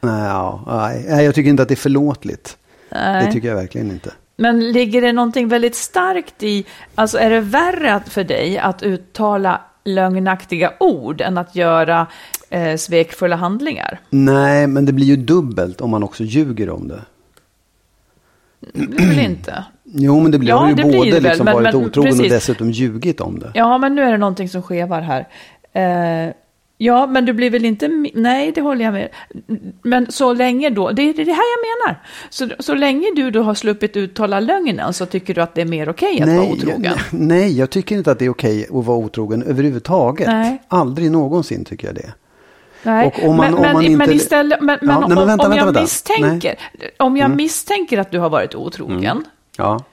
Nej, 0.00 0.24
ja, 0.24 0.64
nej, 1.08 1.24
jag 1.24 1.34
tycker 1.34 1.50
inte 1.50 1.62
att 1.62 1.68
det 1.68 1.74
är 1.74 1.76
förlåtligt. 1.76 2.56
Nej. 2.88 3.26
Det 3.26 3.32
tycker 3.32 3.48
jag 3.48 3.56
verkligen 3.56 3.90
inte. 3.90 4.12
Men 4.40 4.72
ligger 4.72 5.02
det 5.02 5.12
någonting 5.12 5.48
väldigt 5.48 5.74
starkt 5.74 6.42
i, 6.42 6.64
alltså 6.94 7.18
är 7.18 7.30
det 7.30 7.40
värre 7.40 8.00
för 8.06 8.24
dig 8.24 8.58
att 8.58 8.82
uttala 8.82 9.60
lögnaktiga 9.84 10.72
ord 10.80 11.20
än 11.20 11.38
att 11.38 11.56
göra 11.56 12.06
eh, 12.50 12.76
svekfulla 12.76 13.36
handlingar? 13.36 14.00
Nej, 14.10 14.66
men 14.66 14.86
det 14.86 14.92
blir 14.92 15.06
ju 15.06 15.16
dubbelt 15.16 15.80
om 15.80 15.90
man 15.90 16.02
också 16.02 16.24
ljuger 16.24 16.70
om 16.70 16.88
det. 16.88 17.00
Det 18.60 18.86
blir 18.86 19.20
inte? 19.24 19.64
Jo, 19.84 20.20
men 20.20 20.30
det 20.32 20.38
blir 20.38 20.48
Ja, 20.48 20.56
har 20.56 20.68
ju 20.68 20.74
det 20.74 20.82
blir 20.84 20.98
både 20.98 21.10
det 21.10 21.14
väl, 21.14 21.22
liksom 21.22 21.44
men- 21.44 21.54
varit 21.54 21.74
men 21.74 21.84
otrogen 21.86 22.12
och 22.12 22.16
precis. 22.18 22.32
dessutom 22.32 22.70
ljugit 22.70 23.20
om 23.20 23.38
det. 23.38 23.50
Ja, 23.54 23.78
men 23.78 23.94
nu 23.94 24.02
är 24.02 24.12
det 24.12 24.18
någonting 24.18 24.48
som 24.48 24.62
skevar 24.62 25.00
här. 25.00 25.28
Eh, 25.72 26.32
ja, 26.78 27.06
men 27.06 27.24
du 27.24 27.32
blir 27.32 27.50
väl 27.50 27.64
inte... 27.64 27.88
Nej, 28.14 28.52
det 28.52 28.60
håller 28.60 28.84
jag 28.84 28.92
med. 28.94 29.08
Men 29.82 30.12
så 30.12 30.32
länge 30.32 30.70
då... 30.70 30.90
Det 30.90 31.02
är 31.02 31.14
det 31.14 31.32
här 31.32 31.42
jag 31.56 31.86
menar. 31.86 32.02
Så, 32.30 32.48
så 32.58 32.74
länge 32.74 33.06
du 33.16 33.30
då 33.30 33.42
har 33.42 33.54
sluppit 33.54 33.96
uttala 33.96 34.40
lögnen 34.40 34.92
så 34.92 35.06
tycker 35.06 35.34
du 35.34 35.40
att 35.40 35.54
det 35.54 35.60
är 35.60 35.64
mer 35.66 35.88
okej 35.88 36.22
att 36.22 36.28
vara 36.28 36.42
otrogen? 36.52 36.82
jag, 36.84 36.96
nej, 37.10 37.58
jag 37.58 37.70
tycker 37.70 37.96
inte 37.96 38.10
att 38.10 38.18
det 38.18 38.24
är 38.24 38.30
okej 38.30 38.64
att 38.64 38.84
vara 38.84 38.98
otrogen 38.98 39.42
överhuvudtaget. 39.42 40.26
Nej. 40.26 40.62
Aldrig 40.68 41.10
någonsin 41.10 41.64
tycker 41.64 41.86
jag 41.86 41.94
det. 41.94 42.12
Nej, 42.82 43.14
man- 43.36 43.96
men, 43.96 44.12
istället, 44.12 44.60
men, 44.60 44.78
nej, 44.82 44.96
om, 44.96 45.04
men 45.08 45.08
vänta, 45.08 45.22
om 45.22 45.26
vänta, 45.50 45.56
jag 45.56 45.64
vänta. 45.64 45.80
misstänker, 45.80 46.54
om 46.96 47.16
jag 47.16 47.36
misstänker 47.36 47.98
att 47.98 48.10
du 48.10 48.18
har 48.18 48.30
varit 48.30 48.54
otrogen, 48.54 49.24
Ja. 49.56 49.84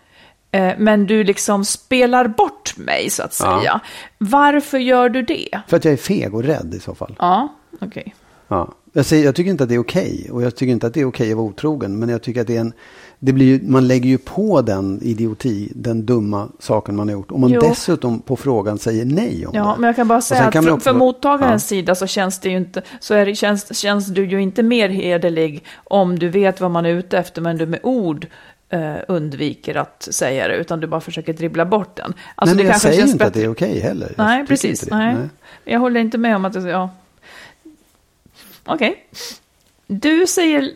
Eh, 0.56 0.74
men 0.78 1.06
du 1.06 1.24
liksom 1.24 1.65
spelar 1.65 2.28
bort 2.28 2.78
mig 2.78 3.10
så 3.10 3.24
att 3.24 3.39
Ja. 3.44 3.60
säga, 3.60 3.80
varför 4.18 4.78
gör 4.78 5.10
du 5.10 5.22
det? 5.22 5.60
För 5.68 5.78
att 5.78 5.86
jag 5.86 5.94
är 5.94 5.98
feg 5.98 6.34
och 6.36 6.44
rädd 6.44 6.74
i 6.78 6.80
så 6.80 6.96
fall. 6.96 7.15
Ja, 7.20 7.48
okej. 7.82 8.15
Ja. 8.48 8.74
Jag, 8.94 9.06
säger, 9.06 9.26
jag 9.26 9.36
tycker 9.36 9.52
inte 9.52 9.63
att 9.63 9.70
det 9.70 9.76
är 9.76 9.80
okej. 9.80 10.28
Och 10.32 10.44
jag 10.44 10.56
tycker 10.56 10.72
inte 10.72 10.88
att 10.88 10.94
det 10.94 11.02
är 11.02 11.06
okej 11.08 11.32
att 11.32 11.38
vara 11.38 11.48
otrogen. 11.48 12.00
Men 12.00 12.10
jag 12.10 12.22
tycker 12.24 12.41
att 12.41 12.48
det 12.48 12.56
är 12.56 12.62
en... 12.62 12.74
Det 13.20 13.34
blir 13.34 13.46
ju, 13.46 13.60
man 13.72 13.88
lägger 13.88 14.10
ju 14.10 14.18
på 14.18 14.62
den 14.62 15.00
idioti, 15.04 15.72
den 15.76 16.06
dumma 16.06 16.50
saken 16.60 16.96
man 16.96 17.08
har 17.08 17.13
gjort. 17.13 17.32
Om 17.32 17.41
man 17.41 17.50
Jo. 17.50 17.62
dessutom 17.62 18.20
på 18.20 18.36
frågan 18.36 18.78
säger 18.78 19.06
nej 19.06 19.46
om 19.48 19.52
Ja, 19.56 19.63
det. 19.63 19.82
men 19.82 19.88
jag 19.88 19.96
kan 19.96 20.08
bara 20.08 20.22
säga 20.22 20.44
att 20.44 20.54
för, 20.54 20.72
också- 20.72 20.80
för 20.91 20.94
mottagarens 20.94 21.63
Ja. 21.72 21.76
sida 21.76 21.96
så 21.96 22.08
känns 22.08 22.39
det 22.39 22.50
ju 22.50 22.58
inte, 22.58 22.82
så 23.00 23.13
är 23.13 23.26
det, 23.26 23.36
känns, 23.36 23.76
känns 23.78 24.08
du 24.08 24.26
ju 24.26 24.41
inte 24.41 24.63
mer 24.63 24.89
hederlig 24.89 25.63
om 25.84 26.20
du 26.20 26.30
vet 26.30 26.62
vad 26.62 26.72
man 26.72 26.86
är 26.86 26.89
ute 26.89 27.18
efter, 27.18 27.41
men 27.41 27.58
du 27.58 27.65
med 27.65 27.80
ord 27.84 28.28
eh, 28.76 28.96
undviker 29.08 29.76
att 29.76 30.08
säga 30.12 30.48
det, 30.48 30.56
utan 30.56 30.80
du 30.80 30.88
bara 30.88 31.02
försöker 31.02 31.34
dribbla 31.34 31.66
bort 31.66 31.96
den. 31.96 32.14
Alltså, 32.36 32.56
Nej, 32.56 32.66
men 32.66 32.72
jag 32.72 32.82
säger 32.82 33.08
inte 33.08 33.26
att 33.26 33.34
det 33.34 33.44
är 33.44 33.52
okej 33.52 33.80
heller. 33.80 34.14
Jag 34.18 34.26
Nej, 34.26 34.38
tycker 34.38 34.48
precis. 34.48 34.82
det. 34.82 34.96
Nej. 34.96 35.16
Jag 35.64 35.80
håller 35.80 36.00
inte 36.00 36.18
med 36.18 36.36
om 36.36 36.46
att 36.46 36.54
det... 36.54 36.70
Ja. 36.70 36.90
Okej. 38.66 39.08
Du 39.88 40.28
säger... 40.28 40.72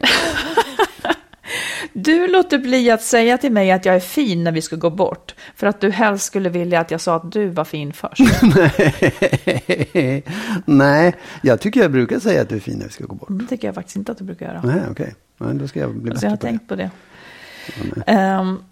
du 1.93 2.27
låter 2.27 2.57
bli 2.57 2.91
att 2.91 3.03
säga 3.03 3.37
till 3.37 3.51
mig 3.51 3.71
att 3.71 3.85
jag 3.85 3.95
är 3.95 3.99
fin 3.99 4.43
när 4.43 4.51
vi 4.51 4.61
ska 4.61 4.75
gå 4.75 4.89
bort. 4.89 5.35
För 5.55 5.67
att 5.67 5.81
du 5.81 5.91
helst 5.91 6.25
skulle 6.25 6.49
vilja 6.49 6.79
att 6.79 6.91
jag 6.91 7.01
sa 7.01 7.15
att 7.15 7.31
du 7.31 7.49
var 7.49 7.65
fin 7.65 7.93
först. 7.93 8.21
Nej, 10.65 11.15
jag 11.41 11.59
tycker 11.59 11.81
jag 11.81 11.91
brukar 11.91 12.19
säga 12.19 12.41
att 12.41 12.49
du 12.49 12.55
är 12.55 12.59
fin 12.59 12.77
när 12.77 12.85
vi 12.85 12.91
ska 12.91 13.05
gå 13.05 13.15
bort. 13.15 13.29
Det 13.29 13.47
tycker 13.47 13.67
jag 13.67 13.75
faktiskt 13.75 13.95
inte 13.95 14.11
att 14.11 14.17
du 14.17 14.23
brukar 14.23 14.45
göra. 14.45 14.61
Nej, 14.63 14.81
okej. 14.91 15.15
Nej, 15.37 15.55
då 15.55 15.67
ska 15.67 15.79
jag 15.79 15.95
bli 15.95 16.11
Så 16.11 16.13
bättre 16.13 16.27
jag 16.27 16.31
har 16.31 16.37
på 16.37 16.41
tänkt 16.41 16.67
på 16.67 16.75
det. 16.75 16.89
Ehm, 18.05 18.63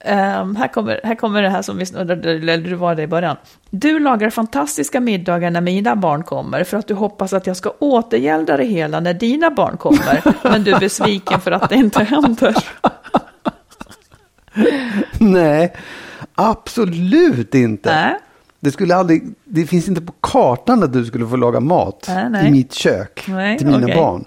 ehm, 0.00 0.56
här, 0.56 0.68
kommer, 0.68 1.00
här 1.04 1.14
kommer 1.14 1.42
det 1.42 1.48
här 1.48 1.62
som 1.62 1.78
vi 1.78 1.86
snuddade, 1.86 2.30
eller 2.30 2.56
du 2.56 2.74
var 2.74 2.94
det 2.94 3.02
i 3.02 3.06
början. 3.06 3.36
Du 3.70 3.98
lagar 3.98 4.30
fantastiska 4.30 5.00
middagar 5.00 5.50
när 5.50 5.60
mina 5.60 5.96
barn 5.96 6.22
kommer 6.22 6.64
för 6.64 6.76
att 6.76 6.88
du 6.88 6.94
hoppas 6.94 7.32
att 7.32 7.46
jag 7.46 7.56
ska 7.56 7.72
återgälda 7.78 8.56
det 8.56 8.64
hela 8.64 9.00
när 9.00 9.14
dina 9.14 9.50
barn 9.50 9.76
kommer. 9.76 10.22
men 10.50 10.64
du 10.64 10.72
är 10.72 10.80
besviken 10.80 11.40
för 11.40 11.50
att 11.50 11.68
det 11.68 11.74
inte 11.74 12.04
händer. 12.04 12.56
Nej, 15.18 15.76
absolut 16.34 17.54
inte. 17.54 17.94
Nej. 17.94 18.18
Det, 18.60 18.70
skulle 18.70 18.94
aldrig, 18.94 19.34
det 19.44 19.66
finns 19.66 19.88
inte 19.88 20.00
på 20.00 20.12
kartan 20.20 20.82
att 20.82 20.92
du 20.92 21.04
skulle 21.04 21.26
få 21.26 21.36
laga 21.36 21.60
mat 21.60 22.04
Nej, 22.08 22.30
nej. 22.30 22.48
i 22.48 22.50
mitt 22.50 22.72
kök 22.72 23.24
Nej, 23.28 23.58
till 23.58 23.66
mina 23.66 23.84
okej. 23.84 23.96
barn. 23.96 24.24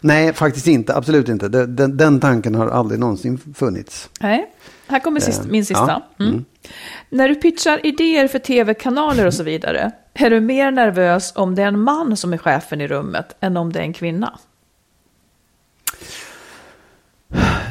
Nej, 0.00 0.32
faktiskt 0.32 0.66
inte. 0.66 0.94
Absolut 0.96 1.28
inte. 1.28 1.48
Den, 1.48 1.76
den, 1.76 1.96
den 1.96 2.20
tanken 2.20 2.54
har 2.54 2.68
aldrig 2.68 3.00
någonsin 3.00 3.38
funnits. 3.54 4.08
Nej. 4.20 4.50
Här 4.86 5.00
kommer 5.00 5.20
sist, 5.20 5.40
Eh, 5.44 5.50
min 5.50 5.64
sista. 5.66 6.02
ja, 6.18 6.24
Mm. 6.24 6.44
När 7.10 7.28
du 7.28 7.34
pitchar 7.34 7.86
idéer 7.86 8.28
för 8.28 8.38
tv-kanaler 8.38 9.26
och 9.26 9.34
så 9.34 9.42
vidare, 9.42 9.90
är 10.14 10.30
du 10.30 10.40
mer 10.40 10.70
nervös 10.70 11.32
om 11.36 11.54
det 11.54 11.62
är 11.62 11.66
en 11.66 11.80
man 11.80 12.16
som 12.16 12.32
är 12.32 12.38
chefen 12.38 12.80
i 12.80 12.86
rummet 12.88 13.36
än 13.40 13.56
om 13.56 13.72
det 13.72 13.78
är 13.78 13.82
en 13.82 13.92
kvinna? 13.92 14.38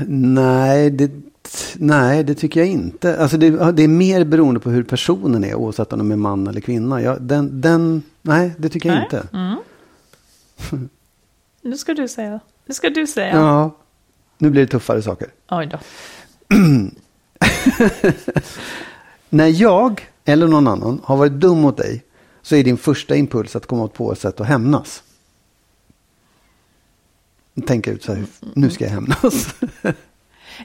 Nej, 0.07 0.89
det, 0.89 1.11
nej, 1.75 2.23
det 2.23 2.35
tycker 2.35 2.59
jag 2.59 2.69
inte. 2.69 3.17
Alltså 3.19 3.37
det, 3.37 3.71
det 3.71 3.83
är 3.83 3.87
mer 3.87 4.23
beroende 4.23 4.59
på 4.59 4.69
hur 4.69 4.83
personen 4.83 5.43
är, 5.43 5.55
oavsett 5.55 5.93
om 5.93 5.99
de 5.99 6.11
är 6.11 6.15
man 6.15 6.47
eller 6.47 6.61
kvinna. 6.61 7.01
Jag, 7.01 7.21
den, 7.21 7.61
den, 7.61 8.03
nej, 8.21 8.51
det 8.57 8.69
tycker 8.69 8.89
jag 8.89 8.95
Nej. 8.95 9.03
inte. 9.03 9.27
Nu 11.61 11.77
ska 11.77 11.93
du 11.93 12.07
säga. 12.07 12.39
Nu 12.65 12.73
ska 12.73 12.89
du 12.89 13.07
säga. 13.07 13.35
Ja, 13.35 13.75
nu 14.37 14.49
blir 14.49 14.61
det 14.61 14.67
tuffare 14.67 15.01
saker. 15.01 15.27
Oj 15.49 15.65
då. 15.65 15.79
När 19.29 19.47
jag 19.61 20.09
eller 20.25 20.47
någon 20.47 20.67
annan 20.67 21.01
har 21.03 21.17
varit 21.17 21.31
dum 21.31 21.61
mot 21.61 21.77
dig 21.77 22.03
så 22.41 22.55
är 22.55 22.63
din 22.63 22.77
första 22.77 23.15
impuls 23.15 23.55
att 23.55 23.65
komma 23.65 23.87
på 23.87 24.11
ett 24.11 24.19
sätt 24.19 24.41
att 24.41 24.47
hämnas. 24.47 25.03
Tänka 27.67 27.91
ut 27.91 28.03
så 28.03 28.13
här, 28.13 28.25
nu 28.55 28.69
ska 28.69 28.83
jag 28.83 28.91
hämnas. 28.91 29.55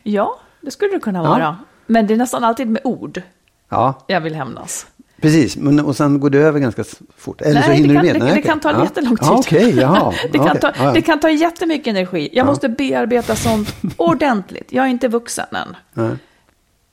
Ja, 0.02 0.40
det 0.60 0.70
skulle 0.70 0.92
det 0.92 1.00
kunna 1.00 1.18
Ja. 1.18 1.28
vara. 1.30 1.58
Men 1.86 2.06
det 2.06 2.14
är 2.14 2.18
nästan 2.18 2.44
alltid 2.44 2.68
med 2.68 2.82
ord 2.84 3.22
ja, 3.68 4.04
jag 4.06 4.20
vill 4.20 4.34
hämnas. 4.34 4.86
Precis. 5.24 5.56
Men, 5.56 5.80
och 5.80 5.96
sen 5.96 6.20
går 6.20 6.30
det 6.30 6.38
över 6.38 6.60
ganska 6.60 6.84
fort. 7.16 7.40
Eller 7.40 7.62
så 7.62 7.68
Nej, 7.68 7.76
hinner 7.76 7.88
det 7.88 8.00
du 8.00 8.06
kan, 8.06 8.06
med. 8.06 8.14
det, 8.20 8.24
Nej, 8.24 8.34
det 8.34 8.42
kan 8.42 8.60
ta 8.60 8.70
ja. 8.72 8.82
jättelång 8.84 9.16
tid. 9.16 9.26
Ja, 9.28 9.36
Okej, 9.38 9.74
jaha. 9.80 10.12
det, 10.32 10.38
kan 10.38 10.48
Okej, 10.48 10.60
ta, 10.60 10.72
ja, 10.76 10.84
ja. 10.84 10.92
det 10.92 11.02
kan 11.02 11.20
ta 11.20 11.30
jättemycket 11.30 11.86
energi. 11.86 12.28
Jag 12.32 12.42
Ja. 12.44 12.44
måste 12.44 12.68
bearbeta 12.68 13.36
sånt 13.36 13.74
ordentligt. 13.96 14.72
Jag 14.72 14.84
är 14.84 14.88
inte 14.88 15.08
vuxen 15.08 15.46
än. 15.52 15.76
Nej. 15.94 16.16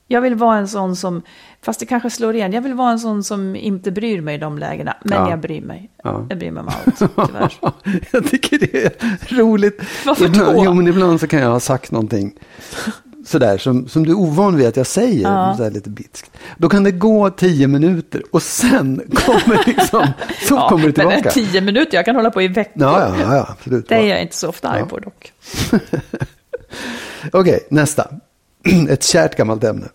Jag 0.08 0.20
vill 0.20 0.34
vara 0.34 0.56
en 0.58 0.68
sån 0.68 0.96
som, 0.96 1.22
fast 1.62 1.80
det 1.80 1.86
kanske 1.86 2.10
slår 2.10 2.34
igen, 2.34 2.52
jag 2.52 2.62
vill 2.62 2.74
vara 2.74 2.90
en 2.90 2.98
sån 2.98 3.24
som 3.24 3.56
inte 3.56 3.90
bryr 3.90 4.20
mig 4.20 4.34
i 4.34 4.38
de 4.38 4.58
lägena. 4.58 4.96
Men 5.04 5.18
Ja. 5.18 5.30
jag 5.30 5.40
bryr 5.40 5.60
mig. 5.62 5.90
Ja. 6.04 6.26
Jag 6.28 6.38
bryr 6.38 6.50
mig 6.50 6.60
om 6.60 6.68
allt, 6.68 6.98
tyvärr. 6.98 7.52
jag 8.12 8.26
tycker 8.30 8.58
det 8.58 8.84
är 8.84 8.92
roligt. 9.36 9.80
Varför 10.06 10.28
då? 10.28 10.62
Jo, 10.64 10.74
men 10.74 10.88
ibland 10.88 11.20
så 11.20 11.26
kan 11.26 11.40
jag 11.40 11.50
ha 11.50 11.60
sagt 11.60 11.90
någonting 11.90 12.32
sådär 13.26 13.58
som, 13.58 13.88
som 13.88 14.06
du 14.06 14.10
är 14.12 14.16
ovan 14.18 14.56
vid 14.56 14.66
att 14.66 14.76
jag 14.76 14.86
säger. 14.86 15.22
Ja. 15.22 15.54
Så 15.56 15.62
här 15.62 15.70
lite 15.70 15.90
bitskt. 15.90 16.30
Då 16.58 16.68
kan 16.68 16.84
det 16.84 16.90
gå 16.90 17.30
tio 17.30 17.66
minuter 17.68 18.22
och 18.32 18.42
sen 18.42 19.02
kommer 19.14 19.62
liksom, 19.66 20.06
så 20.48 20.54
Ja, 20.54 20.68
kommer 20.68 20.88
det 20.88 20.96
Men 20.96 21.08
tillbaka. 21.10 21.30
tio 21.30 21.60
minuter, 21.60 21.96
jag 21.96 22.04
kan 22.04 22.16
hålla 22.16 22.30
på 22.30 22.42
i 22.42 22.48
veckor. 22.48 22.82
Ja, 22.82 23.16
ja, 23.18 23.36
ja, 23.36 23.46
absolut. 23.50 23.88
Det 23.88 23.94
är 23.94 24.02
jag 24.06 24.22
inte 24.22 24.36
så 24.36 24.48
ofta 24.48 24.68
arg 24.68 24.84
på 24.88 24.98
dock. 24.98 25.32
Okej, 27.32 27.60
nästa. 27.70 28.08
Ett 28.88 29.02
kärt 29.02 29.36
gammalt 29.36 29.64
ämne. 29.64 29.88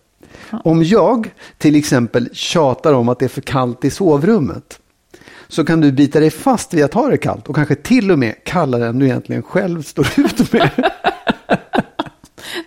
Om 0.63 0.83
jag 0.83 1.29
till 1.57 1.75
exempel 1.75 2.29
tjatar 2.33 2.93
om 2.93 3.09
att 3.09 3.19
det 3.19 3.25
är 3.25 3.29
för 3.29 3.41
kallt 3.41 3.85
i 3.85 3.89
sovrummet 3.89 4.79
så 5.47 5.65
kan 5.65 5.81
du 5.81 5.91
bita 5.91 6.19
dig 6.19 6.29
fast 6.31 6.73
vid 6.73 6.83
att 6.83 6.93
ha 6.93 7.07
det 7.07 7.17
kallt 7.17 7.47
och 7.47 7.55
kanske 7.55 7.75
till 7.75 8.11
och 8.11 8.19
med 8.19 8.35
kallare 8.43 8.87
än 8.87 8.99
du 8.99 9.05
egentligen 9.05 9.43
själv 9.43 9.83
står 9.83 10.07
ut 10.17 10.53
med. 10.53 10.69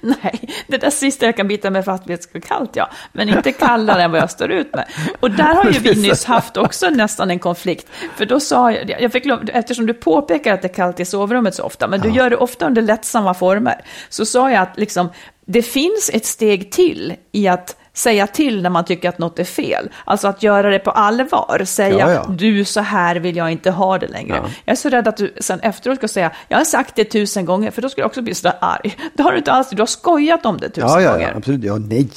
Nej, 0.23 0.41
det 0.67 0.77
där 0.77 0.91
sista 0.91 1.27
jag 1.27 1.37
kan 1.37 1.49
bita 1.49 1.71
mig 1.71 1.83
fast 1.83 2.07
vid 2.07 2.15
att 2.15 2.33
det 2.33 2.39
är 2.39 2.41
kallt, 2.41 2.77
ja. 2.77 2.91
Men 3.13 3.29
inte 3.29 3.53
kallare 3.53 4.03
än 4.03 4.11
vad 4.11 4.21
jag 4.21 4.31
står 4.31 4.51
ut 4.51 4.75
med. 4.75 4.85
Och 5.21 5.31
där 5.31 5.55
har 5.55 5.71
ju 5.71 5.79
vi 5.79 6.03
nyss 6.03 6.25
haft 6.25 6.57
också 6.57 6.91
nästan 6.91 7.31
en 7.31 7.39
konflikt. 7.39 7.87
För 8.17 8.27
då 8.27 8.41
sa 8.41 8.73
jag, 8.73 9.01
jag 9.01 9.13
fick 9.13 9.25
lov, 9.25 9.51
eftersom 9.53 9.87
du 9.87 9.95
påpekar 9.95 10.55
att 10.55 10.63
det 10.63 10.69
är 10.69 10.75
kallt 10.75 11.01
i 11.01 11.05
sovrummet 11.05 11.55
så 11.55 11.63
ofta, 11.63 11.89
men 11.89 12.01
du 12.01 12.11
gör 12.11 12.31
det 12.31 12.37
ofta 12.37 12.67
under 12.67 12.83
lättsamma 12.83 13.35
former, 13.35 13.81
så 14.09 14.27
sa 14.27 14.51
jag 14.51 14.63
att 14.63 14.79
liksom, 14.79 15.09
det 15.47 15.63
finns 15.63 16.11
ett 16.13 16.27
steg 16.27 16.73
till 16.73 17.15
i 17.33 17.49
att 17.49 17.77
säga 17.95 18.27
till 18.27 18.63
när 18.63 18.71
man 18.71 18.85
tycker 18.85 19.09
att 19.09 19.19
något 19.19 19.39
är 19.39 19.45
fel. 19.45 19.91
Alltså 20.05 20.29
att 20.29 20.43
göra 20.43 20.71
det 20.71 20.79
på 20.79 20.91
allvar. 20.91 21.63
Säga, 21.65 21.99
Ja, 21.99 22.13
ja. 22.13 22.27
du 22.39 22.65
så 22.65 22.81
här 22.81 23.17
vill 23.17 23.37
jag 23.37 23.53
inte 23.53 23.71
ha 23.71 23.99
det 23.99 24.09
längre. 24.09 24.37
Ja. 24.37 24.51
Jag 24.65 24.73
är 24.73 24.77
så 24.77 24.89
rädd 24.89 25.09
att 25.09 25.17
du 25.17 25.35
sen 25.41 25.61
efteråt 25.61 25.99
ska 25.99 26.09
säga, 26.09 26.31
jag 26.49 26.59
har 26.59 26.65
sagt 26.65 26.97
det 26.97 27.05
tusen 27.05 27.45
gånger, 27.45 27.71
för 27.71 27.83
då 27.83 27.89
skulle 27.89 28.03
jag 28.03 28.09
också 28.09 28.23
bli 28.23 28.35
så 28.35 28.49
där 28.49 28.57
arg. 28.61 28.97
Det 29.15 29.23
har 29.23 29.33
du 29.33 29.39
inte 29.39 29.53
alls, 29.53 29.71
du 29.71 29.83
har 29.83 29.87
skojat 29.87 30.47
om 30.47 30.59
det 30.59 30.69
tusen 30.69 30.89
Ja, 30.89 31.01
ja, 31.01 31.13
gånger. 31.13 31.29
ja, 31.29 31.37
absolut. 31.37 31.65
Ja, 31.65 31.77
nej. 31.79 32.09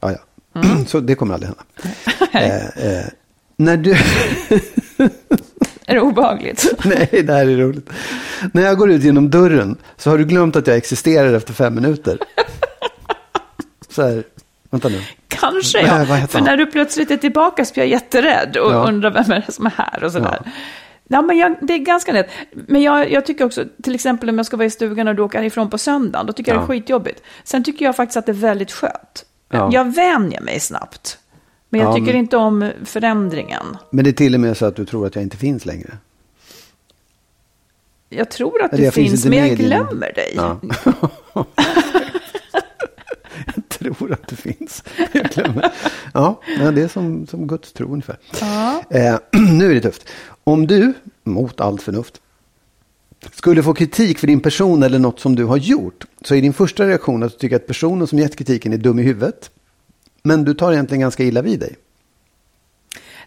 Ja, 0.00 0.12
ja. 0.12 0.60
Mm. 0.60 0.86
Så 0.86 1.00
det 1.00 1.14
kommer 1.14 1.34
aldrig 1.34 1.50
hända. 1.50 1.64
eh, 2.78 2.98
eh, 2.98 3.04
när 3.56 3.76
du... 3.76 3.92
Är 5.86 5.94
det 5.94 6.00
obehagligt? 6.00 6.72
nej, 6.84 7.22
det 7.26 7.32
här 7.32 7.46
är 7.46 7.56
roligt. 7.56 7.90
När 8.52 8.62
jag 8.62 8.78
går 8.78 8.90
ut 8.90 9.02
genom 9.04 9.30
dörren 9.30 9.76
så 9.96 10.10
har 10.10 10.18
du 10.18 10.24
glömt 10.24 10.56
att 10.56 10.66
jag 10.66 10.76
existerar 10.76 11.32
efter 11.32 11.52
fem 11.52 11.74
minuter. 11.74 12.18
Så 13.90 14.02
här, 14.02 14.24
vänta 14.70 14.88
nu. 14.88 15.00
Kanske 15.28 15.82
Nej, 15.82 15.90
ja. 16.08 16.14
heter 16.14 16.26
För 16.32 16.40
när 16.40 16.56
du 16.56 16.66
plötsligt 16.66 17.10
är 17.10 17.16
tillbaka 17.16 17.64
så 17.64 17.72
blir 17.74 17.82
jag 17.84 17.90
jätterädd 17.90 18.56
och 18.56 18.72
Ja. 18.72 18.88
undrar 18.88 19.10
vem 19.10 19.32
är 19.32 19.44
det 19.46 19.52
som 19.52 19.66
är 19.66 19.70
här 19.76 20.04
och 20.04 20.12
sådär. 20.12 20.38
Ja. 20.44 20.50
Ja. 21.08 21.22
men 21.22 21.36
jag, 21.38 21.56
det 21.60 21.74
är 21.74 21.78
ganska 21.78 22.12
lätt. 22.12 22.30
Men 22.52 22.82
jag, 22.82 23.10
jag 23.10 23.26
tycker 23.26 23.44
också, 23.44 23.64
till 23.82 23.94
exempel 23.94 24.28
om 24.28 24.36
jag 24.38 24.46
ska 24.46 24.56
vara 24.56 24.66
i 24.66 24.70
stugan 24.70 25.08
och 25.08 25.14
du 25.14 25.22
åker 25.22 25.42
ifrån 25.42 25.70
på 25.70 25.78
söndagen, 25.78 26.26
då 26.26 26.32
tycker 26.32 26.52
jag 26.52 26.56
Ja. 26.62 26.66
det 26.66 26.74
är 26.74 26.80
skitjobbigt. 26.80 27.22
Sen 27.44 27.64
tycker 27.64 27.84
jag 27.84 27.96
faktiskt 27.96 28.16
att 28.16 28.26
det 28.26 28.32
är 28.32 28.34
väldigt 28.34 28.72
skönt. 28.72 29.24
Ja. 29.50 29.70
Jag 29.72 29.94
vänjer 29.94 30.40
mig 30.40 30.60
snabbt. 30.60 31.18
Men 31.70 31.80
jag 31.80 31.90
Ja, 31.90 31.94
tycker 31.94 32.06
men- 32.06 32.16
inte 32.16 32.36
om 32.36 32.70
förändringen. 32.84 33.76
Men 33.90 34.04
det 34.04 34.10
är 34.10 34.12
till 34.12 34.34
och 34.34 34.40
med 34.40 34.56
så 34.56 34.66
att 34.66 34.76
du 34.76 34.84
tror 34.86 35.06
att 35.06 35.14
jag 35.14 35.22
inte 35.24 35.36
finns 35.36 35.66
längre. 35.66 35.90
Jag 38.10 38.30
tror 38.30 38.62
att 38.62 38.70
Eller 38.72 38.78
du 38.78 38.84
jag 38.84 38.94
finns 38.94 39.10
finns, 39.10 39.24
men 39.24 39.38
jag 39.38 39.48
i 39.48 39.54
din- 39.54 39.66
glömmer 39.66 40.12
dig. 40.12 40.32
Ja. 40.36 40.60
tror 43.96 44.12
att 44.12 44.28
det 44.28 44.36
finns. 44.36 44.84
Ja, 46.14 46.40
det 46.74 46.82
är 46.82 46.88
som, 46.88 47.26
som 47.26 47.46
Guds 47.46 47.72
tro 47.72 47.92
ungefär. 47.92 48.18
Ja. 48.40 48.82
Eh, 48.90 49.18
nu 49.52 49.70
är 49.70 49.74
det 49.74 49.80
tufft. 49.80 50.08
Om 50.44 50.66
du, 50.66 50.92
mot 51.24 51.60
allt 51.60 51.82
förnuft, 51.82 52.20
skulle 53.32 53.62
få 53.62 53.74
kritik 53.74 54.18
för 54.18 54.26
din 54.26 54.40
person 54.40 54.82
eller 54.82 54.98
något 54.98 55.20
som 55.20 55.36
du 55.36 55.44
har 55.44 55.56
gjort 55.56 56.04
så 56.22 56.34
är 56.34 56.42
din 56.42 56.52
första 56.52 56.86
reaktion 56.86 57.22
att 57.22 57.32
du 57.32 57.38
tycker 57.38 57.56
att 57.56 57.66
personen 57.66 58.06
som 58.06 58.18
gett 58.18 58.36
kritiken 58.36 58.72
är 58.72 58.78
dum 58.78 58.98
i 58.98 59.02
huvudet. 59.02 59.50
Men 60.22 60.44
du 60.44 60.54
tar 60.54 60.72
egentligen 60.72 61.00
ganska 61.00 61.24
illa 61.24 61.42
vid 61.42 61.60
dig. 61.60 61.76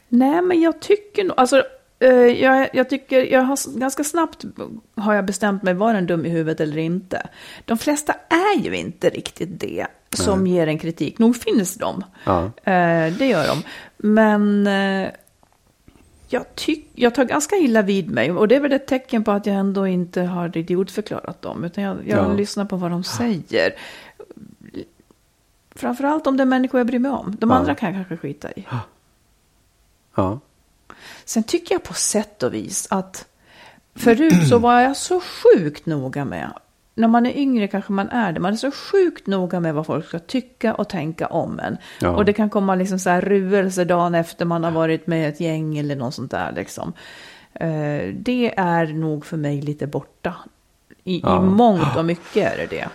Nej, 0.10 0.42
men 0.42 0.62
jag 0.62 0.80
tycker 0.82 1.24
nog, 1.24 1.34
alltså, 1.38 1.64
eh, 2.00 2.12
jag, 2.12 2.70
jag 2.74 2.90
tycker, 2.90 3.22
jag 3.22 3.42
har 3.42 3.80
ganska 3.80 4.04
snabbt 4.04 4.46
har 4.96 5.14
jag 5.14 5.26
bestämt 5.26 5.64
mig, 5.64 5.74
var 5.74 5.94
den 5.94 6.06
dum 6.06 6.26
i 6.26 6.30
huvudet 6.30 6.60
eller 6.60 6.78
inte. 6.78 7.28
De 7.66 7.78
flesta 7.78 8.14
är 8.30 8.60
ju 8.60 8.76
inte 8.76 9.10
riktigt 9.10 9.60
det 9.60 9.88
som 10.14 10.48
ger 10.48 10.68
en 10.68 10.80
kritik. 10.80 11.20
Nog 11.20 11.36
finns 11.36 11.76
de, 11.76 12.04
Ja. 12.24 12.44
eh, 12.46 13.14
det 13.14 13.26
gör 13.26 13.48
de. 13.48 13.64
Men 13.98 14.68
eh, 14.68 15.10
jag, 16.28 16.56
tyck, 16.56 16.88
jag 16.96 17.16
tar 17.16 17.24
ganska 17.26 17.56
illa 17.56 17.82
vid 17.82 18.12
mig 18.12 18.32
och 18.32 18.48
det 18.48 18.56
är 18.56 18.60
väl 18.60 18.72
ett 18.74 18.88
tecken 18.88 19.24
på 19.24 19.32
att 19.32 19.46
jag 19.46 19.56
ändå 19.56 19.88
inte 19.88 20.22
har 20.22 20.58
idiotförklarat 20.58 21.42
dem, 21.42 21.64
utan 21.64 21.84
jag, 21.84 21.98
jag 22.08 22.20
Ja. 22.30 22.34
lyssnar 22.34 22.66
på 22.66 22.76
vad 22.76 22.92
de 22.92 23.04
säger. 23.04 23.74
Framförallt 25.76 26.28
om 26.28 26.38
det 26.38 26.44
är 26.44 26.46
människor 26.46 26.80
jag 26.80 26.88
bryr 26.88 27.00
mig 27.00 27.12
om. 27.12 27.36
De 27.40 27.50
Ja. 27.50 27.56
andra 27.56 27.76
kan 27.76 27.88
jag 27.94 27.96
kanske 27.98 28.18
skita 28.28 28.52
i. 28.52 28.66
Ja. 30.16 30.40
Sen 31.26 31.44
tycker 31.44 31.76
jag 31.76 31.84
på 31.84 31.94
sätt 31.94 32.44
och 32.44 32.54
vis 32.54 32.88
att 32.90 33.26
förut 33.96 34.48
så 34.50 34.58
var 34.60 34.82
jag 34.82 34.98
så 34.98 35.22
sjukt 35.22 35.86
noga 35.86 36.26
med, 36.26 36.52
när 37.02 37.08
man 37.08 37.26
är 37.26 37.38
yngre 37.38 37.68
kanske 37.68 37.92
man 37.94 38.10
är 38.10 38.32
det, 38.32 38.40
man 38.40 38.54
är 38.54 38.58
så 38.58 38.72
sjukt 38.72 39.28
noga 39.28 39.60
med 39.60 39.74
vad 39.74 39.86
folk 39.86 40.06
ska 40.08 40.20
tycka 40.20 40.74
och 40.74 40.90
tänka 40.90 41.28
om 41.28 41.60
en. 41.60 41.78
Ja. 42.02 42.10
Och 42.10 42.26
det 42.26 42.34
kan 42.34 42.50
komma 42.50 42.76
liksom 42.76 43.00
så 43.00 43.10
här 43.10 43.22
ruelse 43.22 43.84
dagen 43.86 44.16
efter 44.16 44.46
man 44.46 44.64
har 44.64 44.72
varit 44.72 45.08
med 45.08 45.30
ett 45.30 45.40
gäng 45.40 45.78
eller 45.78 45.96
något 45.96 46.14
sånt 46.14 46.32
där 46.32 46.52
liksom. 46.56 46.94
Eh, 47.54 48.14
Det 48.16 48.54
är 48.58 48.86
nog 48.94 49.26
för 49.26 49.38
mig 49.38 49.62
lite 49.62 49.88
borta. 49.88 50.34
I, 51.04 51.20
Ja. 51.24 51.38
I 51.38 51.46
mångt 51.46 51.98
och 51.98 52.06
mycket 52.06 52.54
är 52.54 52.58
det 52.58 52.66
det. 52.76 52.88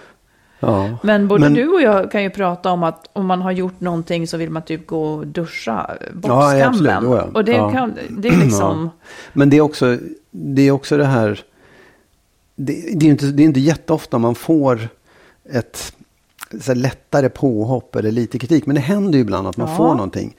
ja. 0.60 0.98
Men 1.02 1.28
både 1.28 1.40
Men- 1.40 1.54
du 1.54 1.68
och 1.68 1.82
jag 1.82 2.10
kan 2.10 2.22
ju 2.22 2.30
prata 2.30 2.70
om 2.70 2.82
att 2.82 3.10
om 3.12 3.26
man 3.26 3.42
har 3.42 3.52
gjort 3.52 3.80
någonting 3.80 4.26
så 4.26 4.36
vill 4.36 4.50
man 4.50 4.62
typ 4.62 4.86
gå 4.86 5.02
och 5.14 5.26
duscha 5.26 5.90
bort 6.12 6.30
Ja, 6.30 6.72
skammen. 6.72 7.06
Och 7.34 7.44
det, 7.44 7.54
kan, 7.72 7.94
det 8.10 8.28
är 8.28 8.36
liksom... 8.44 8.90
Men 9.32 9.50
det 9.50 9.56
är 9.56 9.60
också 9.60 9.98
det, 10.30 10.62
är 10.62 10.70
också 10.70 10.96
det 10.96 11.04
här. 11.04 11.40
Det, 12.56 12.90
det, 12.94 13.06
är 13.06 13.10
inte, 13.10 13.26
det 13.26 13.42
är 13.42 13.44
inte 13.44 13.60
jätteofta 13.60 14.18
man 14.18 14.34
får 14.34 14.88
ett 15.52 15.92
så 16.60 16.74
lättare 16.74 17.28
påhopp 17.28 17.96
eller 17.96 18.10
lite 18.10 18.38
kritik. 18.38 18.66
Men 18.66 18.74
det 18.74 18.80
händer 18.80 19.12
ju 19.18 19.20
ibland 19.20 19.48
att 19.48 19.56
man 19.56 19.68
Ja. 19.70 19.76
får 19.76 19.88
någonting. 19.94 20.36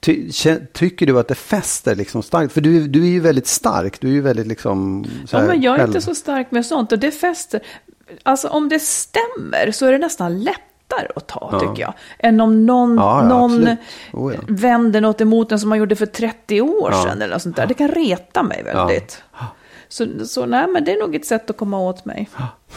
Ty, 0.00 0.30
tycker 0.72 1.06
du 1.06 1.18
att 1.18 1.28
det 1.28 1.34
fäster 1.34 1.94
liksom 1.94 2.22
starkt? 2.22 2.52
För 2.52 2.60
du, 2.60 2.88
du 2.88 3.02
är 3.02 3.08
ju 3.08 3.20
väldigt 3.20 3.46
stark. 3.46 4.00
Du 4.00 4.08
är 4.08 4.12
ju 4.12 4.20
väldigt 4.20 4.46
liksom. 4.46 5.04
Ja, 5.30 5.42
men 5.42 5.62
jag 5.62 5.74
är 5.74 5.78
själv- 5.78 5.88
inte 5.90 6.00
så 6.00 6.14
stark 6.14 6.50
med 6.50 6.66
sånt. 6.66 6.92
Och 6.92 6.98
det 6.98 7.10
fäster... 7.10 7.60
Alltså 8.22 8.48
om 8.48 8.68
det 8.68 8.78
stämmer 8.78 9.70
så 9.72 9.86
är 9.86 9.92
det 9.92 9.98
nästan 9.98 10.40
lättare 10.40 11.08
att 11.16 11.26
ta, 11.26 11.48
Ja. 11.52 11.60
tycker 11.60 11.82
jag. 11.82 11.94
Än 12.18 12.40
om 12.40 12.66
någon, 12.66 12.96
Ja, 12.96 13.22
ja, 13.22 13.28
någon. 13.28 13.68
Oh, 14.12 14.32
vänder 14.48 15.00
något 15.00 15.20
emot 15.20 15.52
en 15.52 15.58
som 15.60 15.68
man 15.68 15.78
gjorde 15.78 15.96
för 15.96 16.06
30 16.06 16.60
år 16.60 16.92
sedan. 17.04 17.22
Eller 17.22 17.34
något 17.34 17.42
sånt 17.42 17.56
där. 17.56 17.66
Det 17.66 17.74
kan 17.74 17.88
reta 17.88 18.42
mig 18.42 18.62
väldigt. 18.62 19.22
Så, 19.88 20.26
så 20.26 20.46
nej, 20.46 20.66
men 20.66 20.84
det 20.84 20.92
är 20.92 21.00
nog 21.00 21.14
ett 21.14 21.26
sätt 21.26 21.50
att 21.50 21.56
komma 21.56 21.78
åt 21.78 22.04
mig. 22.04 22.28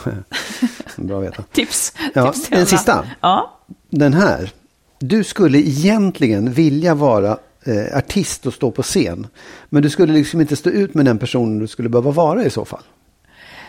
Bra 0.95 1.17
att 1.17 1.24
veta. 1.24 1.43
Tips. 1.52 1.93
Ja, 2.13 2.32
Tips 2.32 2.45
till 2.45 2.54
en 2.54 2.60
alla. 2.60 2.65
sista. 2.67 3.06
Ja. 3.21 3.60
Den 3.89 4.13
här. 4.13 4.52
Du 5.00 5.24
skulle 5.24 5.58
egentligen 5.58 6.54
vilja 6.54 6.95
vara 6.95 7.38
eh, 7.63 7.97
artist 7.97 8.45
och 8.45 8.54
stå 8.54 8.71
på 8.71 8.84
scen. 8.84 9.28
Men 9.69 9.84
du 9.84 9.89
skulle 9.89 10.13
liksom 10.13 10.41
inte 10.41 10.56
stå 10.56 10.69
ut 10.69 10.93
med 10.93 11.06
den 11.06 11.17
personen 11.17 11.60
du 11.60 11.67
skulle 11.67 11.89
behöva 11.89 12.12
vara 12.12 12.43
i 12.43 12.50
så 12.50 12.65
fall. 12.65 12.84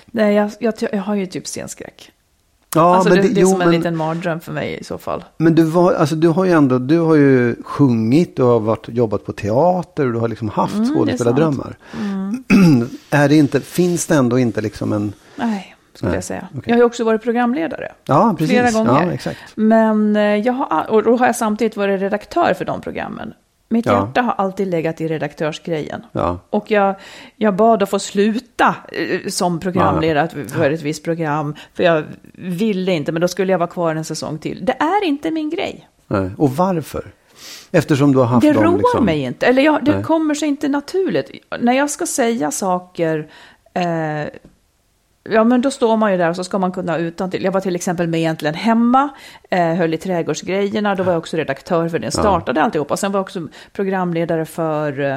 Nej, 0.06 0.34
jag, 0.34 0.50
jag, 0.60 0.74
jag 0.92 1.02
har 1.02 1.14
ju 1.14 1.26
typ 1.26 1.46
scenskräck. 1.46 2.12
Ja, 2.74 2.96
alltså 2.96 3.14
det, 3.14 3.22
det 3.22 3.40
är 3.40 3.42
jo, 3.42 3.48
som 3.48 3.60
en 3.60 3.68
men, 3.68 3.76
liten 3.76 3.96
mardröm 3.96 4.40
för 4.40 4.52
mig 4.52 4.78
i 4.80 4.84
så 4.84 4.98
fall. 4.98 5.24
men 5.36 5.54
du, 5.54 5.62
var, 5.62 5.92
alltså, 5.92 6.14
du 6.14 6.28
har 6.28 6.44
ju 6.44 6.50
ändå 6.52 6.78
du 6.78 6.98
har 6.98 7.14
ju 7.14 7.56
sjungit, 7.62 8.36
du 8.36 8.42
har 8.42 8.60
varit, 8.60 8.88
jobbat 8.88 9.24
på 9.26 9.32
teater 9.32 10.06
och 10.06 10.12
du 10.12 10.18
har 10.18 10.28
liksom 10.28 10.48
haft 10.48 10.74
Mm, 10.74 10.88
det 10.88 10.94
skådespelardrömmar. 10.94 11.76
är 13.12 13.28
det 13.28 13.36
inte, 13.36 13.60
finns 13.60 14.06
det 14.06 14.14
ändå 14.14 14.38
inte 14.38 14.60
liksom 14.60 14.92
en... 14.92 15.12
Nej, 15.36 15.76
skulle 15.94 16.10
Nej, 16.10 16.16
jag 16.16 16.24
säga. 16.24 16.48
okej. 16.50 16.62
Jag 16.66 16.74
har 16.74 16.78
ju 16.78 16.84
också 16.84 17.04
varit 17.04 17.22
programledare. 17.22 17.92
Ja, 18.04 18.34
precis. 18.38 18.50
Flera 18.58 18.70
gånger. 18.70 19.06
Ja, 19.06 19.12
exakt. 19.12 19.38
Men 19.54 20.16
eh, 20.16 20.22
jag 20.22 20.52
har, 20.52 20.90
och 20.90 21.02
då 21.02 21.16
har 21.16 21.26
jag 21.26 21.36
samtidigt 21.36 21.76
varit 21.76 22.00
redaktör 22.00 22.54
för 22.54 22.64
de 22.64 22.80
programmen. 22.80 23.34
Mitt 23.68 23.86
Ja. 23.86 23.92
hjärta 23.92 24.22
har 24.22 24.32
alltid 24.32 24.68
legat 24.68 25.00
i 25.00 25.08
redaktörsgrejen. 25.08 26.02
Ja. 26.12 26.38
Och 26.50 26.70
jag, 26.70 26.94
jag 27.36 27.54
bad 27.56 27.82
att 27.82 27.90
få 27.90 27.98
sluta 27.98 28.74
eh, 28.92 29.28
som 29.28 29.60
programledare 29.60 30.28
för 30.48 30.70
ett 30.70 30.82
visst 30.82 31.04
program. 31.04 31.54
För 31.74 31.82
jag 31.82 32.04
ville 32.34 32.92
inte, 32.92 33.12
men 33.12 33.20
då 33.20 33.28
skulle 33.28 33.52
jag 33.52 33.58
vara 33.58 33.70
kvar 33.70 33.94
en 33.94 34.04
säsong 34.04 34.38
till. 34.38 34.64
Det 34.64 34.72
är 34.72 35.04
inte 35.04 35.30
min 35.30 35.50
grej. 35.50 35.88
Nej. 36.06 36.30
Och 36.38 36.50
varför? 36.56 37.04
Eftersom 37.74 38.12
du 38.12 38.18
har 38.18 38.26
haft 38.26 38.46
Det 38.46 38.52
dem 38.52 38.64
roar 38.64 38.78
liksom... 38.78 39.04
mig 39.04 39.20
inte. 39.20 39.46
Eller 39.46 39.62
jag, 39.62 39.84
det 39.84 39.94
Nej. 39.94 40.02
kommer 40.02 40.34
sig 40.34 40.48
inte 40.48 40.68
naturligt. 40.68 41.30
När 41.60 41.72
jag 41.72 41.90
ska 41.90 42.06
säga 42.06 42.50
saker, 42.50 43.28
eh, 43.74 44.28
ja 45.24 45.44
men 45.44 45.60
då 45.60 45.70
står 45.70 45.96
man 45.96 46.12
ju 46.12 46.18
där 46.18 46.30
och 46.30 46.36
så 46.36 46.44
ska 46.44 46.58
man 46.58 46.72
kunna 46.72 46.98
utan 46.98 47.30
till. 47.30 47.44
Jag 47.44 47.52
var 47.52 47.60
till 47.60 47.76
exempel 47.76 48.06
med 48.06 48.20
egentligen 48.20 48.54
hemma, 48.54 49.08
eh, 49.50 49.74
höll 49.74 49.94
i 49.94 49.98
trädgårdsgrejerna, 49.98 50.94
då 50.94 51.02
var 51.02 51.12
jag 51.12 51.18
också 51.18 51.36
redaktör 51.36 51.88
för 51.88 51.98
den, 51.98 52.12
startade 52.12 52.62
alltihopa. 52.62 52.96
Sen 52.96 53.12
var 53.12 53.18
jag 53.18 53.24
också 53.24 53.48
programledare 53.72 54.44
för, 54.44 55.00
eh, 55.00 55.16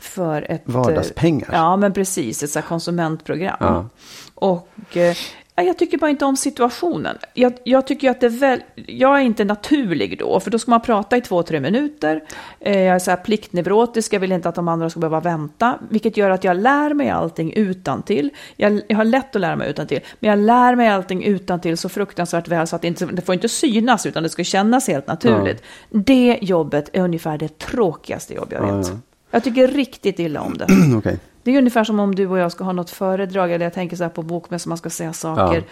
för 0.00 0.42
ett... 0.42 0.68
eh, 0.68 0.74
Vardagspengar. 0.74 1.48
Ja, 1.52 1.76
men 1.76 1.92
precis, 1.92 2.42
ett 2.42 2.50
så 2.50 2.62
konsumentprogram. 2.62 3.56
Ja. 3.60 3.88
Och 4.34 4.96
eh, 4.96 5.02
ja, 5.02 5.14
jag 5.64 5.78
tycker 5.78 5.98
bara 5.98 6.10
inte 6.10 6.24
om 6.24 6.36
situationen. 6.36 7.18
Jag, 7.34 7.52
jag 7.64 7.86
tycker 7.86 8.10
att 8.10 8.20
det 8.20 8.26
är 8.26 8.30
väl, 8.30 8.62
jag 8.74 9.16
är 9.16 9.22
inte 9.22 9.44
naturlig 9.44 10.18
då, 10.18 10.40
för 10.40 10.50
då 10.50 10.58
ska 10.58 10.70
man 10.70 10.80
prata 10.80 11.16
i 11.16 11.20
två, 11.20 11.42
tre 11.42 11.60
minuter. 11.60 12.24
Eh, 12.60 12.80
jag 12.80 12.94
är 12.94 12.98
så 12.98 13.10
här 13.10 13.18
pliktneurotisk, 13.18 14.12
jag 14.12 14.20
vill 14.20 14.32
inte 14.32 14.48
att 14.48 14.54
de 14.54 14.68
andra 14.68 14.90
ska 14.90 15.00
behöva 15.00 15.20
vänta, 15.20 15.78
vilket 15.88 16.16
gör 16.16 16.30
att 16.30 16.44
jag 16.44 16.56
lär 16.56 16.94
mig 16.94 17.10
allting 17.10 17.52
utan 17.52 18.02
till. 18.02 18.30
Jag, 18.56 18.80
jag 18.88 18.96
har 18.96 19.04
lätt 19.04 19.36
att 19.36 19.40
lära 19.40 19.56
mig 19.56 19.70
utan 19.70 19.86
till, 19.86 20.00
men 20.20 20.30
jag 20.30 20.38
lär 20.38 20.74
mig 20.74 20.88
allting 20.88 21.24
utan 21.24 21.60
till 21.60 21.76
så 21.76 21.88
fruktansvärt 21.88 22.48
väl 22.48 22.66
så 22.66 22.76
att 22.76 22.82
det, 22.82 22.88
inte, 22.88 23.06
det 23.06 23.22
får 23.22 23.34
inte 23.34 23.48
synas, 23.48 24.06
utan 24.06 24.22
det 24.22 24.28
ska 24.28 24.44
kännas 24.44 24.88
helt 24.88 25.06
naturligt. 25.06 25.62
Det 25.90 26.38
jobbet 26.40 26.90
är 26.92 27.00
ungefär 27.00 27.38
det 27.38 27.58
tråkigaste 27.58 28.34
jobb 28.34 28.52
jag 28.52 28.76
vet. 28.76 28.88
Ja. 28.88 28.98
Jag 29.30 29.44
tycker 29.44 29.68
riktigt 29.68 30.18
illa 30.18 30.40
om 30.40 30.58
det. 30.58 30.66
Okej. 30.98 31.18
Det 31.46 31.54
är 31.54 31.58
ungefär 31.58 31.84
som 31.84 32.00
om 32.00 32.14
du 32.14 32.26
och 32.26 32.38
jag 32.38 32.52
ska 32.52 32.64
ha 32.64 32.72
något 32.72 32.90
föredrag, 32.90 33.52
eller 33.52 33.66
jag 33.66 33.72
tänker 33.72 33.96
så 33.96 34.02
här 34.02 34.10
på 34.10 34.22
bokmässan, 34.22 34.68
man 34.68 34.78
ska 34.78 34.90
säga 34.90 35.12
saker. 35.12 35.56
Ja. 35.56 35.62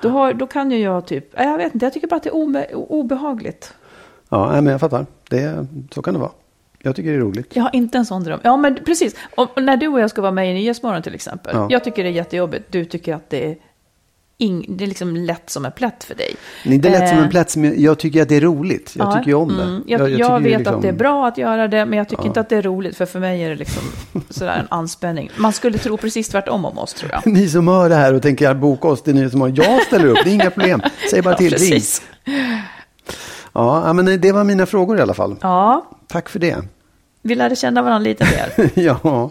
Då, 0.00 0.08
har, 0.08 0.32
då 0.32 0.46
kan 0.46 0.70
ju 0.70 0.78
jag 0.78 1.06
typ, 1.06 1.28
jag 1.36 1.58
vet 1.58 1.74
inte, 1.74 1.86
jag 1.86 1.92
tycker 1.92 2.08
bara 2.08 2.16
att 2.16 2.22
det 2.22 2.28
är 2.28 2.34
obe, 2.34 2.66
obehagligt. 2.74 3.74
Ja, 4.28 4.52
men 4.52 4.66
jag 4.66 4.80
fattar. 4.80 5.06
Det, 5.30 5.66
så 5.90 6.02
kan 6.02 6.14
det 6.14 6.20
vara. 6.20 6.30
Jag 6.78 6.96
tycker 6.96 7.10
det 7.10 7.16
är 7.16 7.20
roligt. 7.20 7.56
Jag 7.56 7.62
har 7.62 7.76
inte 7.76 7.98
en 7.98 8.06
sån 8.06 8.24
dröm. 8.24 8.40
Ja, 8.42 8.56
men 8.56 8.78
precis. 8.86 9.16
Och 9.36 9.62
när 9.62 9.76
du 9.76 9.88
och 9.88 10.00
jag 10.00 10.10
ska 10.10 10.22
vara 10.22 10.32
med 10.32 10.50
i 10.50 10.54
Nyhetsmorgon 10.54 11.02
till 11.02 11.14
exempel. 11.14 11.56
Ja. 11.56 11.66
Jag 11.70 11.84
tycker 11.84 12.02
det 12.02 12.08
är 12.08 12.12
jättejobbigt. 12.12 12.72
Du 12.72 12.84
tycker 12.84 13.14
att 13.14 13.30
det 13.30 13.50
är, 13.50 13.56
ing, 14.38 14.64
det 14.68 14.84
är 14.84 14.88
liksom 14.88 15.16
lätt 15.16 15.50
som 15.50 15.64
en 15.64 15.72
plätt 15.72 16.04
för 16.04 16.14
dig. 16.14 16.36
Det 16.64 16.74
är 16.88 16.90
lätt 16.90 17.08
som 17.08 17.18
Eh, 17.18 17.24
en 17.24 17.30
plats, 17.30 17.56
men 17.56 17.82
jag 17.82 17.98
tycker 17.98 18.22
att 18.22 18.28
det 18.28 18.36
är 18.36 18.40
roligt. 18.40 18.92
Jag 18.96 19.06
ja, 19.08 19.12
tycker 19.12 19.26
ju 19.28 19.34
om 19.34 19.56
det. 19.56 19.62
mm. 19.62 19.82
Jag, 19.86 20.00
jag, 20.00 20.10
tycker 20.10 20.40
vet 20.40 20.58
liksom- 20.58 20.76
att 20.76 20.82
det 20.82 20.88
är 20.88 20.92
bra 20.92 21.26
att 21.26 21.38
göra 21.38 21.68
det, 21.68 21.86
men 21.86 21.98
jag 21.98 22.08
tycker 22.08 22.26
inte 22.26 22.40
att 22.40 22.48
det 22.48 22.56
är 22.56 22.62
roligt. 22.62 22.96
För 22.96 23.06
för 23.06 23.20
mig 23.20 23.42
är 23.44 23.48
det 23.50 23.54
liksom 23.56 23.82
sådär 24.30 24.56
en 24.60 24.66
anspänning. 24.70 25.30
Man 25.36 25.52
skulle 25.52 25.78
tro 25.78 25.96
precis 25.96 26.28
tvärtom 26.28 26.64
om 26.64 26.78
oss, 26.78 26.94
tror 26.94 27.10
jag. 27.12 27.32
Ni 27.32 27.48
som 27.48 27.68
hör 27.68 27.88
det 27.88 27.94
här 27.94 28.14
och 28.14 28.22
tänker 28.22 28.54
boka 28.54 28.88
oss, 28.88 29.02
det 29.02 29.10
är 29.10 29.14
ni 29.14 29.30
som 29.30 29.40
har, 29.40 29.52
jag 29.56 29.82
ställer 29.82 30.06
upp, 30.06 30.18
det 30.24 30.30
är 30.30 30.34
inga 30.34 30.50
problem. 30.50 30.80
Säg 31.10 31.22
bara 31.22 31.30
Ja, 31.34 31.38
till, 31.38 31.50
ring. 31.50 31.70
precis. 31.70 32.02
Ja, 33.52 33.82
ja, 33.86 33.92
men 33.92 34.20
det 34.20 34.32
var 34.32 34.44
mina 34.44 34.66
frågor 34.66 34.98
i 34.98 35.00
alla 35.00 35.14
fall. 35.14 35.36
Ja, 35.40 35.84
Tack 36.06 36.28
för 36.28 36.38
det. 36.38 36.56
vi 37.22 37.34
lärde 37.34 37.56
känna 37.56 37.82
varandra 37.82 38.04
lite 38.08 38.24
mer. 38.24 38.70
ja. 38.74 39.30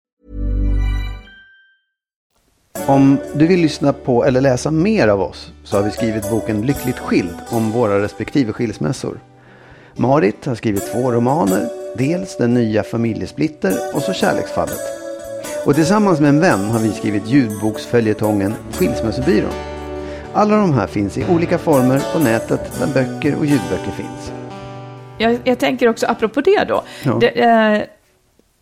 Om 2.73 3.17
du 3.33 3.47
vill 3.47 3.61
lyssna 3.61 3.93
på 3.93 4.25
eller 4.25 4.41
läsa 4.41 4.71
mer 4.71 5.07
av 5.07 5.21
oss 5.21 5.51
så 5.63 5.77
har 5.77 5.83
vi 5.83 5.91
skrivit 5.91 6.29
boken 6.29 6.61
Lyckligt 6.61 6.99
skild 6.99 7.35
om 7.49 7.71
våra 7.71 8.01
respektive 8.01 8.53
skilsmässor. 8.53 9.19
Marit 9.95 10.45
har 10.45 10.55
skrivit 10.55 10.91
två 10.91 11.11
romaner, 11.11 11.69
dels 11.97 12.37
Den 12.37 12.53
nya 12.53 12.83
familjesplitter 12.83 13.73
och 13.93 14.01
så 14.01 14.13
Kärleksfallet. 14.13 14.79
Och 15.65 15.75
tillsammans 15.75 16.19
med 16.19 16.29
en 16.29 16.39
vän 16.39 16.59
har 16.59 16.79
vi 16.79 16.91
skrivit 16.91 17.27
ljudboksföljetongen 17.27 18.53
Skilsmässobyrån. 18.71 19.53
Alla 20.33 20.55
de 20.57 20.73
här 20.73 20.87
finns 20.87 21.17
i 21.17 21.25
olika 21.29 21.57
former 21.57 22.01
på 22.13 22.19
nätet 22.19 22.79
där 22.79 22.87
böcker 22.87 23.35
och 23.37 23.45
ljudböcker 23.45 23.91
finns. 23.91 24.31
Jag, 25.17 25.39
jag 25.43 25.59
tänker 25.59 25.87
också, 25.87 26.05
apropå 26.05 26.41
det 26.41 26.65
då. 26.67 26.83
Ja. 27.03 27.17
Det, 27.21 27.27
eh, 27.27 27.81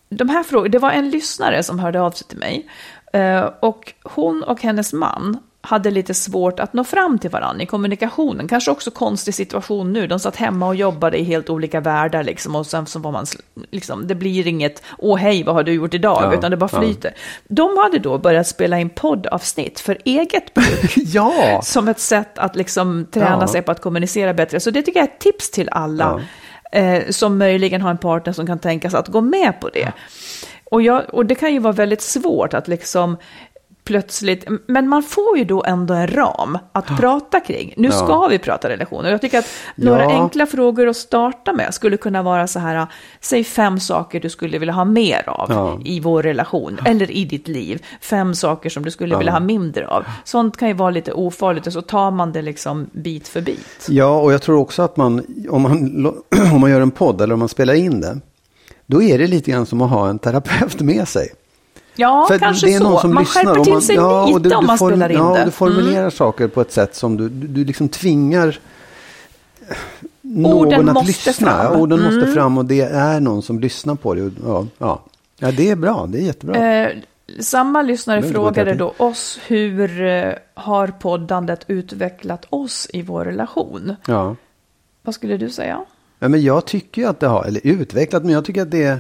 de 0.10 0.30
här 0.30 0.43
frågorna, 0.43 0.72
det 0.72 0.80
var 0.80 0.91
en 0.91 1.10
lyssnare 1.10 1.63
som 1.63 1.80
hörde 1.80 2.02
av 2.02 2.12
sig 2.12 2.28
till 2.28 2.38
mig. 2.38 2.69
Eh, 3.13 3.50
och 3.60 3.93
hon 4.04 4.43
och 4.43 4.62
hennes 4.62 4.93
man 4.93 5.38
hade 5.62 5.91
lite 5.91 6.13
svårt 6.13 6.60
att 6.60 6.74
nå 6.74 6.84
fram 6.84 7.19
till 7.19 7.30
varandra 7.30 7.63
i 7.63 7.65
kommunikationen. 7.65 8.48
Kanske 8.48 8.72
också 8.72 8.91
konstig 8.91 9.34
situation 9.34 9.93
nu. 9.93 10.08
De 10.08 10.19
satt 10.19 10.36
hemma 10.36 10.67
och 10.67 10.76
jobbade 10.76 11.17
i 11.17 11.24
helt 11.24 11.50
olika 11.50 11.80
världar 11.80 12.24
liksom. 12.24 12.56
Och 12.56 12.65
sen 12.65 12.86
så 12.86 13.00
var 13.00 13.12
man, 13.12 13.26
liksom, 13.72 14.08
det 14.08 14.15
blir 14.15 14.48
inget, 14.48 14.84
åh 14.98 15.17
hej, 15.17 15.43
vad 15.43 15.56
har 15.56 15.63
du 15.63 15.74
gjort 15.74 15.93
idag? 15.93 16.19
Ja, 16.24 16.34
Utan 16.34 16.52
det 16.52 16.58
bara 16.58 16.69
ja. 16.74 16.80
flyter. 16.82 17.13
De 17.48 17.78
hade 17.78 18.00
då 18.00 18.17
börjat 18.17 18.48
spela 18.48 18.80
in 18.80 18.89
poddavsnitt 18.89 19.80
för 19.80 19.98
eget 20.06 20.54
bruk. 20.54 20.93
Ja! 20.98 21.62
som 21.63 21.88
ett 21.88 22.00
sätt 22.00 22.38
att 22.38 22.56
liksom 22.56 23.06
träna 23.12 23.38
Ja. 23.41 23.48
sig 23.48 23.62
på 23.62 23.72
att 23.72 23.82
kommunicera 23.82 24.34
bättre. 24.34 24.60
Så 24.60 24.72
det 24.72 24.82
tycker 24.82 25.00
jag 25.00 25.10
är 25.10 25.13
ett 25.13 25.19
tips 25.19 25.52
till 25.52 25.69
alla 25.72 26.22
eh, 26.72 27.04
som 27.10 27.38
möjligen 27.38 27.82
har 27.82 27.89
en 27.89 27.98
partner 27.98 28.34
som 28.34 28.48
kan 28.48 28.60
tänka 28.60 28.89
sig 28.89 29.00
att 29.00 29.08
gå 29.08 29.22
med 29.22 29.62
på 29.62 29.69
det. 29.69 29.91
Och, 30.71 30.82
jag, 30.82 31.03
och 31.13 31.25
det 31.25 31.36
kan 31.36 31.53
ju 31.53 31.60
vara 31.60 31.73
väldigt 31.73 32.01
svårt 32.01 32.53
att 32.53 32.67
liksom 32.67 33.17
plötsligt, 33.84 34.45
men 34.67 34.88
man 34.89 35.03
får 35.03 35.38
ju 35.38 35.43
då 35.43 35.63
ändå 35.63 35.93
en 35.93 36.08
ram 36.08 36.58
att 36.71 36.88
prata 36.97 37.39
kring. 37.39 37.73
Nu 37.77 37.91
ska 37.91 38.27
vi 38.27 38.39
prata 38.39 38.69
relationer. 38.69 39.12
Jag 39.12 39.21
tycker 39.21 39.39
att 39.39 39.49
några 39.75 40.03
Ja. 40.03 40.12
enkla 40.23 40.45
frågor 40.45 40.88
att 40.88 40.97
starta 40.97 41.53
med 41.53 41.73
skulle 41.73 41.97
kunna 41.97 42.21
vara 42.23 42.47
så 42.47 42.60
här, 42.60 42.88
säg 43.21 43.43
fem 43.43 43.79
saker 43.79 44.19
du 44.19 44.29
skulle 44.29 44.58
vilja 44.58 44.73
ha 44.73 44.86
mer 44.86 45.29
av 45.29 45.47
Ja. 45.51 45.79
i 45.86 45.99
vår 45.99 46.23
relation 46.23 46.79
eller 46.86 47.12
i 47.12 47.25
ditt 47.25 47.47
liv. 47.47 47.86
Fem 48.01 48.36
saker 48.36 48.69
som 48.69 48.86
du 48.86 48.91
skulle 48.91 49.17
vilja 49.17 49.32
ha 49.34 49.39
mindre 49.39 49.88
av. 49.88 50.03
Sånt 50.23 50.58
kan 50.58 50.67
ju 50.67 50.73
vara 50.73 50.89
lite 50.89 51.12
ofarligt 51.13 51.67
och 51.67 51.73
så 51.73 51.82
tar 51.82 52.12
man 52.12 52.32
det 52.32 52.41
liksom 52.41 52.89
bit 52.91 53.27
för 53.27 53.41
bit. 53.41 53.88
Ja, 53.89 54.19
och 54.21 54.34
jag 54.34 54.41
tror 54.41 54.58
också 54.60 54.82
att 54.82 54.97
man 54.97 55.25
om, 55.49 55.62
man, 55.62 56.05
om 56.53 56.62
man 56.62 56.69
gör 56.71 56.82
en 56.82 56.91
podd 56.91 57.21
eller 57.21 57.34
om 57.34 57.39
man 57.39 57.49
spelar 57.49 57.73
in 57.73 58.01
det, 58.01 58.19
då 58.89 59.04
är 59.04 59.17
det 59.17 59.28
lite 59.28 59.52
grann 59.52 59.65
som 59.65 59.82
att 59.82 59.89
ha 59.89 60.10
en 60.10 60.19
terapeut 60.19 60.82
med 60.82 61.08
sig. 61.08 61.30
Ja, 61.95 62.25
För 62.28 62.38
kanske 62.39 62.67
det 62.67 62.73
är 62.73 62.80
någon 62.80 62.93
så. 62.93 62.99
som 62.99 63.13
man 63.13 63.23
lyssnar 63.23 63.43
skärper 63.45 63.63
till 63.63 63.73
man- 63.73 63.82
sig 63.82 63.95
ja, 63.95 64.21
och 64.23 64.28
lite 64.38 64.49
du- 64.49 64.56
om 64.56 64.62
du 64.63 64.67
man 64.67 64.78
form- 64.78 64.89
spelar 64.91 65.10
in 65.10 65.17
ja, 65.17 65.34
det. 65.38 65.45
du 65.45 65.52
formulerar 65.52 66.10
saker 66.10 66.47
på 66.47 66.62
ett 66.62 66.71
sätt 66.71 66.95
som 66.95 67.17
du, 67.17 67.30
du, 67.30 67.47
du 67.47 67.65
liksom 67.65 67.89
tvingar 67.89 68.60
någon 70.21 70.89
att 70.89 70.93
måste 70.93 71.08
lyssna. 71.30 71.47
fram. 71.52 71.82
Orden 71.82 71.99
måste 72.02 72.21
Mm. 72.21 72.34
fram 72.34 72.58
och 72.58 72.65
det 72.65 72.82
är 72.82 73.19
någon 73.19 73.41
som 73.41 73.60
lyssnar 73.60 73.95
på 73.95 74.13
det. 74.13 74.21
Och, 74.23 74.32
Ja, 74.45 74.65
ja. 74.78 75.02
ja 75.39 75.52
det 75.52 75.69
är 75.69 75.75
bra. 75.75 76.06
Det 76.08 76.17
är 76.17 76.21
jättebra. 76.21 76.56
Eh, 76.86 76.97
samma 77.39 77.82
lyssnare 77.82 78.21
frågade 78.23 78.73
då 78.73 78.93
oss 78.97 79.39
hur 79.47 80.02
eh, 80.06 80.34
har 80.54 80.88
poddandet 80.88 81.60
utvecklat 81.67 82.45
oss 82.49 82.88
i 82.93 83.02
vår 83.02 83.25
relation? 83.25 83.95
Ja. 84.06 84.36
Vad 85.04 85.15
skulle 85.15 85.38
du 85.38 85.49
säga? 85.49 85.80
Ja, 86.19 86.27
men 86.27 86.41
jag 86.41 86.65
tycker 86.65 87.01
ju 87.01 87.08
att 87.08 87.19
det 87.19 87.27
har, 87.27 87.43
eller 87.45 87.62
utvecklat, 87.67 88.23
men 88.23 88.34
jag 88.34 88.45
tycker 88.45 88.62
att 88.62 88.71
det 88.71 88.99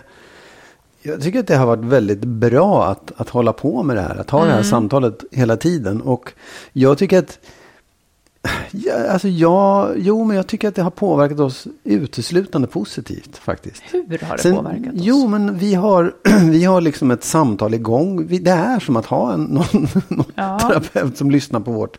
jag 1.01 1.21
tycker 1.21 1.39
att 1.39 1.47
det 1.47 1.55
har 1.55 1.65
varit 1.65 1.83
väldigt 1.85 2.19
bra 2.23 2.85
att, 2.85 3.11
att 3.17 3.29
hålla 3.29 3.53
på 3.53 3.83
med 3.83 3.95
det 3.95 4.01
här, 4.01 4.15
att 4.15 4.29
ha 4.29 4.45
det 4.45 4.51
här 4.51 4.63
samtalet 4.63 5.23
hela 5.31 5.57
tiden. 5.57 6.01
Och 6.01 6.33
jag 6.73 6.97
tycker 6.97 7.19
att, 7.19 7.39
ja, 8.71 8.93
alltså 9.09 9.27
jag, 9.27 9.89
jo 9.97 10.23
men 10.23 10.37
jag 10.37 10.47
tycker 10.47 10.67
att 10.67 10.75
det 10.75 10.81
har 10.81 10.91
påverkat 10.91 11.39
oss 11.39 11.67
uteslutande 11.83 12.67
positivt 12.67 13.37
faktiskt. 13.37 13.83
Hur 13.91 14.17
har 14.25 14.37
det 14.37 14.43
Sen- 14.43 14.55
påverkat 14.55 14.93
oss? 14.93 14.99
Jo, 15.03 15.27
men 15.27 15.57
vi 15.57 15.73
har, 15.73 16.13
vi 16.51 16.63
har 16.65 16.81
liksom 16.81 17.11
ett 17.11 17.23
samtal 17.23 17.73
igång. 17.73 18.27
Vi, 18.27 18.39
det 18.39 18.51
är 18.51 18.79
som 18.79 18.95
att 18.95 19.05
ha 19.05 19.33
en, 19.33 19.43
någon, 19.43 19.87
någon 20.07 20.31
Ja. 20.35 20.59
terapeut 20.59 21.17
som 21.17 21.31
lyssnar 21.31 21.59
på, 21.59 21.71
vårt, 21.71 21.97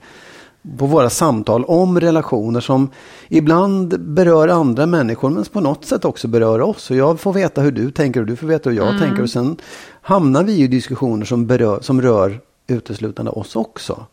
på 0.78 0.86
våra 0.86 1.10
samtal 1.10 1.64
om 1.64 2.00
relationer 2.00 2.60
som 2.60 2.88
ibland 3.28 4.00
berör 4.00 4.48
andra 4.48 4.86
människor 4.86 5.30
men 5.30 5.44
på 5.44 5.60
något 5.60 5.84
sätt 5.84 6.04
också 6.04 6.28
berör 6.28 6.60
oss. 6.60 6.90
Och 6.90 6.96
jag 6.96 7.20
får 7.20 7.32
veta 7.32 7.60
hur 7.60 7.70
du 7.72 7.90
tänker 7.90 8.20
och 8.20 8.26
du 8.26 8.36
får 8.36 8.46
veta 8.46 8.70
hur 8.70 8.76
jag 8.76 8.88
Mm. 8.88 9.00
tänker. 9.00 9.22
Och 9.22 9.30
sen 9.30 9.56
hamnar 10.02 10.44
vi 10.44 10.52
i 10.60 10.66
diskussioner 10.66 11.24
som, 11.26 11.46
berör, 11.46 11.80
som 11.80 12.02
rör 12.02 12.40
uteslutande 12.66 13.30
oss 13.30 13.56
också. 13.56 14.06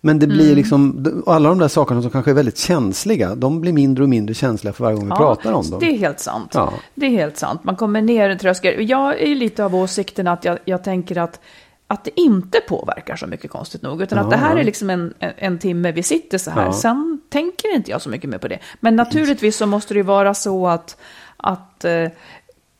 Men 0.00 0.18
det 0.18 0.26
Mm. 0.26 0.36
blir 0.36 0.54
liksom, 0.56 1.04
alla 1.26 1.48
de 1.48 1.58
där 1.58 1.68
sakerna 1.68 2.02
som 2.02 2.10
kanske 2.10 2.30
är 2.30 2.34
väldigt 2.34 2.58
känsliga, 2.58 3.34
de 3.34 3.60
blir 3.60 3.72
mindre 3.72 4.02
och 4.04 4.08
mindre 4.10 4.34
känsliga 4.34 4.72
för 4.72 4.84
varje 4.84 4.96
gång 4.96 5.04
vi 5.04 5.10
pratar 5.10 5.52
om 5.52 5.70
dem. 5.70 5.80
Det 5.80 5.86
är 5.86 5.98
helt 5.98 6.20
sant. 6.20 6.50
Ja. 6.54 6.72
Det 6.94 7.06
är 7.06 7.10
helt 7.10 7.36
sant. 7.36 7.64
Man 7.64 7.76
kommer 7.76 8.02
ner 8.02 8.28
en 8.28 8.38
tröskel. 8.38 8.88
Jag 8.90 9.20
är 9.22 9.34
lite 9.34 9.64
av 9.64 9.74
åsikten 9.74 10.26
att 10.26 10.44
jag, 10.44 10.58
jag 10.64 10.84
tänker 10.84 11.18
att, 11.18 11.40
att 11.86 12.04
det 12.04 12.20
inte 12.20 12.60
påverkar 12.60 13.16
så 13.16 13.26
mycket 13.26 13.50
konstigt 13.50 13.82
nog. 13.82 14.02
Utan 14.02 14.18
att 14.18 14.24
Ja, 14.24 14.30
det 14.30 14.36
här 14.36 14.54
ja. 14.54 14.60
är 14.60 14.64
liksom 14.64 14.90
en, 14.90 15.14
en, 15.18 15.32
en 15.36 15.58
timme 15.58 15.92
vi 15.92 16.02
sitter 16.02 16.38
så 16.38 16.50
här. 16.50 16.64
Ja. 16.64 16.72
Sen 16.72 17.20
tänker 17.28 17.74
inte 17.74 17.90
jag 17.90 18.02
så 18.02 18.08
mycket 18.08 18.30
mer 18.30 18.38
på 18.38 18.48
det. 18.48 18.58
Men 18.80 18.96
naturligtvis 18.96 19.56
så 19.56 19.66
måste 19.66 19.94
det 19.94 19.98
ju 19.98 20.04
vara 20.04 20.34
så 20.34 20.68
att, 20.68 20.96
att 21.36 21.84
eh, 21.84 22.08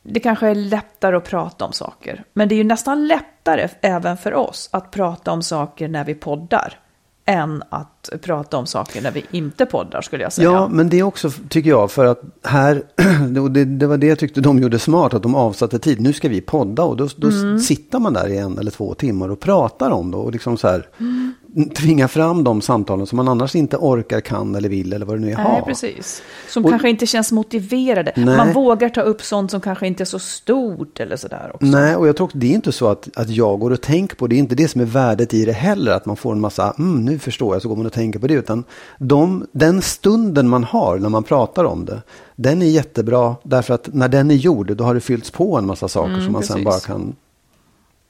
det 0.02 0.20
kanske 0.20 0.48
är 0.48 0.54
lättare 0.54 1.16
att 1.16 1.24
prata 1.24 1.64
om 1.64 1.72
saker. 1.72 2.24
Men 2.32 2.48
det 2.48 2.54
är 2.54 2.56
ju 2.56 2.64
nästan 2.64 3.06
lättare 3.06 3.68
även 3.80 4.16
för 4.16 4.34
oss 4.34 4.68
att 4.72 4.90
prata 4.90 5.32
om 5.32 5.42
saker 5.42 5.88
när 5.88 6.04
vi 6.04 6.14
poddar. 6.14 6.78
Än 7.26 7.62
att 7.68 8.10
prata 8.22 8.56
om 8.56 8.66
saker 8.66 9.02
när 9.02 9.10
vi 9.10 9.24
inte 9.30 9.66
poddar 9.66 10.00
skulle 10.02 10.22
jag 10.22 10.32
säga. 10.32 10.50
Ja, 10.50 10.68
men 10.68 10.88
det 10.88 10.98
är 10.98 11.02
också, 11.02 11.30
tycker 11.48 11.70
jag, 11.70 11.90
för 11.90 12.04
att 12.04 12.20
här, 12.42 12.82
och 13.42 13.50
det, 13.50 13.64
det 13.64 13.86
var 13.86 13.96
det 13.96 14.06
jag 14.06 14.18
tyckte 14.18 14.40
de 14.40 14.58
gjorde 14.58 14.78
smart, 14.78 15.14
att 15.14 15.22
de 15.22 15.34
avsatte 15.34 15.78
tid. 15.78 16.00
Nu 16.00 16.12
ska 16.12 16.28
vi 16.28 16.40
podda 16.40 16.82
och 16.82 16.96
då, 16.96 17.08
då 17.16 17.28
Mm. 17.28 17.58
sitter 17.58 17.98
man 17.98 18.12
där 18.12 18.28
i 18.28 18.38
en 18.38 18.58
eller 18.58 18.70
två 18.70 18.94
timmar 18.94 19.28
och 19.28 19.40
pratar 19.40 19.90
om 19.90 20.10
det 20.10 20.16
och 20.16 20.32
liksom 20.32 20.56
så 20.56 20.68
här 20.68 20.88
Mm. 21.00 21.34
Tvinga 21.74 22.08
fram 22.08 22.44
de 22.44 22.60
samtalen 22.60 23.06
som 23.06 23.16
man 23.16 23.28
annars 23.28 23.54
inte 23.54 23.76
orkar, 23.76 24.20
kan 24.20 24.54
eller 24.54 24.68
vill 24.68 24.92
eller 24.92 25.06
vad 25.06 25.16
det 25.16 25.20
nu 25.20 25.30
är 25.30 25.36
Nej, 25.36 25.44
ha. 25.44 25.60
precis. 25.66 26.22
Som 26.48 26.64
Och- 26.64 26.70
kanske 26.70 26.90
inte 26.90 27.06
känns 27.06 27.32
motiverade. 27.32 28.12
Nej. 28.16 28.36
Man 28.36 28.52
vågar 28.52 28.88
ta 28.88 29.00
upp 29.00 29.22
sånt 29.22 29.50
som 29.50 29.60
kanske 29.60 29.86
inte 29.86 30.02
är 30.02 30.04
så 30.04 30.18
stort 30.18 31.00
eller 31.00 31.16
sådär 31.16 31.50
också. 31.54 31.66
Nej, 31.66 31.96
och 31.96 32.08
jag 32.08 32.16
tror 32.16 32.26
att 32.26 32.32
det 32.40 32.46
är 32.46 32.54
inte 32.54 32.72
så 32.72 32.88
att, 32.88 33.08
att 33.16 33.30
jag 33.30 33.60
går 33.60 33.70
och 33.70 33.80
tänker 33.80 34.16
på 34.16 34.26
det. 34.26 34.34
Det 34.34 34.38
är 34.38 34.40
inte 34.40 34.54
det 34.54 34.68
som 34.68 34.80
är 34.80 34.84
värdet 34.84 35.34
i 35.34 35.44
det 35.44 35.52
heller. 35.52 35.92
Att 35.92 36.06
man 36.06 36.16
får 36.16 36.32
en 36.32 36.40
massa, 36.40 36.74
mm, 36.78 37.04
nu 37.04 37.18
förstår 37.18 37.54
jag, 37.54 37.62
så 37.62 37.68
går 37.68 37.76
man 37.76 37.86
och 37.86 37.92
tänker 37.92 38.18
på 38.18 38.26
det. 38.26 38.34
Utan 38.34 38.64
de, 38.98 39.46
den 39.52 39.82
stunden 39.82 40.48
man 40.48 40.64
har 40.64 40.98
när 40.98 41.08
man 41.08 41.22
pratar 41.22 41.64
om 41.64 41.84
det, 41.84 42.02
den 42.36 42.62
är 42.62 42.66
jättebra. 42.66 43.36
Därför 43.42 43.74
att 43.74 43.88
när 43.92 44.08
den 44.08 44.30
är 44.30 44.34
gjord, 44.34 44.76
då 44.76 44.84
har 44.84 44.94
det 44.94 45.00
fyllts 45.00 45.30
på 45.30 45.58
en 45.58 45.66
massa 45.66 45.88
saker 45.88 46.20
som 46.20 46.32
man 46.32 46.42
sen 46.42 46.64
precis. 46.64 46.64
bara 46.64 46.80
kan 46.80 47.16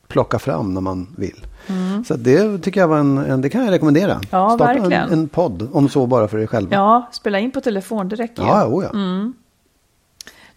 plocka 0.08 0.38
fram 0.38 0.74
när 0.74 0.80
man 0.80 1.06
vill. 1.16 1.46
Så 2.06 2.14
att 2.14 2.24
det 2.24 2.58
tycker 2.58 2.80
jag 2.80 2.88
var 2.88 2.98
en, 2.98 3.18
en, 3.18 3.40
det 3.40 3.48
kan 3.50 3.64
jag 3.64 3.72
rekommendera. 3.72 4.20
Ja, 4.30 4.50
Starta 4.50 4.72
en, 4.72 4.80
verkligen. 4.80 5.12
en 5.12 5.28
podd, 5.28 5.68
om 5.72 5.88
så 5.88 6.06
bara 6.06 6.28
för 6.28 6.38
er 6.38 6.46
själva. 6.46 6.74
Ja, 6.74 7.08
spela 7.12 7.38
in 7.38 7.50
på 7.50 7.60
telefon, 7.60 8.08
det 8.08 8.16
räcker 8.16 8.42
ja, 8.42 8.66
oh 8.66 8.84
ja. 8.84 8.90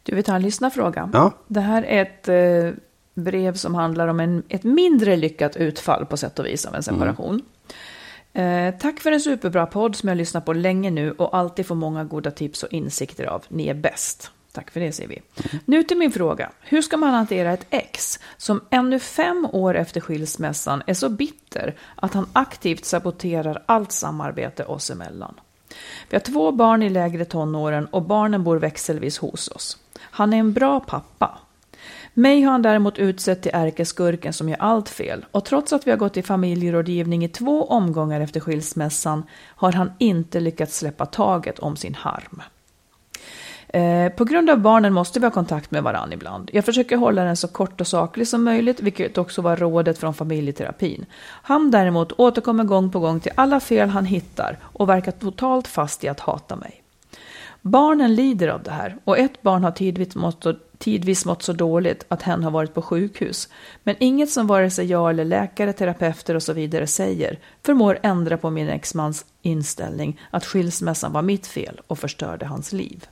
Du 0.03 0.15
vill 0.15 0.23
ta 0.23 0.35
en 0.35 0.41
lyssnarfråga? 0.41 1.09
Ja. 1.13 1.31
Det 1.47 1.59
här 1.59 1.83
är 1.83 2.01
ett 2.01 2.27
eh, 2.27 2.79
brev 3.13 3.53
som 3.53 3.75
handlar 3.75 4.07
om 4.07 4.19
en, 4.19 4.43
ett 4.49 4.63
mindre 4.63 5.15
lyckat 5.15 5.55
utfall 5.55 6.05
på 6.05 6.17
sätt 6.17 6.39
och 6.39 6.45
vis 6.45 6.65
av 6.65 6.75
en 6.75 6.83
separation. 6.83 7.41
Eh, 8.33 8.73
tack 8.79 8.99
för 8.99 9.11
en 9.11 9.19
superbra 9.19 9.65
podd 9.65 9.95
som 9.95 10.09
jag 10.09 10.17
lyssnat 10.17 10.45
på 10.45 10.53
länge 10.53 10.91
nu 10.91 11.11
och 11.11 11.37
alltid 11.37 11.65
får 11.65 11.75
många 11.75 12.03
goda 12.03 12.31
tips 12.31 12.63
och 12.63 12.73
insikter 12.73 13.25
av. 13.25 13.43
Ni 13.49 13.67
är 13.67 13.73
bäst. 13.73 14.31
Tack 14.57 14.71
för 14.71 14.79
det 14.79 14.91
säger 14.91 15.09
vi. 15.09 15.21
Nu 15.65 15.83
till 15.83 15.97
min 15.97 16.11
fråga. 16.11 16.51
Hur 16.61 16.81
ska 16.81 16.97
man 16.97 17.13
hantera 17.13 17.53
ett 17.53 17.65
ex 17.69 18.19
som 18.37 18.61
ännu 18.69 18.99
fem 18.99 19.47
år 19.51 19.75
efter 19.75 20.01
skilsmässan 20.01 20.83
är 20.87 20.93
så 20.93 21.09
bitter 21.09 21.75
att 21.95 22.13
han 22.13 22.29
aktivt 22.33 22.85
saboterar 22.85 23.63
allt 23.65 23.91
samarbete 23.91 24.63
oss 24.65 24.91
emellan? 24.91 25.39
Vi 26.09 26.15
har 26.15 26.19
två 26.19 26.51
barn 26.51 26.83
i 26.83 26.89
lägre 26.89 27.25
tonåren 27.25 27.85
och 27.85 28.01
barnen 28.01 28.43
bor 28.43 28.57
växelvis 28.57 29.17
hos 29.17 29.47
oss. 29.47 29.77
Han 29.99 30.33
är 30.33 30.37
en 30.37 30.53
bra 30.53 30.79
pappa. 30.79 31.37
Mig 32.13 32.41
har 32.41 32.51
han 32.51 32.61
däremot 32.61 32.97
utsett 32.97 33.41
till 33.41 33.51
ärkeskurken 33.53 34.33
som 34.33 34.49
gör 34.49 34.57
allt 34.61 34.89
fel 34.89 35.25
och 35.31 35.45
trots 35.45 35.73
att 35.73 35.87
vi 35.87 35.91
har 35.91 35.97
gått 35.97 36.17
i 36.17 36.23
familjerådgivning 36.23 37.25
i 37.25 37.29
två 37.29 37.63
omgångar 37.63 38.21
efter 38.21 38.39
skilsmässan 38.39 39.23
har 39.45 39.71
han 39.71 39.91
inte 39.97 40.39
lyckats 40.39 40.77
släppa 40.77 41.05
taget 41.05 41.59
om 41.59 41.75
sin 41.75 41.95
harm. 41.95 42.41
Eh, 43.67 44.09
på 44.09 44.25
grund 44.25 44.49
av 44.49 44.59
barnen 44.59 44.93
måste 44.93 45.19
vi 45.19 45.25
ha 45.25 45.31
kontakt 45.31 45.71
med 45.71 45.83
varandra 45.83 46.13
ibland. 46.13 46.49
Jag 46.53 46.65
försöker 46.65 46.97
hålla 46.97 47.23
den 47.23 47.37
så 47.37 47.47
kort 47.47 47.81
och 47.81 47.87
saklig 47.87 48.27
som 48.27 48.43
möjligt, 48.43 48.79
vilket 48.79 49.17
också 49.17 49.41
var 49.41 49.55
rådet 49.55 49.97
från 49.97 50.13
familjeterapin. 50.13 51.05
Han 51.21 51.71
däremot 51.71 52.11
återkommer 52.19 52.63
gång 52.63 52.91
på 52.91 52.99
gång 52.99 53.19
till 53.19 53.31
alla 53.35 53.59
fel 53.59 53.89
han 53.89 54.05
hittar 54.05 54.57
och 54.63 54.89
verkar 54.89 55.11
totalt 55.11 55.67
fast 55.67 56.03
i 56.03 56.07
att 56.07 56.19
hata 56.19 56.55
mig. 56.55 56.83
Barnen 57.61 58.15
lider 58.15 58.47
av 58.47 58.63
det 58.63 58.71
här 58.71 58.97
och 59.03 59.17
ett 59.17 59.41
barn 59.41 59.63
har 59.63 59.71
tidvis 59.71 60.15
mått, 60.15 60.43
så, 60.43 60.53
tidvis 60.77 61.25
mått 61.25 61.43
så 61.43 61.53
dåligt 61.53 62.05
att 62.07 62.21
hen 62.21 62.43
har 62.43 62.51
varit 62.51 62.73
på 62.73 62.81
sjukhus. 62.81 63.49
Men 63.83 63.95
inget 63.99 64.29
som 64.29 64.47
vare 64.47 64.69
sig 64.69 64.85
jag 64.85 65.09
eller 65.09 65.25
läkare, 65.25 65.73
terapeuter 65.73 66.35
och 66.35 66.43
så 66.43 66.53
vidare 66.53 66.87
säger 66.87 67.39
förmår 67.65 67.99
ändra 68.03 68.37
på 68.37 68.49
min 68.49 68.69
exmans 68.69 69.25
inställning 69.41 70.19
att 70.31 70.45
skilsmässan 70.45 71.13
var 71.13 71.21
mitt 71.21 71.47
fel 71.47 71.81
och 71.87 71.99
förstörde 71.99 72.45
hans 72.45 72.73
liv. 72.73 73.07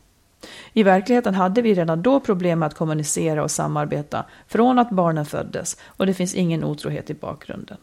I 0.74 0.84
verkligheten 0.84 1.36
hade 1.36 1.62
vi 1.62 1.74
redan 1.74 2.02
då 2.02 2.20
problem 2.20 2.60
med 2.60 2.68
att 2.68 2.74
kommunicera 2.74 3.44
och 3.44 3.52
samarbeta 3.52 4.26
från 4.48 4.80
att 4.80 4.90
barnen 4.90 5.26
föddes 5.26 5.78
och 5.86 6.06
det 6.06 6.14
finns 6.14 6.36
ingen 6.36 6.64
otrohet 6.64 7.10
i 7.10 7.14
bakgrunden. 7.14 7.78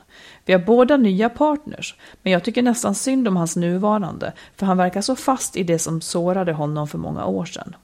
Vi 0.44 0.53
har 0.53 0.61
båda 0.61 0.96
nya 0.96 1.29
partners, 1.29 1.94
men 2.22 2.33
jag 2.33 2.44
tycker 2.44 2.62
nästan 2.62 2.94
synd 2.94 3.29
om 3.29 3.37
hans 3.37 3.57
nuvarande, 3.57 4.33
för 4.57 4.66
han 4.66 4.77
verkar 4.77 5.01
så 5.01 5.16
fast 5.16 5.57
i 5.57 5.62
det 5.62 5.79
som 5.79 6.01
sårade 6.01 6.53
honom 6.53 6.88
för 6.88 6.98
många 6.98 7.25
år 7.25 7.44
sedan. 7.44 7.77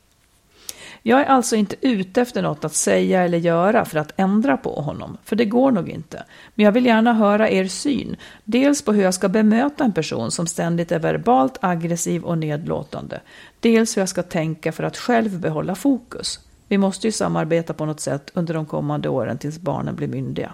Jag 1.02 1.20
är 1.20 1.24
alltså 1.24 1.56
inte 1.56 1.76
ute 1.80 2.20
efter 2.22 2.42
något 2.42 2.64
att 2.64 2.74
säga 2.74 3.22
eller 3.24 3.38
göra 3.38 3.84
för 3.84 3.98
att 3.98 4.12
ändra 4.16 4.56
på 4.56 4.80
honom, 4.80 5.16
för 5.24 5.36
det 5.36 5.44
går 5.44 5.70
nog 5.70 5.88
inte. 5.88 6.22
Men 6.54 6.64
jag 6.64 6.72
vill 6.72 6.86
gärna 6.86 7.12
höra 7.12 7.50
er 7.50 7.64
syn, 7.68 8.16
dels 8.44 8.82
på 8.82 8.92
hur 8.92 9.02
jag 9.02 9.14
ska 9.14 9.28
bemöta 9.28 9.84
en 9.84 9.92
person 9.92 10.30
som 10.30 10.46
ständigt 10.46 10.92
är 10.92 10.98
verbalt 10.98 11.58
aggressiv 11.60 12.22
och 12.24 12.38
nedlåtande, 12.38 13.20
dels 13.60 13.96
hur 13.96 14.02
jag 14.02 14.08
ska 14.08 14.22
tänka 14.22 14.72
för 14.72 14.84
att 14.84 14.96
själv 14.96 15.40
behålla 15.40 15.74
fokus. 15.74 16.40
Vi 16.68 16.78
måste 16.78 17.06
ju 17.06 17.12
samarbeta 17.12 17.74
på 17.74 17.84
något 17.86 18.00
sätt 18.00 18.30
under 18.34 18.54
de 18.54 18.66
kommande 18.66 19.08
åren 19.08 19.38
tills 19.38 19.58
barnen 19.58 19.96
blir 19.96 20.08
myndiga. 20.08 20.52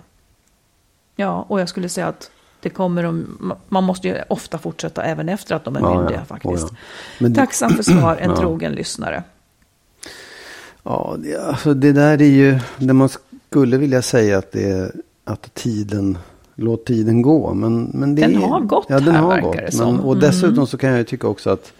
Ja, 1.17 1.45
och 1.49 1.61
jag 1.61 1.69
skulle 1.69 1.89
säga 1.89 2.07
att 2.09 2.31
det 2.61 2.71
kommer 2.71 3.03
de, 3.03 3.39
man 3.69 3.85
måste 3.85 4.09
ju 4.09 4.23
ofta 4.29 4.59
fortsätta 4.59 5.03
även 5.03 5.29
efter 5.29 5.55
att 5.55 5.65
de 5.65 5.77
är 5.77 5.81
Ja, 5.81 5.93
ja. 5.93 5.99
myndiga 5.99 6.25
faktiskt. 6.25 6.65
Oh, 6.65 6.71
ja. 7.19 7.29
Det- 7.29 7.35
Tacksam 7.35 7.71
för 7.71 7.83
svar, 7.83 8.17
en 8.17 8.31
Ja. 8.31 8.37
trogen 8.37 8.73
lyssnare. 8.73 9.23
Ja, 10.85 11.17
det, 11.19 11.37
alltså 11.37 11.75
det 11.75 11.93
där 11.93 12.23
är 12.23 12.27
ju, 12.27 12.59
det 12.79 12.93
man 12.93 13.09
skulle 13.51 13.77
vilja 13.77 14.03
säga 14.03 14.39
att 14.39 14.53
det 14.53 14.71
är 14.71 14.93
att 15.25 15.55
tiden, 15.55 16.19
låt 16.55 16.85
tiden 16.87 17.23
gå. 17.23 17.55
Men, 17.55 17.91
men 17.95 18.15
det 18.15 18.23
Den 18.23 18.35
är, 18.37 18.47
har 18.47 18.61
gått 18.61 18.87
ja, 18.89 19.01
den 19.01 19.15
här, 19.15 19.23
har 19.23 19.41
gått. 19.41 19.57
det 19.57 19.79
Men, 19.79 20.01
och 20.01 20.13
Mm. 20.13 20.21
dessutom 20.21 20.67
så 20.67 20.77
kan 20.79 20.91
jag 20.91 20.99
ju 20.99 21.05
tycka 21.05 21.27
också 21.29 21.51
att 21.51 21.73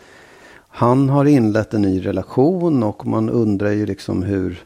han 0.69 1.09
har 1.09 1.25
inlett 1.25 1.75
en 1.75 1.83
ny 1.83 2.07
relation 2.07 2.83
och 2.83 3.07
man 3.07 3.31
undrar 3.31 3.71
ju 3.71 3.87
liksom 3.87 4.23
hur 4.23 4.63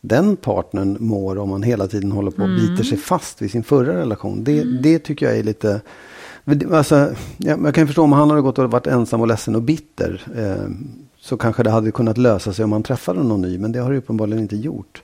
den 0.00 0.36
partnern 0.36 0.96
mår 1.00 1.38
om 1.38 1.48
man 1.48 1.62
hela 1.62 1.86
tiden 1.86 2.12
håller 2.12 2.30
på 2.30 2.42
och 2.42 2.48
Mm. 2.48 2.60
biter 2.60 2.84
sig 2.84 2.98
fast 2.98 3.42
vid 3.42 3.50
sin 3.50 3.62
förra 3.64 3.96
relation. 4.00 4.44
Det, 4.44 4.62
det 4.82 4.98
tycker 4.98 5.26
jag 5.26 5.38
är 5.38 5.42
lite... 5.42 5.80
Alltså, 6.72 7.10
ja, 7.36 7.56
jag 7.64 7.74
kan 7.74 7.86
förstå 7.86 8.02
om 8.02 8.12
han 8.12 8.30
hade 8.30 8.42
gått 8.42 8.58
och 8.58 8.70
varit 8.70 8.86
ensam 8.86 9.20
och 9.20 9.26
ledsen 9.26 9.54
och 9.54 9.62
bitter. 9.62 10.22
Eh, 10.36 10.70
så 11.24 11.36
kanske 11.36 11.62
det 11.62 11.70
hade 11.70 11.90
kunnat 11.90 12.18
lösa 12.18 12.52
sig 12.52 12.64
om 12.64 12.72
han 12.72 12.82
träffade 12.82 13.22
någon 13.22 13.42
ny. 13.42 13.58
Men 13.58 13.72
det 13.72 13.78
har 13.78 13.90
det 13.92 13.98
uppenbarligen 13.98 14.42
inte 14.42 14.56
gjort. 14.56 15.02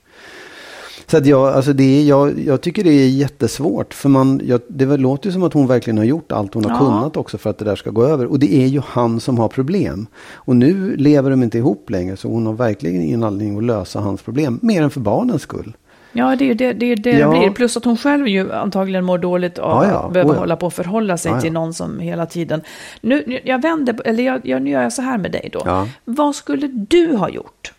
Så 1.07 1.17
att 1.17 1.25
jag, 1.25 1.47
alltså 1.47 1.73
det 1.73 1.83
är, 1.83 2.03
jag, 2.03 2.39
jag 2.39 2.61
tycker 2.61 2.83
det 2.83 2.89
är 2.91 3.09
jättesvårt. 3.09 3.93
För 3.93 4.09
man, 4.09 4.41
jag, 4.43 4.61
det 4.67 4.97
låter 4.97 5.27
ju 5.27 5.33
som 5.33 5.43
att 5.43 5.53
hon 5.53 5.67
verkligen 5.67 5.97
har 5.97 6.05
gjort 6.05 6.31
allt 6.31 6.53
hon 6.53 6.65
har 6.65 6.71
Ja. 6.71 6.77
kunnat 6.79 7.17
också 7.17 7.37
för 7.37 7.49
att 7.49 7.57
det 7.57 7.65
där 7.65 7.75
ska 7.75 7.89
gå 7.89 8.03
över. 8.05 8.25
Och 8.25 8.39
det 8.39 8.53
är 8.55 8.67
ju 8.67 8.81
han 8.85 9.19
som 9.19 9.37
har 9.39 9.47
problem. 9.47 10.07
Och 10.33 10.55
nu 10.55 10.95
lever 10.97 11.29
de 11.29 11.43
inte 11.43 11.57
ihop 11.57 11.89
längre. 11.89 12.17
Så 12.17 12.27
hon 12.27 12.45
har 12.45 12.53
verkligen 12.53 13.01
ingen 13.01 13.23
anledning 13.23 13.57
att 13.57 13.63
lösa 13.63 13.99
hans 13.99 14.21
problem. 14.21 14.59
Mer 14.61 14.81
än 14.83 14.89
för 14.89 14.99
barnens 14.99 15.41
skull. 15.41 15.73
Ja, 16.13 16.35
det 16.35 16.43
är 16.43 16.47
ju 16.47 16.53
det 16.53 16.73
det, 16.73 16.85
är 16.85 16.95
det, 16.95 17.11
Ja. 17.11 17.33
det 17.33 17.39
blir. 17.39 17.49
Plus 17.49 17.77
att 17.77 17.85
hon 17.85 17.97
själv 17.97 18.27
ju 18.27 18.51
antagligen 18.53 19.05
mår 19.05 19.17
dåligt 19.17 19.59
av 19.59 19.83
Ja, 19.83 19.89
ja. 19.91 20.05
att 20.07 20.13
behöva 20.13 20.31
Oh, 20.33 20.37
hålla 20.37 20.55
på 20.55 20.65
och 20.65 20.73
förhålla 20.73 21.17
sig 21.17 21.41
till 21.41 21.53
någon 21.53 21.73
som 21.73 21.99
hela 21.99 22.25
tiden... 22.25 22.61
Nu, 23.01 23.39
jag 23.43 23.61
vänder, 23.61 24.01
eller 24.05 24.23
jag, 24.23 24.41
jag, 24.47 24.61
nu 24.61 24.69
gör 24.69 24.81
jag 24.81 24.93
så 24.93 25.01
här 25.01 25.17
med 25.17 25.31
dig 25.31 25.49
då. 25.53 25.87
Vad 26.05 26.35
skulle 26.35 26.67
du 26.67 27.15
ha 27.15 27.29
gjort 27.29 27.73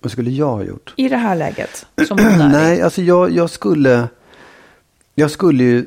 Vad 0.00 0.12
skulle 0.12 0.30
jag 0.30 0.48
ha 0.50 0.62
gjort? 0.62 0.94
i 0.96 1.08
det 1.08 1.16
här 1.16 1.36
läget 1.36 1.86
som 2.08 2.18
hon 2.18 2.40
är? 2.40 2.48
Nej, 2.52 2.82
alltså 2.82 3.02
jag, 3.02 3.30
jag 3.30 3.50
skulle... 3.50 4.08
Jag 5.14 5.30
skulle 5.30 5.64
ju 5.64 5.86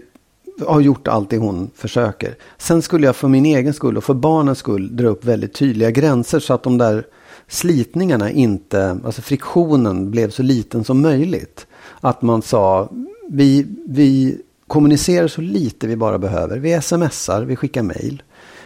ha 0.68 0.82
gjort 0.82 1.08
allt 1.08 1.30
det 1.30 1.38
hon 1.38 1.70
försöker. 1.76 2.36
Sen 2.58 2.82
skulle 2.82 3.06
jag 3.06 3.16
för 3.16 3.28
min 3.28 3.46
egen 3.46 3.74
skull 3.74 3.98
och 3.98 4.04
för 4.04 4.14
barnens 4.14 4.58
skull 4.58 4.96
dra 4.96 5.08
upp 5.08 5.26
väldigt 5.26 5.54
tydliga 5.54 5.92
gränser 5.92 6.40
så 6.40 6.54
att 6.54 6.64
de 6.64 6.78
där 6.78 7.04
slitningarna 7.52 8.32
inte, 8.32 8.97
alltså 9.06 9.22
friktionen 9.22 10.12
blev 10.12 10.30
så 10.30 10.43
liten 10.43 10.84
som 10.84 11.02
möjligt. 11.02 11.68
Att 12.02 12.22
man 12.22 12.41
sa, 12.41 12.89
vi, 13.30 13.68
vi 13.88 14.41
kommunicerar 14.68 15.28
så 15.28 15.41
lite 15.41 15.88
vi 15.88 15.95
bara 15.95 16.18
behöver. 16.20 16.58
Vi 16.58 16.82
smsar, 16.82 17.41
vi 17.41 17.56
skickar 17.56 17.84
mail. 17.84 18.24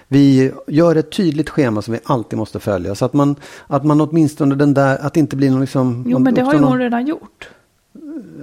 Vi 0.08 0.52
gör 0.68 0.96
ett 0.96 1.12
tydligt 1.12 1.50
schema 1.50 1.82
som 1.82 1.94
vi 1.94 2.00
alltid 2.04 2.40
måste 2.40 2.60
följa. 2.60 2.96
Så 2.96 3.06
att 3.06 3.14
man, 3.14 3.36
att 3.68 3.86
man 3.86 4.02
åtminstone 4.02 4.56
den 4.56 4.74
där, 4.74 4.98
att 5.06 5.14
det 5.14 5.20
inte 5.20 5.36
blir 5.36 5.52
någon 5.52 5.62
liksom... 5.62 6.04
Jo, 6.08 6.20
men 6.20 6.34
det 6.34 6.42
har 6.42 6.54
ju 6.54 6.58
uppstår 6.58 6.68
hon 6.70 6.70
någon- 6.72 6.80
redan 6.84 7.08
gjort. 7.08 7.50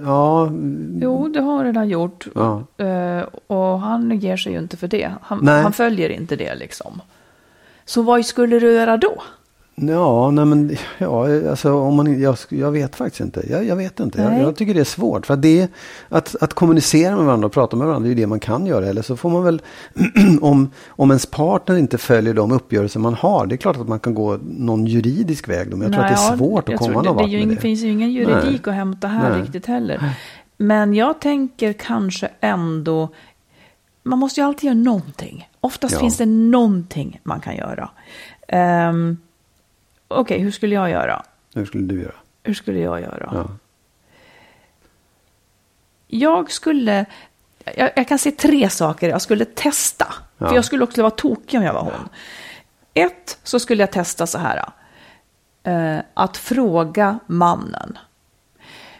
Ja, 0.05 0.51
Jo, 1.01 1.27
det 1.27 1.39
har 1.41 1.53
hon 1.55 1.63
redan 1.63 1.89
gjort. 1.89 2.27
Ja. 2.35 2.63
Eh, 2.77 3.23
och 3.47 3.79
han 3.79 4.19
ger 4.19 4.37
sig 4.37 4.51
ju 4.53 4.59
inte 4.59 4.77
för 4.77 4.87
det. 4.87 5.11
Han, 5.21 5.47
han 5.47 5.73
följer 5.73 6.09
inte 6.09 6.35
det 6.35 6.55
liksom. 6.55 7.01
Så 7.85 8.01
vad 8.01 8.25
skulle 8.25 8.59
du 8.59 8.71
göra 8.73 8.97
då? 8.97 9.23
Ja, 9.75 10.31
nej 10.31 10.45
men 10.45 10.77
ja, 10.97 11.49
alltså 11.49 11.73
om 11.73 11.95
man 11.95 12.21
jag, 12.21 12.37
jag 12.49 12.71
vet 12.71 12.95
faktiskt 12.95 13.21
inte. 13.21 13.45
Jag, 13.49 13.65
jag 13.65 13.75
vet 13.75 13.99
inte. 13.99 14.21
Jag, 14.21 14.41
jag 14.41 14.55
tycker 14.55 14.73
det 14.73 14.79
är 14.79 14.83
svårt. 14.83 15.25
För 15.25 15.33
att, 15.33 15.41
det 15.41 15.71
att, 16.09 16.35
att 16.41 16.53
kommunicera 16.53 17.15
med 17.15 17.25
varandra 17.25 17.45
och 17.45 17.53
prata 17.53 17.77
med 17.77 17.87
varandra, 17.87 18.03
det 18.03 18.13
är 18.13 18.15
ju 18.15 18.21
det 18.21 18.27
man 18.27 18.39
kan 18.39 18.65
göra. 18.65 18.87
Eller 18.87 19.01
så 19.01 19.17
får 19.17 19.29
man 19.29 19.43
väl, 19.43 19.61
om, 20.41 20.71
om 20.87 21.11
ens 21.11 21.25
partner 21.25 21.77
inte 21.77 21.97
följer 21.97 22.33
de 22.33 22.51
uppgörelser 22.51 22.99
man 22.99 23.13
har, 23.13 23.45
det 23.45 23.55
är 23.55 23.57
klart 23.57 23.77
att 23.77 23.87
man 23.87 23.99
kan 23.99 24.13
gå 24.13 24.37
någon 24.43 24.85
juridisk 24.85 25.49
väg. 25.49 25.71
Då, 25.71 25.77
men 25.77 25.81
jag 25.81 25.93
tror 25.93 26.03
Nej, 26.03 26.13
att 26.13 26.17
det 26.19 26.25
är 26.25 26.31
ja, 26.31 26.37
svårt 26.37 26.69
att 26.69 26.77
komma 26.77 26.91
tror 26.91 26.93
någon 26.93 27.03
det, 27.03 27.09
vart 27.09 27.17
det, 27.17 27.31
med 27.31 27.43
ingen, 27.43 27.55
det. 27.55 27.61
finns 27.61 27.81
ju 27.81 27.89
ingen 27.89 28.11
juridik 28.11 28.65
Nej. 28.65 28.71
att 28.73 28.75
hämta 28.75 29.07
här 29.07 29.29
Nej. 29.29 29.41
riktigt 29.41 29.65
heller. 29.65 30.15
Men 30.57 30.93
jag 30.93 31.21
tänker 31.21 31.73
kanske 31.73 32.29
ändå, 32.39 33.09
man 34.03 34.19
måste 34.19 34.39
ju 34.39 34.47
alltid 34.47 34.63
göra 34.63 34.77
någonting. 34.77 35.49
Oftast 35.59 35.93
Ja. 35.93 35.99
finns 35.99 36.17
det 36.17 36.25
någonting 36.25 37.19
man 37.23 37.39
kan 37.39 37.55
göra. 37.55 37.89
Um, 38.89 39.17
Okej, 40.13 40.39
hur 40.39 40.51
skulle 40.51 40.75
jag 40.75 40.89
göra? 40.89 41.23
Hur 41.53 41.65
skulle 41.65 41.83
du 41.83 42.01
göra? 42.01 42.15
Hur 42.43 42.53
skulle 42.53 42.79
jag 42.79 43.01
göra? 43.01 43.29
Ja. 43.33 43.47
Jag 46.07 46.51
skulle, 46.51 47.05
jag, 47.75 47.91
jag 47.95 48.07
kan 48.07 48.19
se 48.19 48.31
tre 48.31 48.69
saker 48.69 49.09
jag 49.09 49.21
skulle 49.21 49.45
testa. 49.45 50.13
Ja. 50.37 50.47
För 50.47 50.55
jag 50.55 50.65
skulle 50.65 50.83
också 50.83 51.01
vara 51.01 51.11
tokig 51.11 51.59
om 51.59 51.65
jag 51.65 51.73
var 51.73 51.81
hon. 51.81 52.09
Ett, 52.93 53.39
så 53.43 53.59
skulle 53.59 53.83
jag 53.83 53.91
testa 53.91 54.27
så 54.27 54.37
här. 54.37 54.63
Eh, 55.63 55.99
att 56.13 56.37
fråga 56.37 57.19
mannen. 57.27 57.97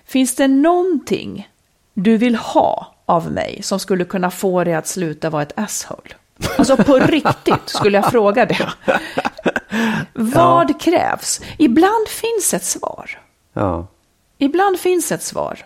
Finns 0.05 0.35
det 0.35 0.47
någonting 0.47 1.49
du 1.93 2.17
vill 2.17 2.35
ha 2.35 2.95
av 3.05 3.31
mig 3.31 3.59
som 3.63 3.79
skulle 3.79 4.05
kunna 4.05 4.31
få 4.31 4.63
dig 4.63 4.73
att 4.73 4.87
sluta 4.87 5.29
vara 5.29 5.43
ett 5.43 5.59
asshole? 5.59 6.13
Alltså 6.57 6.77
på 6.77 6.99
riktigt 6.99 7.69
skulle 7.69 7.97
jag 7.97 8.11
fråga 8.11 8.45
det. 8.45 8.69
Vad 10.13 10.81
krävs? 10.81 11.41
Ibland 11.57 12.07
finns 12.07 12.53
ett 12.53 12.63
svar. 12.63 13.09
Ja. 13.53 13.87
Ibland 14.37 14.79
finns 14.79 15.11
ett 15.11 15.23
svar. 15.23 15.59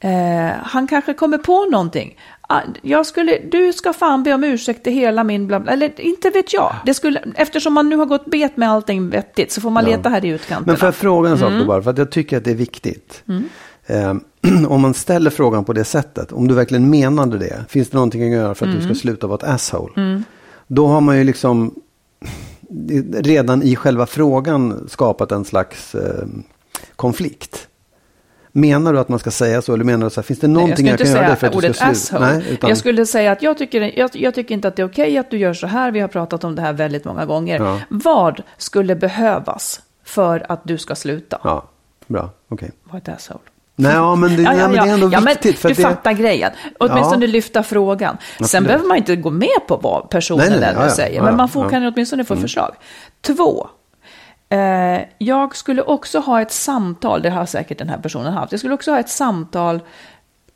Eh, 0.00 0.50
han 0.62 0.86
kanske 0.88 1.14
kommer 1.14 1.38
på 1.38 1.64
någonting. 1.64 2.16
Ah, 2.40 2.60
Jag 2.82 3.06
skulle, 3.06 3.38
du 3.50 3.72
ska 3.72 3.92
fan 3.92 4.22
be 4.22 4.34
om 4.34 4.44
ursäkt 4.44 4.84
till 4.84 4.92
hela 4.92 5.24
min 5.24 5.46
bla 5.46 5.60
bla. 5.60 5.72
Eller 5.72 6.00
inte 6.00 6.30
vet 6.30 6.52
jag. 6.52 6.74
Det 6.86 6.94
skulle, 6.94 7.22
eftersom 7.34 7.72
man 7.74 7.88
nu 7.88 7.96
har 7.96 8.06
gått 8.06 8.26
bet 8.26 8.56
med 8.56 8.70
allting 8.70 9.10
vettigt 9.10 9.52
så 9.52 9.60
får 9.60 9.70
man 9.70 9.84
Ja. 9.84 9.96
leta 9.96 10.08
här 10.08 10.24
i 10.24 10.28
utkanterna. 10.28 10.66
Men 10.72 10.76
får 10.76 10.86
jag 10.86 10.94
fråga 10.94 11.30
en 11.30 11.38
sak 11.38 11.48
Mm. 11.48 11.60
då 11.60 11.66
bara? 11.66 11.82
För 11.82 11.90
att 11.90 11.98
jag 11.98 12.10
tycker 12.10 12.36
att 12.36 12.44
det 12.44 12.50
är 12.50 12.54
viktigt. 12.54 13.22
Eh, 13.86 14.14
om 14.68 14.80
man 14.80 14.94
ställer 14.94 15.30
frågan 15.30 15.64
på 15.64 15.72
det 15.72 15.84
sättet, 15.84 16.32
om 16.32 16.48
du 16.48 16.54
verkligen 16.54 16.90
menade 16.90 17.38
det, 17.38 17.64
finns 17.68 17.90
det 17.90 17.94
någonting 17.96 18.22
att 18.22 18.30
göra 18.40 18.54
för 18.54 18.66
att 18.66 18.72
du 18.72 18.78
Mm. 18.78 18.94
ska 18.94 19.00
sluta 19.00 19.26
vara 19.26 19.36
ett 19.36 19.54
asshole? 19.54 20.22
Då 20.66 20.86
har 20.86 21.00
man 21.00 21.18
ju 21.18 21.24
liksom 21.24 21.74
redan 23.12 23.62
i 23.62 23.76
själva 23.76 24.06
frågan 24.06 24.88
skapat 24.88 25.32
en 25.32 25.44
slags 25.44 25.94
eh, 25.94 26.26
konflikt. 26.96 27.66
Menar 28.52 28.92
du 28.92 28.98
att 28.98 29.08
man 29.08 29.18
ska 29.18 29.30
säga 29.30 29.62
så 29.62 29.74
eller 29.74 29.84
menar 29.84 30.06
du 30.06 30.10
så 30.10 30.20
här, 30.20 30.22
finns 30.26 30.40
det 30.40 30.46
Nej, 30.48 30.54
någonting 30.54 30.86
jag, 30.86 31.00
jag 31.00 31.06
kan 31.06 31.16
göra 31.16 31.36
för 31.36 31.46
att 31.46 31.52
du 31.60 31.72
ska 31.72 31.94
sluta? 31.94 32.24
Nej, 32.32 32.44
utan, 32.50 32.68
Jag 32.68 32.78
skulle 32.78 33.06
säga 33.06 33.32
att 33.32 33.42
jag 33.42 33.58
tycker, 33.58 33.98
jag, 33.98 34.10
jag 34.14 34.34
tycker 34.34 34.54
inte 34.54 34.68
att 34.68 34.76
det 34.76 34.82
är 34.82 34.86
okej 34.86 35.18
att 35.18 35.30
du 35.30 35.38
gör 35.38 35.54
så 35.54 35.66
här. 35.66 35.90
Vi 35.90 36.00
har 36.00 36.08
pratat 36.08 36.44
om 36.44 36.54
det 36.54 36.62
här 36.62 36.72
väldigt 36.72 37.04
många 37.04 37.26
gånger. 37.26 37.58
Ja. 37.60 37.78
Vad 37.88 38.42
skulle 38.56 38.96
behövas 38.96 39.80
för 40.04 40.46
att 40.52 40.60
du 40.64 40.78
ska 40.78 40.94
sluta 40.94 41.40
Ja, 41.44 41.68
bra, 42.06 42.30
okej. 42.48 42.70
vara 42.84 42.98
ett 42.98 43.08
asshole? 43.08 43.40
Nej, 43.76 43.92
ja, 43.94 44.14
men 44.14 44.36
det, 44.36 44.42
Ja, 44.42 44.54
ja, 44.54 44.68
men 44.68 44.72
det 44.72 44.90
är 44.90 44.94
ändå 44.94 45.20
viktigt. 45.30 45.58
För 45.58 45.68
du 45.68 45.74
det, 45.74 45.82
fattar 45.82 46.12
grejen. 46.12 46.50
Åtminstone 46.78 47.24
Ja. 47.26 47.32
lyfta 47.32 47.62
frågan. 47.62 48.16
Sen 48.36 48.44
Absolut. 48.44 48.66
behöver 48.66 48.86
man 48.88 48.96
inte 48.96 49.16
gå 49.16 49.30
med 49.30 49.66
på 49.68 49.76
vad 49.76 50.10
personen 50.10 50.46
Nej, 50.50 50.60
nej, 50.60 50.74
nej. 50.78 50.90
säger. 50.90 51.22
Men 51.22 51.36
man 51.36 51.48
får. 51.48 51.60
Mm. 51.60 51.70
kan 51.70 51.86
åtminstone 51.86 52.24
få 52.24 52.36
förslag. 52.36 52.74
Två. 53.20 53.68
Eh, 54.48 55.00
jag 55.18 55.56
skulle 55.56 55.82
också 55.82 56.18
ha 56.18 56.40
ett 56.40 56.52
samtal, 56.52 57.22
det 57.22 57.30
har 57.30 57.46
säkert 57.46 57.78
den 57.78 57.88
här 57.88 57.98
personen 57.98 58.32
haft. 58.32 58.52
Jag 58.52 58.58
skulle 58.58 58.74
också 58.74 58.90
ha 58.90 58.98
ett 58.98 59.08
samtal 59.08 59.80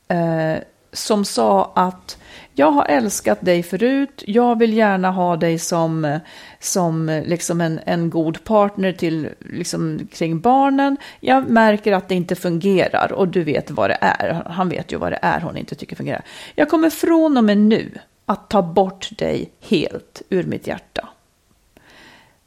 eh, 0.09 0.63
som 0.93 1.25
sa 1.25 1.73
att 1.75 2.17
jag 2.55 2.71
har 2.71 2.85
älskat 2.85 3.41
dig 3.41 3.63
förut, 3.63 4.25
jag 4.27 4.59
vill 4.59 4.73
gärna 4.73 5.11
ha 5.11 5.37
dig 5.37 5.59
som, 5.59 6.21
som 6.61 7.23
liksom 7.27 7.61
en, 7.61 7.81
en 7.87 8.11
god 8.11 8.45
partner 8.45 8.93
till, 8.93 9.29
liksom, 9.39 10.09
kring 10.13 10.41
barnen. 10.41 10.97
Jag 11.21 11.51
märker 11.51 11.93
att 11.93 12.09
det 12.09 12.15
inte 12.15 12.35
fungerar 12.35 13.13
och 13.13 13.29
du 13.29 13.45
vet 13.45 13.71
vad 13.71 13.91
det 13.91 13.99
är. 14.01 14.43
Han 14.47 14.69
vet 14.69 14.93
ju 14.93 14.97
vad 14.97 15.13
det 15.13 15.19
är 15.23 15.41
hon 15.41 15.57
inte 15.57 15.75
tycker 15.75 15.97
fungerar. 15.97 16.25
Jag 16.55 16.69
kommer 16.69 16.91
från 16.91 17.37
och 17.37 17.45
med 17.45 17.59
nu 17.59 17.99
att 18.27 18.51
ta 18.51 18.63
bort 18.63 19.09
dig 19.19 19.51
helt 19.61 20.23
ur 20.29 20.45
mitt 20.45 20.67
hjärta. 20.67 21.09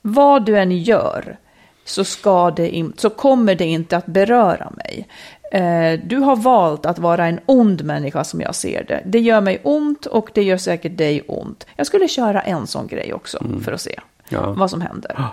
Vad 0.01 0.45
du 0.45 0.58
än 0.58 0.78
gör 0.78 1.38
så, 1.86 2.03
ska 2.03 2.51
det 2.51 2.70
in, 2.70 2.93
så 2.97 3.10
kommer 3.10 3.55
det 3.55 3.66
inte 3.66 3.97
att 3.97 4.05
beröra 4.05 4.72
mig. 4.78 5.08
Eh, 5.52 6.00
du 6.04 6.18
har 6.18 6.36
valt 6.36 6.86
att 6.86 7.00
vara 7.00 7.28
en 7.28 7.39
ond 7.45 7.84
människa 7.84 8.24
som 8.24 8.41
jag 8.41 8.56
ser 8.56 8.84
det. 8.88 9.02
Det 9.06 9.20
gör 9.20 9.41
mig 9.41 9.62
ont 9.64 10.06
och 10.06 10.30
det 10.34 10.43
gör 10.43 10.58
säkert 10.58 10.98
dig 10.98 11.22
ont. 11.28 11.66
Jag 11.76 11.88
skulle 11.88 12.08
köra 12.08 12.41
en 12.41 12.68
sån 12.68 12.88
grej 12.88 13.14
också 13.14 13.43
för 13.64 13.72
att 13.72 13.82
se 13.82 14.00
Mm. 14.32 14.43
Ja. 14.43 14.52
vad 14.52 14.70
som 14.70 14.82
händer. 14.82 15.24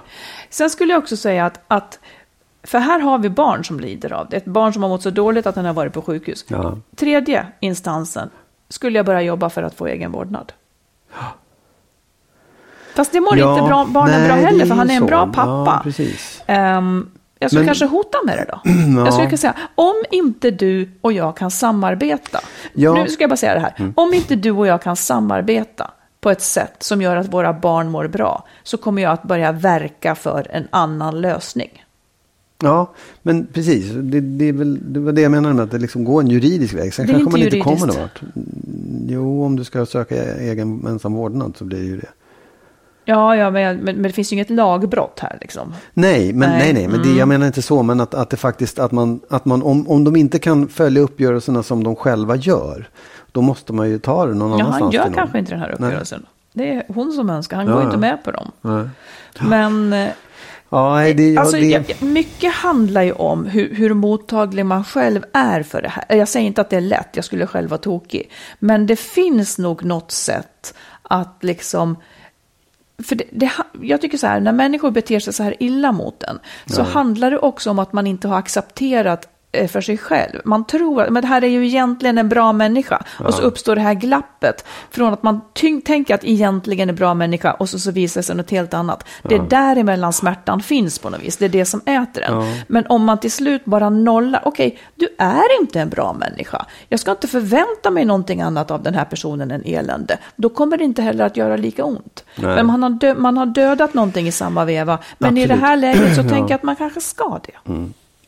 Sen 0.50 0.70
skulle 0.70 0.92
jag 0.92 0.98
också 1.02 1.16
säga 1.16 1.46
att, 1.46 1.60
att, 1.68 1.98
för 2.62 2.78
här 2.78 3.00
har 3.00 3.18
vi 3.18 3.30
barn 3.30 3.64
som 3.64 3.80
lider 3.80 4.12
av 4.12 4.28
det. 4.28 4.36
Ett 4.36 4.44
barn 4.44 4.72
som 4.72 4.82
har 4.82 4.90
mått 4.90 5.02
så 5.02 5.10
dåligt 5.10 5.46
att 5.46 5.54
den 5.54 5.64
har 5.64 5.72
varit 5.72 5.92
på 5.92 6.02
sjukhus. 6.02 6.44
Ja. 6.48 6.78
Tredje 6.96 7.46
instansen 7.60 8.30
skulle 8.68 8.98
jag 8.98 9.06
börja 9.06 9.20
jobba 9.22 9.50
för 9.50 9.62
att 9.62 9.74
få 9.74 9.86
egen 9.86 10.12
vårdnad. 10.12 10.52
Fast 12.94 13.12
det 13.12 13.20
mår 13.20 13.38
Ja, 13.38 13.52
inte 13.54 13.68
bra, 13.68 13.84
barnen 13.84 14.20
nej, 14.20 14.28
bra 14.28 14.36
heller, 14.36 14.66
för 14.66 14.74
han 14.74 14.90
är 14.90 14.94
en 14.94 15.00
så. 15.00 15.06
bra 15.06 15.26
pappa. 15.26 15.70
Ja, 15.76 15.80
precis. 15.84 16.42
Jag 17.38 17.50
skulle 17.50 17.60
Men- 17.60 17.66
kanske 17.66 17.86
hota 17.86 18.18
med 18.26 18.38
det 18.38 18.46
då. 18.48 18.60
Ja. 18.96 19.04
Jag 19.04 19.12
skulle 19.12 19.26
kunna 19.28 19.36
säga, 19.38 19.54
om 19.74 19.94
inte 20.10 20.50
du 20.50 20.88
och 21.00 21.12
jag 21.12 21.36
kan 21.36 21.50
samarbeta. 21.50 22.40
Ja. 22.74 22.90
Mm. 22.90 23.02
Nu 23.04 23.10
ska 23.10 23.22
jag 23.22 23.30
bara 23.30 23.36
säga 23.36 23.54
det 23.54 23.60
här. 23.60 23.92
Om 23.96 24.14
inte 24.14 24.36
du 24.36 24.50
och 24.50 24.66
jag 24.66 24.82
kan 24.82 24.96
samarbeta 24.96 25.90
på 26.20 26.30
ett 26.30 26.42
sätt 26.42 26.74
som 26.82 27.02
gör 27.02 27.16
att 27.16 27.32
våra 27.32 27.52
barn 27.52 27.90
mår 27.90 28.08
bra, 28.08 28.44
så 28.62 28.76
kommer 28.76 29.02
jag 29.02 29.12
att 29.12 29.22
börja 29.22 29.52
verka 29.52 30.14
för 30.14 30.46
en 30.50 30.68
annan 30.70 31.20
lösning. 31.20 31.84
Ja, 32.62 32.92
men 33.22 33.46
precis. 33.46 33.90
Det, 33.92 34.20
det, 34.20 34.44
är 34.44 34.52
väl, 34.52 34.92
det 34.92 35.00
var 35.00 35.12
det 35.12 35.20
jag 35.20 35.30
menade 35.30 35.54
med 35.54 35.64
att 35.64 35.70
det 35.70 35.78
liksom 35.78 36.04
går 36.04 36.20
en 36.20 36.28
juridisk 36.30 36.74
väg. 36.74 36.94
Sen 36.94 37.06
Det 37.06 37.12
kanske 37.12 37.30
man 37.30 37.40
inte 37.40 37.56
inte 37.56 37.64
kommer 37.64 37.76
juridiskt. 37.76 37.96
någon 37.98 38.02
vart. 38.02 38.22
Mm, 38.36 39.06
Jo, 39.08 39.44
om 39.44 39.56
du 39.56 39.64
ska 39.64 39.86
söka 39.86 40.34
egen 40.38 40.86
ensam 40.86 41.12
vårdnad 41.14 41.54
så 41.58 41.64
blir 41.64 41.78
det 41.78 41.84
ju 41.84 41.96
det. 41.96 42.08
Ja, 43.04 43.36
ja 43.36 43.50
men, 43.50 43.76
men, 43.76 44.02
det 44.02 44.12
finns 44.12 44.32
ju 44.32 44.34
inget 44.36 44.50
lagbrott 44.50 45.18
här 45.20 45.38
liksom. 45.40 45.74
Nej, 45.94 46.32
men, 46.32 46.50
Nej, 46.50 46.58
nej, 46.58 46.72
nej, 46.72 46.88
men 46.88 47.02
det, 47.02 47.08
mm. 47.08 47.18
jag 47.18 47.28
menar 47.28 47.46
inte 47.46 47.62
så. 47.62 47.82
Men 47.82 48.00
att, 48.00 48.14
att 48.14 48.30
det 48.30 48.36
faktiskt, 48.36 48.78
att 48.78 48.92
man, 48.92 49.20
att 49.30 49.44
man 49.44 49.62
om, 49.62 49.88
om 49.88 50.04
de 50.04 50.16
inte 50.16 50.38
kan 50.38 50.68
följa 50.68 51.02
uppgörelserna 51.02 51.62
som 51.62 51.84
de 51.84 51.96
själva 51.96 52.36
gör. 52.36 52.88
Då 53.32 53.42
måste 53.42 53.72
man 53.72 53.90
ju 53.90 53.98
ta 53.98 54.26
det 54.26 54.34
någon 54.34 54.50
Ja, 54.50 54.54
annanstans. 54.54 54.80
han 54.82 54.90
till 54.90 54.96
gör 54.98 55.04
någon. 55.04 55.14
kanske 55.14 55.38
inte 55.38 55.50
den 55.50 55.60
här 55.60 55.66
Nej. 55.66 55.74
uppgörelsen. 55.88 56.26
Det 56.52 56.70
är 56.70 56.84
hon 56.88 57.12
som 57.12 57.30
önskar, 57.30 57.56
han 57.56 57.66
Ja, 57.66 57.72
går 57.72 57.82
ja. 57.82 57.86
inte 57.86 57.98
med 57.98 58.24
på 58.24 58.30
dem. 58.30 58.50
Nej. 58.60 58.88
Men 59.40 59.92
eh, 59.92 60.08
Ja, 60.68 60.94
nej, 60.94 61.14
det, 61.14 61.32
ja, 61.32 61.40
alltså, 61.40 61.56
det, 61.56 62.00
mycket 62.00 62.52
handlar 62.52 63.02
ju 63.02 63.12
om 63.12 63.46
hur, 63.46 63.74
hur 63.74 63.94
mottaglig 63.94 64.66
man 64.66 64.84
själv 64.84 65.24
är 65.32 65.62
för 65.62 65.82
det 65.82 65.88
här. 65.88 66.16
Jag 66.16 66.28
säger 66.28 66.46
inte 66.46 66.60
att 66.60 66.70
det 66.70 66.76
är 66.76 66.80
lätt, 66.80 67.08
jag 67.12 67.24
skulle 67.24 67.46
själv 67.46 67.70
vara 67.70 67.78
tokig. 67.78 68.30
Men 68.58 68.86
det 68.86 68.96
finns 68.96 69.58
nog 69.58 69.84
något 69.84 70.10
sätt 70.10 70.74
att 71.02 71.36
liksom... 71.40 71.96
För 73.02 73.16
det, 73.16 73.24
det, 73.32 73.52
jag 73.82 74.00
tycker 74.00 74.18
så 74.18 74.26
här, 74.26 74.40
när 74.40 74.52
människor 74.52 74.90
beter 74.90 75.20
sig 75.20 75.32
så 75.32 75.42
här 75.42 75.62
illa 75.62 75.92
mot 75.92 76.22
en, 76.22 76.38
så 76.66 76.82
handlar 76.82 77.30
det 77.30 77.38
också 77.38 77.70
om 77.70 77.78
att 77.78 77.92
man 77.92 78.06
inte 78.06 78.28
har 78.28 78.38
accepterat 78.38 79.28
för 79.68 79.80
sig 79.80 79.98
själv. 79.98 80.40
Man 80.44 80.64
tror 80.64 81.02
att 81.02 81.10
men 81.12 81.22
det 81.22 81.28
här 81.28 81.44
är 81.44 81.48
ju 81.48 81.66
egentligen 81.66 82.18
en 82.18 82.28
bra 82.28 82.52
människa. 82.52 83.02
Och 83.24 83.34
så 83.34 83.42
uppstår 83.42 83.74
det 83.74 83.80
här 83.80 83.94
glappet 83.94 84.64
från 84.90 85.12
att 85.12 85.22
man 85.22 85.40
tänker 85.84 86.14
att 86.14 86.24
egentligen 86.24 86.88
är 86.88 86.92
en 86.92 86.96
bra 86.96 87.14
människa 87.14 87.52
och 87.52 87.68
så, 87.68 87.78
så 87.78 87.90
visar 87.90 88.22
sig 88.22 88.36
något 88.36 88.50
helt 88.50 88.74
annat. 88.74 89.04
Det 89.22 89.34
är 89.34 89.42
däremellan 89.48 90.12
smärtan 90.12 90.60
finns 90.60 90.98
på 90.98 91.10
något 91.10 91.22
vis. 91.22 91.36
Det 91.36 91.44
är 91.44 91.48
det 91.48 91.64
som 91.64 91.80
äter 91.86 92.22
en. 92.22 92.34
Men 92.68 92.86
om 92.88 93.04
man 93.04 93.20
till 93.20 93.32
slut 93.32 93.64
bara 93.64 93.90
nollar, 93.90 94.42
okej, 94.44 94.78
du 94.94 95.08
är 95.18 95.60
inte 95.60 95.80
en 95.80 95.88
bra 95.88 96.12
människa. 96.12 96.66
Jag 96.88 97.00
ska 97.00 97.10
inte 97.10 97.28
förvänta 97.28 97.90
mig 97.90 98.04
någonting 98.04 98.40
annat 98.42 98.70
av 98.70 98.82
den 98.82 98.94
här 98.94 99.04
personen 99.04 99.50
än 99.50 99.62
elände. 99.64 100.18
Då 100.36 100.48
kommer 100.48 100.76
det 100.78 100.84
inte 100.84 101.02
heller 101.02 101.24
att 101.24 101.36
göra 101.36 101.56
lika 101.56 101.84
ont. 101.84 102.24
Nej. 102.36 102.54
Men 102.54 102.66
man 102.66 102.82
har, 102.82 102.90
dö- 102.90 103.14
man 103.14 103.36
har 103.36 103.46
dödat 103.46 103.94
någonting 103.94 104.26
i 104.28 104.32
samma 104.32 104.64
veva. 104.64 104.98
Men 105.18 105.38
i 105.38 105.46
det 105.46 105.54
Absolut. 105.54 105.68
här 105.68 105.76
läget 105.76 106.16
så 106.16 106.22
tänker 106.28 106.38
jag 106.38 106.52
att 106.52 106.62
man 106.62 106.76
kanske 106.76 107.00
ska 107.00 107.40
det. 107.46 107.72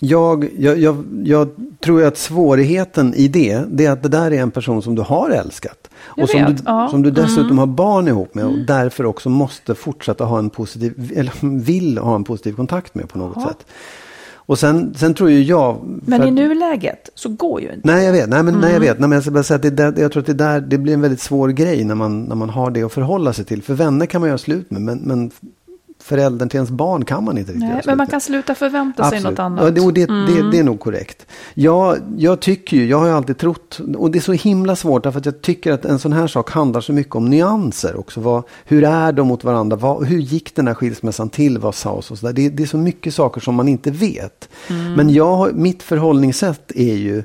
Jag, 0.00 0.48
jag, 0.58 0.78
jag, 0.78 1.04
jag 1.24 1.48
tror 1.80 2.04
att 2.04 2.16
svårigheten 2.18 3.14
i 3.14 3.28
det, 3.28 3.60
det 3.70 3.86
är 3.86 3.90
att 3.90 4.02
det 4.02 4.08
där 4.08 4.30
är 4.30 4.42
en 4.42 4.50
person 4.50 4.82
som 4.82 4.94
du 4.94 5.02
har 5.02 5.30
älskat. 5.30 5.88
Jag 6.16 6.24
och 6.24 6.30
som, 6.30 6.44
vet, 6.44 6.56
du, 6.56 6.62
ja. 6.66 6.78
Mm. 6.78 6.90
som 6.90 7.02
du 7.02 7.10
dessutom 7.10 7.58
har 7.58 7.66
barn 7.66 8.08
ihop 8.08 8.34
med 8.34 8.44
och 8.44 8.58
därför 8.66 9.06
också 9.06 9.28
måste 9.28 9.74
fortsätta 9.74 10.24
ha 10.24 10.38
en 10.38 10.50
positiv, 10.50 11.12
eller 11.16 11.32
vill 11.60 11.98
ha 11.98 12.14
en 12.14 12.24
positiv 12.24 12.52
kontakt 12.52 12.94
med 12.94 13.08
på 13.08 13.18
något 13.18 13.36
Ja. 13.36 13.48
sätt. 13.48 13.66
Och 14.48 14.58
sen, 14.58 14.94
sen 14.96 15.14
tror 15.14 15.30
ju 15.30 15.42
jag... 15.42 15.76
Men 16.06 16.22
i 16.22 16.30
nuläget 16.30 17.10
så 17.14 17.28
går 17.28 17.60
ju 17.60 17.66
inte. 17.72 17.80
Nej, 17.88 18.04
jag 18.04 18.12
vet. 18.12 18.28
Nej, 18.28 18.42
men, 18.42 18.54
nej, 18.54 18.62
jag 18.62 18.70
Mm. 18.70 18.80
vet. 18.82 18.98
Nej, 18.98 19.08
men 19.08 19.16
jag, 19.16 19.22
ska 19.22 19.30
bara 19.30 19.42
säga 19.42 19.56
att 19.56 19.76
det 19.76 20.00
jag 20.00 20.12
tror 20.12 20.20
att 20.20 20.26
det, 20.26 20.34
där, 20.34 20.60
det 20.60 20.78
blir 20.78 20.94
en 20.94 21.00
väldigt 21.00 21.20
svår 21.20 21.48
grej 21.48 21.84
när 21.84 21.94
man, 21.94 22.22
när 22.24 22.34
man 22.36 22.50
har 22.50 22.70
det 22.70 22.82
att 22.82 22.92
förhålla 22.92 23.32
sig 23.32 23.44
till. 23.44 23.62
För 23.62 23.74
vänner 23.74 24.06
kan 24.06 24.20
man 24.20 24.28
göra 24.28 24.38
slut 24.38 24.70
med, 24.70 24.82
men, 24.82 24.98
men 24.98 25.30
föräldern 26.06 26.48
till 26.48 26.56
ens 26.56 26.70
barn 26.70 27.04
kan 27.04 27.24
man 27.24 27.38
inte 27.38 27.52
riktigt 27.52 27.68
Nej, 27.68 27.82
men 27.84 27.96
man 27.96 28.06
kan 28.06 28.20
sluta 28.20 28.54
förvänta 28.54 29.10
sig 29.10 29.20
något 29.22 29.38
annat. 29.38 29.64
Ja, 29.64 29.70
det, 29.70 29.80
och 29.80 29.92
det, 29.92 30.06
Mm. 30.08 30.26
det, 30.26 30.50
det 30.50 30.58
är 30.58 30.64
nog 30.64 30.80
korrekt. 30.80 31.26
Jag, 31.54 31.96
jag 32.16 32.40
tycker 32.40 32.76
ju, 32.76 32.86
jag 32.86 32.98
har 32.98 33.06
ju 33.06 33.12
alltid 33.12 33.38
trott, 33.38 33.80
och 33.96 34.10
det 34.10 34.18
är 34.18 34.20
så 34.20 34.32
himla 34.32 34.76
svårt 34.76 35.02
därför 35.02 35.18
att 35.18 35.26
jag 35.26 35.42
tycker 35.42 35.72
att 35.72 35.84
en 35.84 35.98
sån 35.98 36.12
här 36.12 36.26
sak 36.26 36.50
handlar 36.50 36.80
så 36.80 36.92
mycket 36.92 37.14
om 37.14 37.30
nyanser 37.30 37.96
också. 37.96 38.20
Vad, 38.20 38.42
hur 38.64 38.84
är 38.84 39.12
de 39.12 39.28
mot 39.28 39.44
varandra? 39.44 39.76
Vad, 39.76 40.06
hur 40.06 40.18
gick 40.18 40.56
den 40.56 40.66
här 40.66 40.74
skilsmässan 40.74 41.28
till? 41.28 41.58
Vad 41.58 41.74
sades 41.74 42.10
och 42.10 42.18
så 42.18 42.26
där? 42.26 42.32
Det, 42.32 42.48
det 42.48 42.62
är 42.62 42.66
så 42.66 42.78
mycket 42.78 43.14
saker 43.14 43.40
som 43.40 43.54
man 43.54 43.68
inte 43.68 43.90
vet. 43.90 44.48
Mm. 44.70 44.92
Men 44.92 45.10
jag, 45.10 45.54
mitt 45.54 45.82
förhållningssätt 45.82 46.72
är 46.74 46.94
ju 46.94 47.24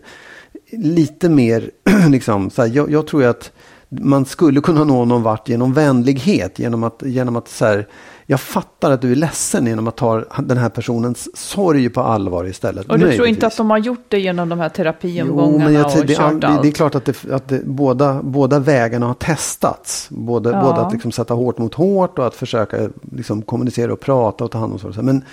lite 0.71 1.29
mer, 1.29 1.71
liksom, 2.09 2.49
så 2.49 2.61
här, 2.61 2.71
jag, 2.73 2.91
jag 2.91 3.07
tror 3.07 3.21
ju 3.21 3.29
att 3.29 3.51
man 3.89 4.25
skulle 4.25 4.61
kunna 4.61 4.83
nå 4.83 5.05
någon 5.05 5.23
vart 5.23 5.49
genom 5.49 5.73
vänlighet. 5.73 6.59
Genom 6.59 6.83
att, 6.83 7.03
genom 7.05 7.35
att 7.35 7.47
så 7.47 7.65
här, 7.65 7.87
jag 8.25 8.39
fattar 8.39 8.91
att 8.91 9.01
du 9.01 9.11
är 9.11 9.15
ledsen 9.15 9.65
genom 9.67 9.87
att 9.87 9.95
ta 9.97 10.23
den 10.43 10.57
här 10.57 10.69
personens 10.69 11.37
sorg 11.37 11.89
på 11.89 12.01
allvar 12.01 12.45
istället. 12.45 12.89
Och 12.89 12.99
du 12.99 12.99
tror 12.99 13.11
inte 13.11 13.21
Möjligtvis. 13.21 13.43
att 13.43 13.57
de 13.57 13.69
har 13.69 13.77
gjort 13.77 14.05
det 14.07 14.19
genom 14.19 14.49
de 14.49 14.59
här 14.59 14.71
Jo, 14.73 14.75
terapiomgångarna 14.75 15.63
men 15.65 15.73
jag, 15.73 15.85
och 15.99 16.05
det, 16.05 16.15
kört 16.15 16.41
det, 16.41 16.47
allt? 16.47 16.61
det 16.61 16.67
är 16.67 16.71
klart 16.71 16.95
att, 16.95 17.05
det, 17.05 17.31
att 17.31 17.47
det, 17.47 17.65
båda, 17.65 18.21
båda 18.23 18.59
vägarna 18.59 19.05
har 19.07 19.13
testats. 19.13 20.07
Både, 20.09 20.49
Ja. 20.49 20.61
både 20.61 20.81
att 20.81 20.91
liksom 20.91 21.11
sätta 21.11 21.33
hårt 21.33 21.57
mot 21.57 21.73
hårt 21.73 22.19
och 22.19 22.27
att 22.27 22.35
försöka 22.35 22.89
liksom 23.11 23.41
kommunicera 23.41 23.93
och 23.93 23.99
prata 23.99 24.43
och 24.43 24.51
ta 24.51 24.57
hand 24.57 24.73
om 24.73 24.93
sig. 24.93 25.03
Men, 25.03 25.23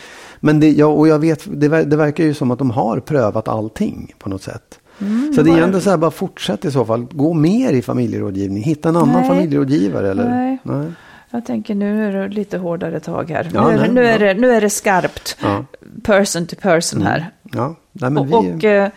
men 0.41 0.61
det, 0.61 0.71
ja, 0.71 0.87
och 0.87 1.09
jag 1.09 1.19
vet, 1.19 1.43
det, 1.61 1.69
det 1.85 1.97
verkar 1.97 2.25
ju 2.25 2.35
som 2.35 2.51
att 2.51 2.59
de 2.59 2.71
har 2.71 3.01
prövat 3.01 3.49
allting 3.49 4.15
på 4.19 4.29
något 4.29 4.43
sätt. 4.43 4.79
Mm, 5.01 5.33
så 5.37 5.43
det 5.43 5.51
är 5.51 5.63
ändå 5.63 5.81
så 5.81 5.91
här, 5.91 5.97
bara 5.97 6.11
fortsätt 6.11 6.65
i 6.65 6.71
så 6.71 6.85
fall. 6.85 7.07
Gå 7.11 7.33
mer 7.35 7.73
i 7.73 7.83
familjerådgivning. 7.83 8.63
Hitta 8.63 8.89
en 8.89 8.97
annan 8.97 9.21
Nej. 9.21 9.29
familjerådgivare. 9.29 10.11
Eller? 10.11 10.29
Nej. 10.29 10.59
Nej. 10.63 10.87
Jag 11.31 11.45
tänker 11.47 11.75
nu 11.75 12.09
är 12.09 12.13
det 12.13 12.29
lite 12.29 12.59
hårdare 12.59 13.01
tag 13.01 13.31
här. 13.31 13.51
Ja, 13.55 13.69
nu, 13.69 13.75
är, 13.75 13.79
nej, 13.79 13.91
nu, 13.91 14.05
är 14.07 14.13
ja. 14.21 14.35
det, 14.35 14.41
nu 14.41 14.51
är 14.53 14.61
det 14.61 14.71
skarpt. 14.71 15.37
Ja. 15.43 15.65
Person 16.03 16.47
to 16.47 16.57
person 16.61 17.03
här. 17.03 17.31
Ja. 17.43 17.75
Nej, 17.93 18.11
men 18.11 18.19
och 18.19 18.27
vi, 18.45 18.53
och 18.53 18.65
eh, 18.65 18.91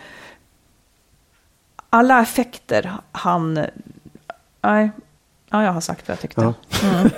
alla 1.90 2.22
effekter 2.22 2.92
han... 3.12 3.54
Nej, 4.62 4.90
ja, 5.50 5.64
jag 5.64 5.72
har 5.72 5.80
sagt 5.80 6.08
vad 6.08 6.12
jag 6.12 6.20
tyckte. 6.20 6.40
Mm. 6.40 7.10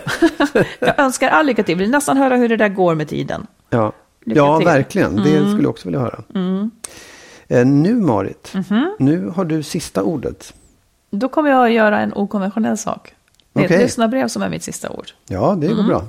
jag 0.80 0.98
önskar 0.98 1.28
all 1.28 1.46
lycka 1.46 1.62
till. 1.62 1.76
Vill 1.78 1.90
nästan 1.90 2.16
höra 2.16 2.36
hur 2.36 2.48
det 2.48 2.56
där 2.56 2.68
går 2.68 2.94
med 2.94 3.08
tiden. 3.08 3.46
ja. 3.70 3.92
Lycka 4.26 4.38
ja 4.40 4.58
till. 4.58 4.66
Mm. 4.68 4.74
verkligen. 4.76 5.16
Det 5.16 5.22
skulle 5.48 5.62
jag 5.62 5.70
också 5.70 5.88
vilja 5.88 6.00
höra. 6.00 6.22
Eh, 7.48 7.66
nu 7.66 7.94
Marit, 7.94 8.54
Mhm. 8.54 8.96
nu 8.98 9.28
har 9.28 9.44
du 9.44 9.62
sista 9.62 10.02
ordet. 10.02 10.54
Då 11.10 11.28
kommer 11.28 11.50
jag 11.50 11.64
att 11.66 11.72
göra 11.72 12.00
en 12.00 12.12
okonventionell 12.14 12.78
sak. 12.78 13.14
Det 13.54 13.60
är 13.60 13.64
ett 13.64 13.82
lyssnarbrev 13.82 14.28
som 14.28 14.42
är 14.42 14.48
mitt 14.48 14.62
sista 14.62 14.90
ord. 14.90 15.06
Ja, 15.28 15.56
det 15.60 15.66
går 15.66 15.74
Mm. 15.74 15.86
bra. 15.86 16.04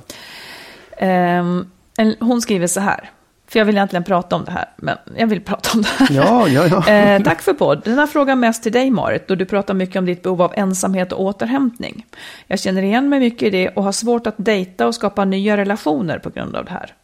En- 1.98 2.16
hon 2.20 2.40
skriver 2.40 2.66
så 2.66 2.80
här. 2.80 3.10
För 3.48 3.58
jag 3.58 3.66
vill 3.66 3.74
egentligen 3.76 4.04
prata 4.04 4.36
om 4.36 4.44
det 4.44 4.50
här, 4.50 4.68
men 4.76 4.96
jag 5.16 5.26
vill 5.26 5.40
prata 5.40 5.70
om 5.74 5.82
det 5.82 5.88
här. 5.88 6.08
Ja, 6.10 6.48
ja, 6.48 6.66
ja. 6.86 6.88
Eh, 6.92 7.22
tack 7.22 7.42
för 7.42 7.52
podd. 7.52 7.82
Den 7.84 7.98
här 7.98 8.06
frågan 8.06 8.40
mest 8.40 8.62
till 8.62 8.72
dig 8.72 8.90
Marit, 8.90 9.28
då 9.28 9.34
du 9.34 9.44
pratar 9.44 9.74
mycket 9.74 9.96
om 9.96 10.06
ditt 10.06 10.22
behov 10.22 10.42
av 10.42 10.52
ensamhet 10.56 11.12
och 11.12 11.22
återhämtning. 11.22 12.06
Jag 12.46 12.58
känner 12.60 12.82
igen 12.82 13.08
mig 13.08 13.20
mycket 13.20 13.42
i 13.42 13.50
det 13.50 13.68
och 13.68 13.84
har 13.84 13.92
svårt 13.92 14.26
att 14.26 14.34
dejta 14.36 14.86
och 14.86 14.94
skapa 14.94 15.24
nya 15.24 15.56
relationer 15.56 16.18
på 16.18 16.30
grund 16.30 16.56
av 16.56 16.64
det 16.64 16.70
här. 16.70 16.94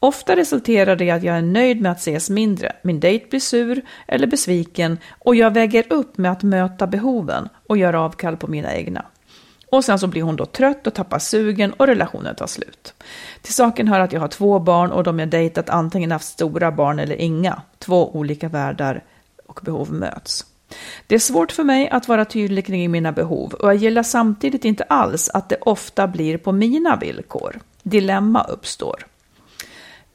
Ofta 0.00 0.36
resulterar 0.36 0.96
det 0.96 1.04
i 1.04 1.10
att 1.10 1.22
jag 1.22 1.36
är 1.36 1.42
nöjd 1.42 1.80
med 1.80 1.92
att 1.92 1.98
ses 1.98 2.30
mindre. 2.30 2.72
Min 2.82 3.00
dejt 3.00 3.26
blir 3.30 3.40
sur 3.40 3.82
eller 4.08 4.26
besviken 4.26 4.98
och 5.18 5.34
jag 5.36 5.50
väger 5.54 5.84
upp 5.92 6.18
med 6.18 6.32
att 6.32 6.42
möta 6.42 6.86
behoven 6.86 7.48
och 7.68 7.76
göra 7.76 8.00
avkall 8.00 8.36
på 8.36 8.46
mina 8.48 8.74
egna. 8.74 9.04
Och 9.72 9.84
sen 9.84 9.98
så 9.98 10.06
blir 10.06 10.22
hon 10.22 10.36
då 10.36 10.46
trött 10.46 10.86
och 10.86 10.94
tappar 10.94 11.18
sugen 11.18 11.72
och 11.72 11.86
relationen 11.86 12.34
tar 12.34 12.46
slut. 12.46 12.94
Till 13.42 13.54
saken 13.54 13.88
hör 13.88 14.00
att 14.00 14.12
jag 14.12 14.20
har 14.20 14.28
två 14.28 14.58
barn 14.58 14.92
och 14.92 15.04
de 15.04 15.18
jag 15.18 15.28
dejtat 15.28 15.70
antingen 15.70 16.12
haft 16.12 16.28
stora 16.28 16.72
barn 16.72 16.98
eller 16.98 17.16
inga. 17.16 17.62
Två 17.78 18.16
olika 18.16 18.48
världar 18.48 19.04
och 19.46 19.60
behov 19.62 19.92
möts. 19.92 20.46
Det 21.06 21.14
är 21.14 21.18
svårt 21.18 21.52
för 21.52 21.64
mig 21.64 21.88
att 21.88 22.08
vara 22.08 22.24
tydlig 22.24 22.66
kring 22.66 22.90
mina 22.90 23.12
behov 23.12 23.52
och 23.52 23.68
jag 23.68 23.76
gillar 23.76 24.02
samtidigt 24.02 24.64
inte 24.64 24.84
alls 24.84 25.28
att 25.28 25.48
det 25.48 25.56
ofta 25.60 26.06
blir 26.06 26.38
på 26.38 26.52
mina 26.52 26.96
villkor. 26.96 27.60
Dilemma 27.82 28.44
uppstår. 28.44 29.06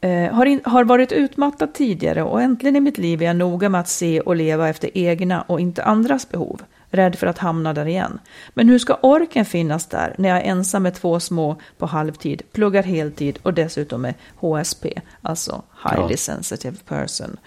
Eh, 0.01 0.33
har, 0.33 0.45
in, 0.45 0.61
har 0.63 0.83
varit 0.83 1.11
utmattad 1.11 1.73
tidigare 1.73 2.23
och 2.23 2.41
äntligen 2.41 2.75
i 2.75 2.79
mitt 2.79 2.97
liv 2.97 3.21
är 3.21 3.25
jag 3.25 3.35
noga 3.35 3.69
med 3.69 3.81
att 3.81 3.89
se 3.89 4.21
och 4.21 4.35
leva 4.35 4.69
efter 4.69 4.97
egna 4.97 5.41
och 5.41 5.59
inte 5.59 5.83
andras 5.83 6.29
behov. 6.29 6.61
Rädd 6.91 7.15
för 7.15 7.27
att 7.27 7.37
hamna 7.37 7.73
där 7.73 7.85
igen. 7.85 8.19
Men 8.53 8.69
hur 8.69 8.79
ska 8.79 8.95
orken 9.01 9.45
finnas 9.45 9.85
där 9.87 10.15
när 10.17 10.29
jag 10.29 10.37
är 10.37 10.41
ensam 10.43 10.83
med 10.83 10.95
två 10.95 11.19
små 11.19 11.55
på 11.77 11.85
halvtid, 11.85 12.41
pluggar 12.51 12.83
heltid 12.83 13.39
och 13.43 13.53
dessutom 13.53 14.05
är 14.05 14.13
HSP, 14.35 14.85
alltså 15.21 15.61
highly 15.83 16.11
Ja. 16.11 16.17
sensitive 16.17 16.77
person. 16.87 17.37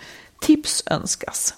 Tips 0.40 0.82
önskas. 0.86 1.54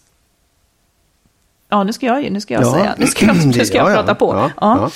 Ja, 1.68 1.84
nu 1.84 1.92
ska 1.92 2.06
jag, 2.06 2.32
nu 2.32 2.40
ska 2.40 2.54
jag 2.54 2.62
Ja. 2.62 2.72
säga. 2.72 2.94
Nu 2.98 3.06
ska 3.06 3.26
jag, 3.26 3.46
nu 3.46 3.64
ska 3.64 3.76
jag 3.78 3.90
Ja, 3.90 3.94
prata 3.94 4.14
på. 4.14 4.50
Ja, 4.60 4.90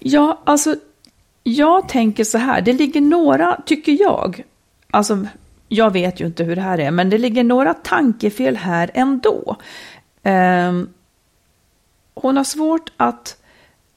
Ja. 0.00 0.40
alltså 0.44 0.74
jag 1.42 1.88
tänker 1.88 2.24
så 2.24 2.38
här, 2.38 2.60
det 2.60 2.72
ligger 2.72 3.00
några, 3.00 3.60
tycker 3.66 4.02
jag, 4.02 4.44
alltså 4.90 5.26
jag 5.68 5.92
vet 5.92 6.20
ju 6.20 6.26
inte 6.26 6.44
hur 6.44 6.56
det 6.56 6.62
här 6.62 6.78
är, 6.80 6.90
men 6.90 7.10
det 7.10 7.18
ligger 7.18 7.44
några 7.44 7.74
tankefel 7.74 8.56
här 8.56 8.90
ändå. 8.94 9.56
Ehm, 10.22 10.88
hon 12.22 12.36
har 12.36 12.44
svårt 12.44 12.92
att 12.96 13.36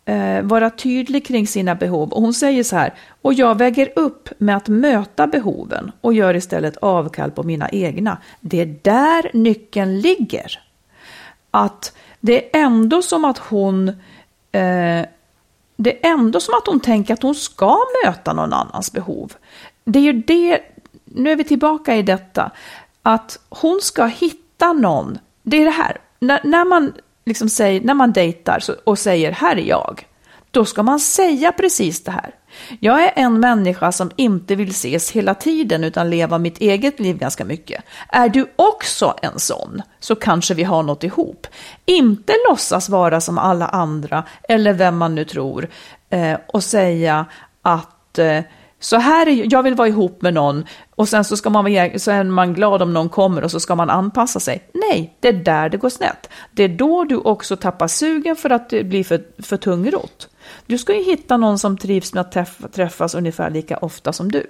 eh, 0.05 0.41
vara 0.41 0.69
tydlig 0.69 1.25
kring 1.25 1.47
sina 1.47 1.75
behov 1.75 2.13
och 2.13 2.21
hon 2.21 2.33
säger 2.33 2.63
så 2.63 2.75
här, 2.75 2.93
och 3.21 3.33
jag 3.33 3.57
väger 3.57 3.89
upp 3.95 4.29
med 4.37 4.57
att 4.57 4.67
möta 4.67 5.27
behoven 5.27 5.91
och 6.01 6.13
gör 6.13 6.35
istället 6.35 6.77
avkall 6.77 7.31
på 7.31 7.43
mina 7.43 7.69
egna. 7.69 8.17
Det 8.39 8.61
är 8.61 8.75
där 8.81 9.31
nyckeln 9.33 9.99
ligger 9.99 10.59
att 11.51 11.93
det 12.19 12.57
är 12.57 12.63
ändå 12.63 13.01
som 13.01 13.25
att 13.25 13.37
hon 13.37 13.89
eh, 14.51 15.05
det 15.83 16.05
är 16.05 16.11
ändå 16.11 16.39
som 16.39 16.53
att 16.53 16.67
hon 16.67 16.79
tänker 16.79 17.13
att 17.13 17.23
hon 17.23 17.35
ska 17.35 17.77
möta 18.05 18.33
någon 18.33 18.53
annans 18.53 18.91
behov. 18.91 19.33
Det 19.83 19.99
är 19.99 20.03
ju 20.03 20.13
det, 20.13 20.59
nu 21.05 21.31
är 21.31 21.35
vi 21.35 21.43
tillbaka 21.43 21.95
i 21.95 22.01
detta, 22.01 22.51
att 23.01 23.39
hon 23.49 23.79
ska 23.81 24.05
hitta 24.05 24.73
någon. 24.73 25.19
Det 25.43 25.57
är 25.57 25.65
det 25.65 25.71
här, 25.71 25.97
när, 26.19 26.41
när 26.43 26.65
man 26.65 26.93
liksom 27.25 27.49
säger, 27.49 27.81
när 27.81 27.93
man 27.93 28.11
dejtar 28.11 28.63
och 28.83 28.99
säger 28.99 29.31
här 29.31 29.55
är 29.55 29.61
jag, 29.63 30.07
då 30.51 30.65
ska 30.65 30.83
man 30.83 30.99
säga 30.99 31.51
precis 31.51 32.03
det 32.03 32.11
här. 32.11 32.35
Jag 32.79 33.03
är 33.03 33.13
en 33.15 33.39
människa 33.39 33.91
som 33.91 34.11
inte 34.15 34.55
vill 34.55 34.69
ses 34.69 35.11
hela 35.11 35.33
tiden 35.33 35.83
utan 35.83 36.09
leva 36.09 36.37
mitt 36.37 36.57
eget 36.57 36.99
liv 36.99 37.17
ganska 37.17 37.45
mycket. 37.45 37.83
Är 38.09 38.29
du 38.29 38.51
också 38.55 39.15
en 39.21 39.39
sån 39.39 39.81
så 39.99 40.15
kanske 40.15 40.53
vi 40.53 40.63
har 40.63 40.83
något 40.83 41.03
ihop. 41.03 41.47
Inte 41.85 42.33
låtsas 42.49 42.89
vara 42.89 43.21
som 43.21 43.37
alla 43.37 43.67
andra 43.67 44.23
eller 44.43 44.73
vem 44.73 44.97
man 44.97 45.15
nu 45.15 45.25
tror. 45.25 45.67
eh, 46.09 46.37
och 46.47 46.63
säga 46.63 47.25
att 47.61 48.19
eh, 48.19 48.39
så 48.81 48.97
här 48.97 49.27
är, 49.27 49.53
jag 49.53 49.63
vill 49.63 49.75
vara 49.75 49.87
ihop 49.87 50.21
med 50.21 50.33
någon 50.33 50.65
och 50.95 51.09
sen 51.09 51.23
så, 51.23 51.37
ska 51.37 51.49
man, 51.49 51.65
så 51.99 52.11
är 52.11 52.23
man 52.23 52.53
glad 52.53 52.81
om 52.81 52.93
någon 52.93 53.09
kommer 53.09 53.43
och 53.43 53.51
så 53.51 53.59
ska 53.59 53.75
man 53.75 53.89
anpassa 53.89 54.39
sig. 54.39 54.69
Nej, 54.73 55.17
det 55.19 55.27
är 55.27 55.33
där 55.33 55.69
det 55.69 55.77
går 55.77 55.89
snett. 55.89 56.29
Det 56.51 56.63
är 56.63 56.69
då 56.69 57.03
du 57.03 57.15
också 57.15 57.55
tappar 57.55 57.87
sugen 57.87 58.35
för 58.35 58.49
att 58.49 58.69
det 58.69 58.83
blir 58.83 59.03
för, 59.03 59.23
för 59.41 59.57
tungrot. 59.57 60.29
Du 60.65 60.77
ska 60.77 60.95
ju 60.95 61.03
hitta 61.03 61.37
någon 61.37 61.59
som 61.59 61.77
trivs 61.77 62.13
med 62.13 62.21
att 62.21 62.31
träffa, 62.31 62.67
träffas 62.67 63.15
ungefär 63.15 63.49
lika 63.49 63.77
ofta 63.77 64.13
som 64.13 64.31
du. 64.31 64.47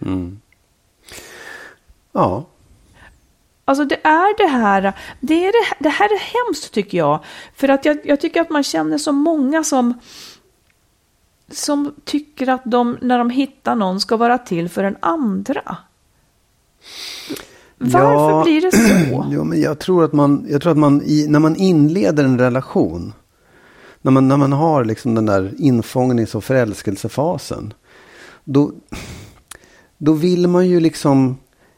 Ja, 2.12 2.46
Alltså 3.66 3.86
det 3.86 4.00
är 4.04 4.38
det 4.38 4.48
här, 4.48 4.94
det, 5.20 5.46
är 5.46 5.52
det, 5.52 5.76
det 5.80 5.90
här 5.90 6.06
är 6.06 6.20
hemskt 6.20 6.74
tycker 6.74 6.98
jag. 6.98 7.20
För 7.56 7.70
att 7.70 7.86
jag, 7.86 7.98
jag 8.04 8.22
tycker 8.22 8.42
att 8.42 8.50
man 8.50 8.64
känner 8.64 8.98
så 8.98 9.12
många 9.12 9.64
som, 9.64 10.00
som 11.52 11.94
tycker 12.04 12.50
att 12.50 12.62
de, 12.66 12.98
när 13.02 13.18
de 13.18 13.30
hittar 13.30 13.76
någon, 13.76 14.00
ska 14.00 14.18
vara 14.18 14.38
till 14.38 14.70
för 14.70 14.84
den 14.84 14.98
andra. 15.00 15.78
Varför 17.78 18.00
Ja. 18.38 18.44
blir 18.44 18.62
det 18.62 18.72
så? 18.72 19.26
Jo, 19.32 19.44
men 19.44 19.62
jag 19.62 19.80
tror 19.80 20.04
att 20.04 20.14
man, 20.14 20.46
jag 20.50 20.62
tror 20.62 20.72
att 20.72 20.78
man 20.78 21.02
i, 21.06 21.28
när 21.30 21.40
man 21.40 21.56
inleder 21.56 22.24
en 22.24 22.40
relation, 22.40 23.14
när 24.02 24.12
man, 24.12 24.28
när 24.28 24.38
man 24.38 24.54
har 24.54 24.86
liksom 24.86 25.16
den 25.16 25.26
där 25.26 25.54
infångnings 25.58 26.36
och 26.36 26.44
förälskelsefasen, 26.44 27.74
då, 28.44 28.72
då 29.98 30.14
vill 30.14 30.48
man 30.48 30.68
ju 30.68 30.80
liksom 30.80 31.38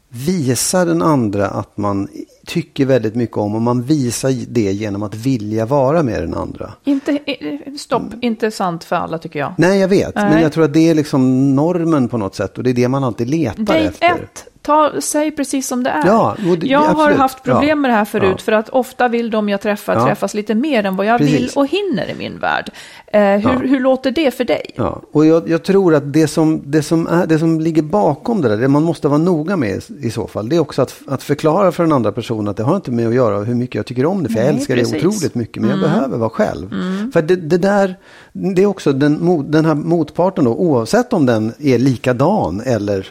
visa 0.10 0.86
den 0.86 1.02
andra 1.02 1.48
att 1.48 1.78
man 1.78 2.08
tycker 2.46 2.86
väldigt 2.86 3.16
mycket 3.16 3.38
om 3.38 3.56
och 3.56 3.62
man 3.62 3.84
visar 3.84 4.32
det 4.48 4.72
genom 4.72 5.04
att 5.04 5.16
vilja 5.16 5.66
vara 5.66 6.04
med 6.04 6.22
den 6.22 6.34
andra. 6.34 6.74
Inte, 6.84 7.20
eh, 7.26 7.74
stopp, 7.80 8.04
inte 8.22 8.52
sant 8.52 8.84
för 8.84 8.96
alla 8.96 9.18
tycker 9.18 9.40
jag. 9.40 9.54
Nej, 9.58 9.80
jag 9.80 9.88
vet. 9.88 10.16
Men 10.16 10.32
Nej. 10.32 10.44
jag 10.44 10.54
tror 10.54 10.64
att 10.64 10.74
det 10.74 10.90
är 10.90 10.96
liksom 10.96 11.56
normen 11.56 12.08
på 12.08 12.18
något 12.18 12.36
sätt 12.36 12.58
och 12.58 12.64
det 12.64 12.70
är 12.70 12.74
det 12.74 12.88
man 12.88 13.04
alltid 13.04 13.30
letar 13.30 13.64
Date 13.64 13.80
efter. 13.80 14.14
1, 14.14 14.46
ta, 14.64 14.92
säg 15.00 15.32
precis 15.32 15.68
som 15.68 15.84
det 15.84 15.90
är. 15.90 16.08
Ja, 16.08 16.36
det- 16.60 16.68
jag 16.68 16.80
har 16.80 16.90
absolut. 16.90 17.18
haft 17.18 17.44
problem 17.44 17.70
Ja. 17.70 17.76
med 17.76 17.92
det 17.92 17.96
här 17.96 18.06
förut, 18.06 18.36
Ja. 18.38 18.44
för 18.44 18.52
att 18.52 18.70
ofta 18.70 19.08
vill 19.08 19.30
de 19.32 19.50
jag 19.50 19.62
träffar 19.62 20.06
träffas 20.06 20.34
lite 20.34 20.56
mer 20.56 20.86
än 20.86 20.96
vad 20.96 21.06
jag 21.06 21.18
Precis. 21.18 21.40
vill 21.40 21.50
och 21.56 21.68
hinner 21.68 22.10
i 22.10 22.16
min 22.18 22.40
värld. 22.40 22.72
Eh, 23.08 23.22
hur, 23.22 23.68
hur 23.68 23.80
låter 23.80 24.12
det 24.12 24.32
för 24.38 24.44
dig? 24.44 24.72
Ja, 24.76 25.02
och 25.12 25.26
jag, 25.26 25.50
jag 25.50 25.64
tror 25.64 25.96
att 25.96 26.14
det 26.14 26.28
som, 26.28 26.62
det, 26.66 26.84
som 26.84 27.08
är, 27.08 27.26
det 27.28 27.40
som 27.40 27.60
ligger 27.60 27.82
bakom 27.82 28.42
det 28.42 28.50
där, 28.50 28.58
det 28.58 28.68
man 28.68 28.84
måste 28.84 29.08
vara 29.08 29.18
noga 29.18 29.56
med 29.58 29.82
i, 30.02 30.10
så 30.12 30.28
fall, 30.28 30.50
det 30.50 30.56
är 30.56 30.60
också 30.60 30.82
att, 30.82 30.94
att 31.08 31.24
förklara 31.24 31.72
för 31.72 31.84
den 31.84 31.92
andra 31.92 32.12
personen 32.12 32.48
att 32.48 32.58
det 32.58 32.64
har 32.64 32.76
inte 32.76 32.92
med 32.92 33.08
att 33.08 33.16
göra 33.16 33.40
hur 33.40 33.56
mycket 33.56 33.76
jag 33.76 33.86
tycker 33.86 34.06
om 34.06 34.24
det, 34.24 34.30
för 34.30 34.40
jag 34.40 34.46
Nej, 34.48 34.56
älskar 34.56 34.76
precis. 34.76 34.92
det 35.02 35.08
otroligt 35.08 35.36
mycket, 35.36 35.62
men 35.62 35.70
jag 35.70 35.80
Mm. 35.80 35.90
behöver 35.92 36.18
vara 36.18 36.30
själv. 36.30 36.70
För 37.14 37.22
det, 37.22 37.36
det 37.36 37.58
där, 37.58 37.96
det 38.32 38.62
är 38.62 38.66
också 38.66 38.94
den, 38.94 39.52
den 39.52 39.66
här 39.66 39.76
motparten 39.76 40.46
då, 40.46 40.52
oavsett 40.56 41.14
om 41.14 41.26
den 41.26 41.54
är 41.60 41.78
likadan 41.80 42.62
eller 42.66 43.08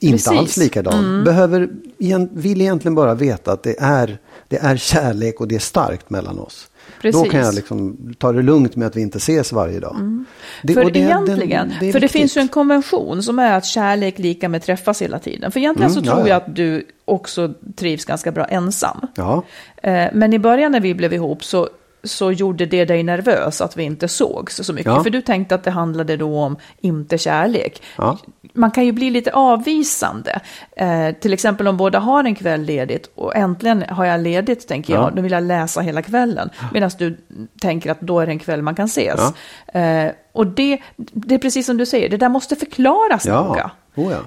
inte 0.00 0.12
Precis. 0.16 0.28
alls 0.38 0.56
likadan, 0.56 1.24
behöver, 1.24 1.68
igen- 1.98 2.28
vill 2.32 2.60
egentligen 2.60 2.94
bara 2.94 3.14
veta 3.14 3.52
att 3.52 3.62
det 3.62 3.74
är, 3.78 4.18
det 4.48 4.56
är 4.56 4.76
kärlek 4.76 5.40
och 5.40 5.48
det 5.48 5.54
är 5.54 5.58
starkt 5.58 6.10
mellan 6.10 6.38
oss. 6.38 6.66
Då 6.96 7.02
Precis. 7.02 7.20
Mm. 7.20 7.30
kan 7.30 7.40
jag 7.40 7.54
liksom 7.54 7.96
ta 8.18 8.32
det 8.32 8.42
lugnt 8.42 8.76
med 8.76 8.86
att 8.86 8.96
vi 8.96 9.00
inte 9.00 9.18
ses 9.18 9.52
varje 9.52 9.80
dag. 9.80 10.24
Det- 10.62 10.74
för 10.74 10.90
det- 10.90 10.98
egentligen, 10.98 11.72
det 11.80 11.88
är 11.88 11.92
för 11.92 12.00
det 12.00 12.04
viktigt. 12.06 12.10
finns 12.20 12.36
ju 12.36 12.40
en 12.40 12.48
konvention 12.48 13.22
som 13.22 13.38
är 13.38 13.52
att 13.56 13.64
kärlek 13.64 14.18
lika 14.18 14.48
med 14.48 14.62
träffas 14.62 15.02
hela 15.02 15.18
tiden. 15.18 15.52
För 15.52 15.60
egentligen 15.60 15.90
Mm, 15.90 16.02
så 16.04 16.08
ja, 16.08 16.12
tror 16.14 16.28
ja. 16.28 16.34
jag 16.34 16.36
att 16.36 16.56
du 16.56 16.86
också 17.04 17.54
trivs 17.76 18.04
ganska 18.04 18.32
bra 18.32 18.44
ensam. 18.44 19.00
Ja, 19.14 19.42
Eh, 19.82 20.08
Men 20.12 20.32
i 20.32 20.38
början 20.38 20.72
när 20.72 20.80
vi 20.80 20.94
blev 20.94 21.12
ihop 21.12 21.44
så, 21.44 21.68
så 22.04 22.32
gjorde 22.32 22.66
det 22.66 22.84
dig 22.84 23.02
nervös 23.02 23.60
att 23.60 23.76
vi 23.76 23.82
inte 23.82 24.08
sågs 24.08 24.56
så 24.56 24.72
mycket. 24.72 24.92
Ja. 24.92 25.02
För 25.02 25.10
du 25.10 25.20
tänkte 25.22 25.54
att 25.54 25.64
det 25.64 25.70
handlade 25.70 26.16
då 26.16 26.38
om 26.38 26.56
inte 26.80 27.18
kärlek. 27.18 27.82
Ja. 27.96 28.18
Man 28.52 28.70
kan 28.70 28.86
ju 28.86 28.92
bli 28.92 29.10
lite 29.10 29.32
avvisande. 29.32 30.40
Eh, 30.76 31.10
till 31.20 31.32
exempel 31.32 31.68
om 31.68 31.76
båda 31.76 31.98
har 31.98 32.24
en 32.24 32.34
kväll 32.34 32.62
ledigt 32.62 33.10
och 33.14 33.36
äntligen 33.36 33.84
har 33.88 34.04
jag 34.04 34.20
ledigt, 34.20 34.68
tänker 34.68 34.94
jag. 34.94 35.02
Ja. 35.02 35.10
Då 35.10 35.22
vill 35.22 35.32
jag 35.32 35.42
läsa 35.42 35.80
hela 35.80 36.02
kvällen. 36.02 36.50
Medan 36.72 36.90
du 36.98 37.18
tänker 37.60 37.90
att 37.90 38.00
då 38.00 38.20
är 38.20 38.26
det 38.26 38.32
en 38.32 38.38
kväll 38.38 38.62
man 38.62 38.74
kan 38.74 38.86
ses. 38.86 39.20
Eh, 39.66 40.10
och 40.32 40.46
det, 40.46 40.78
det 40.96 41.34
är 41.34 41.38
precis 41.38 41.66
som 41.66 41.76
du 41.76 41.86
säger, 41.86 42.08
det 42.08 42.16
där 42.16 42.28
måste 42.28 42.56
förklaras 42.56 43.26
noga. 43.26 43.70
ja. 43.94 44.02
Oh, 44.02 44.12
ja. 44.12 44.18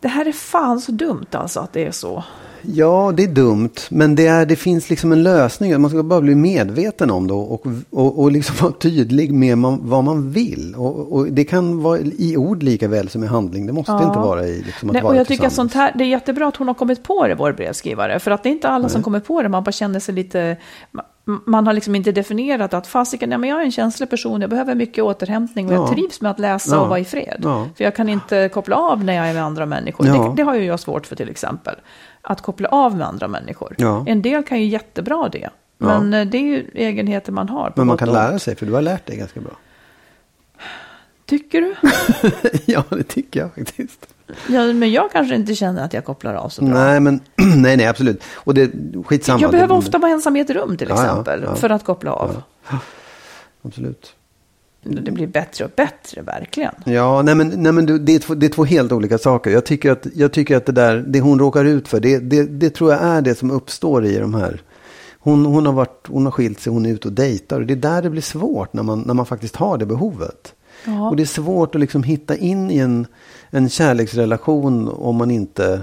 Det 0.00 0.08
här 0.08 0.28
är 0.28 0.32
fan 0.32 0.80
så 0.80 0.92
dumt 0.92 1.26
alltså 1.30 1.60
att 1.60 1.72
det 1.72 1.86
är 1.86 1.90
så. 1.90 2.24
Ja, 2.62 3.12
det 3.16 3.24
är 3.24 3.28
dumt. 3.28 3.70
Men 3.90 4.14
det, 4.14 4.26
är, 4.26 4.46
det 4.46 4.56
finns 4.56 4.90
liksom 4.90 5.12
en 5.12 5.22
lösning. 5.22 5.80
Man 5.80 5.90
ska 5.90 6.02
bara 6.02 6.20
bli 6.20 6.34
medveten 6.34 7.10
om 7.10 7.26
det 7.26 7.34
och, 7.34 7.66
och, 7.90 8.18
och 8.18 8.32
liksom 8.32 8.56
vara 8.60 8.72
tydlig 8.72 9.32
med 9.32 9.58
man, 9.58 9.78
vad 9.82 10.04
man 10.04 10.30
vill. 10.30 10.74
Och, 10.76 11.12
och 11.12 11.26
det 11.26 11.44
kan 11.44 11.82
vara 11.82 11.98
i 11.98 12.36
ord 12.36 12.62
lika 12.62 12.88
väl 12.88 13.08
som 13.08 13.24
i 13.24 13.26
handling. 13.26 13.66
Det 13.66 13.72
måste 13.72 13.92
Ja. 13.92 14.06
inte 14.06 14.18
vara 14.18 14.46
i 14.46 14.62
liksom 14.62 14.88
att 14.88 14.92
Nej, 14.92 15.02
vara 15.02 15.12
och 15.12 15.18
jag 15.20 15.26
tycker 15.26 15.48
sånt 15.48 15.74
här, 15.74 15.92
det 15.94 16.04
är 16.04 16.08
jättebra 16.08 16.48
att 16.48 16.56
hon 16.56 16.66
har 16.66 16.74
kommit 16.74 17.02
på 17.02 17.26
det, 17.28 17.34
vår 17.34 17.52
brevskrivare. 17.52 18.18
För 18.18 18.30
att 18.30 18.42
det 18.42 18.48
är 18.48 18.52
inte 18.52 18.68
alla 18.68 18.88
som 18.88 19.02
kommer 19.02 19.20
på 19.20 19.42
det, 19.42 19.48
man 19.48 19.64
bara 19.64 19.72
känner 19.72 20.00
sig 20.00 20.14
lite... 20.14 20.56
ma- 20.92 21.00
Man 21.46 21.66
har 21.66 21.72
liksom 21.74 21.94
inte 21.94 22.12
definierat 22.12 22.74
att 22.74 22.86
fasiken, 22.86 23.30
ja, 23.30 23.38
men 23.38 23.50
jag 23.50 23.60
är 23.60 23.64
en 23.64 23.72
känslig 23.72 24.10
person, 24.10 24.40
jag 24.40 24.50
behöver 24.50 24.74
mycket 24.74 25.04
återhämtning 25.04 25.66
och 25.68 25.72
jag 25.74 25.80
Ja. 25.88 25.92
trivs 25.94 26.20
med 26.20 26.30
att 26.30 26.38
läsa 26.38 26.74
Ja. 26.74 26.80
och 26.80 26.88
vara 26.88 26.98
i 26.98 27.04
fred. 27.04 27.40
För 27.76 27.84
jag 27.84 27.96
kan 27.96 28.08
inte 28.08 28.48
koppla 28.48 28.76
av 28.76 29.04
när 29.04 29.12
jag 29.12 29.28
är 29.28 29.34
med 29.34 29.44
andra 29.44 29.66
människor. 29.66 30.04
Det, 30.04 30.32
det 30.36 30.42
har 30.42 30.54
ju 30.54 30.64
jag 30.64 30.80
svårt 30.80 31.06
för 31.06 31.16
till 31.16 31.28
exempel. 31.28 31.74
Att 32.22 32.40
koppla 32.40 32.68
av 32.68 32.96
med 32.96 33.06
andra 33.06 33.28
människor. 33.28 33.74
Ja. 33.78 34.04
En 34.06 34.22
del 34.22 34.42
kan 34.42 34.60
ju 34.60 34.66
jättebra 34.66 35.28
det. 35.28 35.50
Men 35.78 36.14
eh, 36.14 36.26
det 36.26 36.38
är 36.38 36.42
ju 36.42 36.70
egenheter 36.74 37.32
man 37.32 37.48
har. 37.48 37.72
Men 37.76 37.86
man 37.86 37.96
kan 37.96 38.12
lära 38.12 38.38
sig, 38.38 38.56
för 38.56 38.66
du 38.66 38.72
har 38.72 38.82
lärt 38.82 39.06
dig 39.06 39.16
ganska 39.16 39.40
bra. 39.40 39.52
Tycker 41.26 41.60
du? 41.60 41.74
ja, 42.72 42.84
det 42.90 43.02
tycker 43.02 43.40
jag 43.40 43.54
faktiskt. 43.54 44.06
Ja, 44.48 44.72
men 44.72 44.92
jag 44.92 45.12
kanske 45.12 45.34
inte 45.34 45.54
känner 45.54 45.84
att 45.84 45.92
jag 45.92 46.04
kopplar 46.04 46.34
av 46.34 46.48
så 46.48 46.64
bra. 46.64 46.74
Nej, 46.74 47.00
men 47.00 47.20
nej, 47.56 47.76
nej, 47.76 47.86
absolut. 47.86 48.24
Och 48.34 48.54
det, 48.54 48.70
skitsamma. 49.06 49.40
jag 49.40 49.50
behöver 49.50 49.74
det, 49.74 49.78
ofta 49.78 49.98
vara 49.98 50.12
ensam 50.12 50.36
i 50.36 50.40
ett 50.40 50.50
rum 50.50 50.76
till 50.76 50.88
Ja, 50.88 50.94
ja, 50.96 51.02
exempel. 51.10 51.42
ja. 51.42 51.54
För 51.54 51.70
att 51.70 51.84
koppla 51.84 52.12
av. 52.12 52.42
Absolut. 53.62 54.14
Det 54.82 55.10
blir 55.10 55.26
bättre 55.26 55.64
och 55.64 55.70
bättre, 55.76 56.22
verkligen. 56.22 56.74
Ja, 56.84 57.22
nej 57.22 57.34
men, 57.34 57.48
nej, 57.48 57.72
men 57.72 57.86
du, 57.86 57.98
det, 57.98 58.14
är 58.14 58.18
två, 58.18 58.34
det 58.34 58.46
är 58.46 58.50
två 58.50 58.64
helt 58.64 58.92
olika 58.92 59.18
saker. 59.18 59.50
Jag 59.50 59.66
tycker 59.66 59.90
att, 59.90 60.06
jag 60.14 60.32
tycker 60.32 60.56
att 60.56 60.66
det 60.66 60.72
där, 60.72 60.96
det 60.96 61.20
hon 61.20 61.38
råkar 61.38 61.64
ut 61.64 61.88
för, 61.88 62.00
det, 62.00 62.18
det, 62.18 62.42
det 62.42 62.70
tror 62.70 62.92
jag 62.92 63.02
är 63.02 63.22
det 63.22 63.34
som 63.34 63.50
uppstår 63.50 64.04
i 64.04 64.18
de 64.18 64.34
här. 64.34 64.62
Hon, 65.18 65.46
hon, 65.46 65.66
har 65.66 65.72
varit, 65.72 66.06
hon 66.08 66.24
har 66.24 66.32
skilt 66.32 66.60
sig, 66.60 66.72
hon 66.72 66.86
är 66.86 66.90
ute 66.90 67.08
och 67.08 67.14
dejtar. 67.14 67.60
Och 67.60 67.66
det 67.66 67.74
är 67.74 67.76
där 67.76 68.02
det 68.02 68.10
blir 68.10 68.22
svårt 68.22 68.72
när 68.72 68.82
man, 68.82 69.00
när 69.00 69.14
man 69.14 69.26
faktiskt 69.26 69.56
har 69.56 69.78
det 69.78 69.86
behovet. 69.86 70.54
Ja. 70.84 71.08
Och 71.08 71.16
det 71.16 71.22
är 71.22 71.26
svårt 71.26 71.74
att 71.74 71.80
liksom 71.80 72.02
hitta 72.02 72.36
in 72.36 72.70
i 72.70 72.78
en, 72.78 73.06
en 73.50 73.68
kärleksrelation 73.68 74.88
om 74.88 75.16
man 75.16 75.30
inte, 75.30 75.80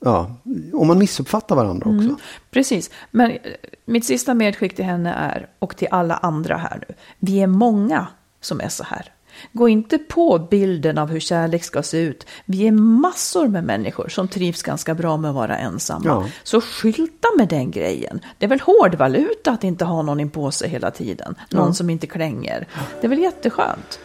ja, 0.00 0.34
om 0.72 0.86
man 0.86 0.98
missuppfattar 0.98 1.56
varandra 1.56 1.90
också. 1.90 2.16
Precis. 2.50 2.90
Men 3.10 3.30
eh, 3.30 3.36
mitt 3.84 4.04
sista 4.04 4.34
medskick 4.34 4.76
till 4.76 4.84
henne 4.84 5.12
är, 5.14 5.48
och 5.58 5.76
till 5.76 5.88
alla 5.90 6.14
andra 6.16 6.56
här 6.56 6.84
nu, 6.88 6.94
vi 7.18 7.40
är 7.40 7.46
många 7.46 8.06
som 8.40 8.60
är 8.60 8.68
så 8.68 8.84
här. 8.84 9.12
Gå 9.52 9.68
inte 9.68 9.98
på 9.98 10.38
bilden 10.50 10.98
av 10.98 11.08
hur 11.08 11.20
kärlek 11.20 11.64
ska 11.64 11.82
se 11.82 11.98
ut. 11.98 12.26
Vi 12.44 12.66
är 12.66 12.72
massor 12.72 13.48
med 13.48 13.64
människor 13.64 14.08
som 14.08 14.28
trivs 14.28 14.62
ganska 14.62 14.94
bra 14.94 15.16
med 15.16 15.28
att 15.28 15.34
vara 15.34 15.56
ensamma. 15.58 16.02
Ja. 16.06 16.24
Så 16.42 16.60
skylta 16.60 17.28
med 17.38 17.48
den 17.48 17.70
grejen. 17.70 18.20
Det 18.38 18.46
är 18.46 18.48
väl 18.50 18.60
hårdvaluta 18.60 19.50
att 19.50 19.64
inte 19.64 19.84
ha 19.84 20.02
någon 20.02 20.20
in 20.20 20.30
på 20.30 20.50
sig 20.50 20.68
hela 20.68 20.90
tiden. 20.90 21.34
Någon 21.50 21.66
Ja. 21.66 21.72
som 21.74 21.90
inte 21.90 22.06
klänger. 22.06 22.66
Det 23.00 23.06
är 23.06 23.08
väl 23.08 23.18
jätteskönt. 23.18 23.98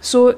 Så 0.00 0.32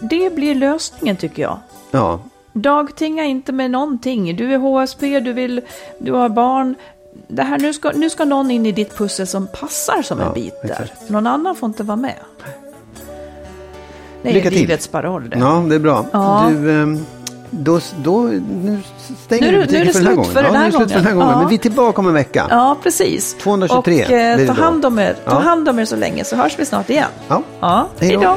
det 0.00 0.34
blir 0.34 0.54
lösningen 0.54 1.16
tycker 1.16 1.42
jag. 1.42 1.58
Ja, 1.90 2.20
Dagtinga 2.52 3.24
inte 3.24 3.52
med 3.52 3.70
någonting. 3.70 4.36
Du 4.36 4.54
är 4.54 4.58
HSP, 4.58 5.20
du, 5.20 5.32
vill, 5.32 5.60
du 5.98 6.12
har 6.12 6.28
barn. 6.28 6.74
Det 7.28 7.42
här, 7.42 7.58
nu, 7.58 7.72
ska, 7.74 7.90
nu 7.94 8.10
ska 8.10 8.24
någon 8.24 8.50
in 8.50 8.66
i 8.66 8.72
ditt 8.72 8.96
pussel 8.98 9.26
som 9.26 9.46
passar 9.46 10.02
som 10.02 10.18
Ja, 10.20 10.26
en 10.26 10.32
bit 10.34 10.54
där. 10.62 10.70
exakt. 10.70 11.10
Någon 11.10 11.26
annan 11.26 11.56
får 11.56 11.66
inte 11.66 11.82
vara 11.82 11.96
med. 11.96 12.14
Det 14.22 14.28
är 14.28 14.32
Lycka 14.34 14.48
till. 14.50 14.58
livets 14.58 14.88
paroll 14.88 15.30
det. 15.30 15.38
ja 15.38 15.64
det 15.68 15.74
är 15.74 15.78
bra. 15.78 16.06
Ja. 16.12 16.46
Du, 16.50 16.72
ehm, 16.82 17.06
då, 17.50 17.80
då, 18.04 18.20
nu 18.22 18.78
stänger 19.26 19.52
Nu 19.52 19.58
vi 19.60 19.66
butiken 19.66 19.92
för 19.92 20.00
den 20.00 20.06
här 20.06 20.14
gången. 20.14 20.30
för 20.32 20.42
den 20.42 20.52
ja, 20.54 20.58
här 20.58 20.68
nu 20.70 20.76
är 20.76 20.78
det 20.80 20.88
slut 20.88 20.90
för 20.90 20.96
den 20.98 21.06
här 21.06 21.14
gången. 21.14 21.30
Ja. 21.30 21.38
Men 21.38 21.48
vi 21.48 21.54
är 21.54 21.58
tillbaka 21.58 22.00
om 22.00 22.06
en 22.06 22.14
vecka. 22.14 22.46
Ja, 22.50 22.76
precis. 22.82 23.34
223 23.34 24.04
Och 24.04 24.10
eh, 24.10 24.46
ta, 24.46 24.52
hand 24.62 24.84
om 24.84 24.98
er, 24.98 25.12
ta 25.24 25.30
Ja. 25.30 25.38
hand 25.38 25.68
om 25.68 25.78
er 25.78 25.84
så 25.84 25.96
länge 25.96 26.24
så 26.24 26.36
hörs 26.36 26.58
vi 26.58 26.66
snart 26.66 26.90
igen. 26.90 27.08
Ja. 27.28 27.42
Ja, 27.60 27.86
Hej 27.98 28.16
då. 28.22 28.36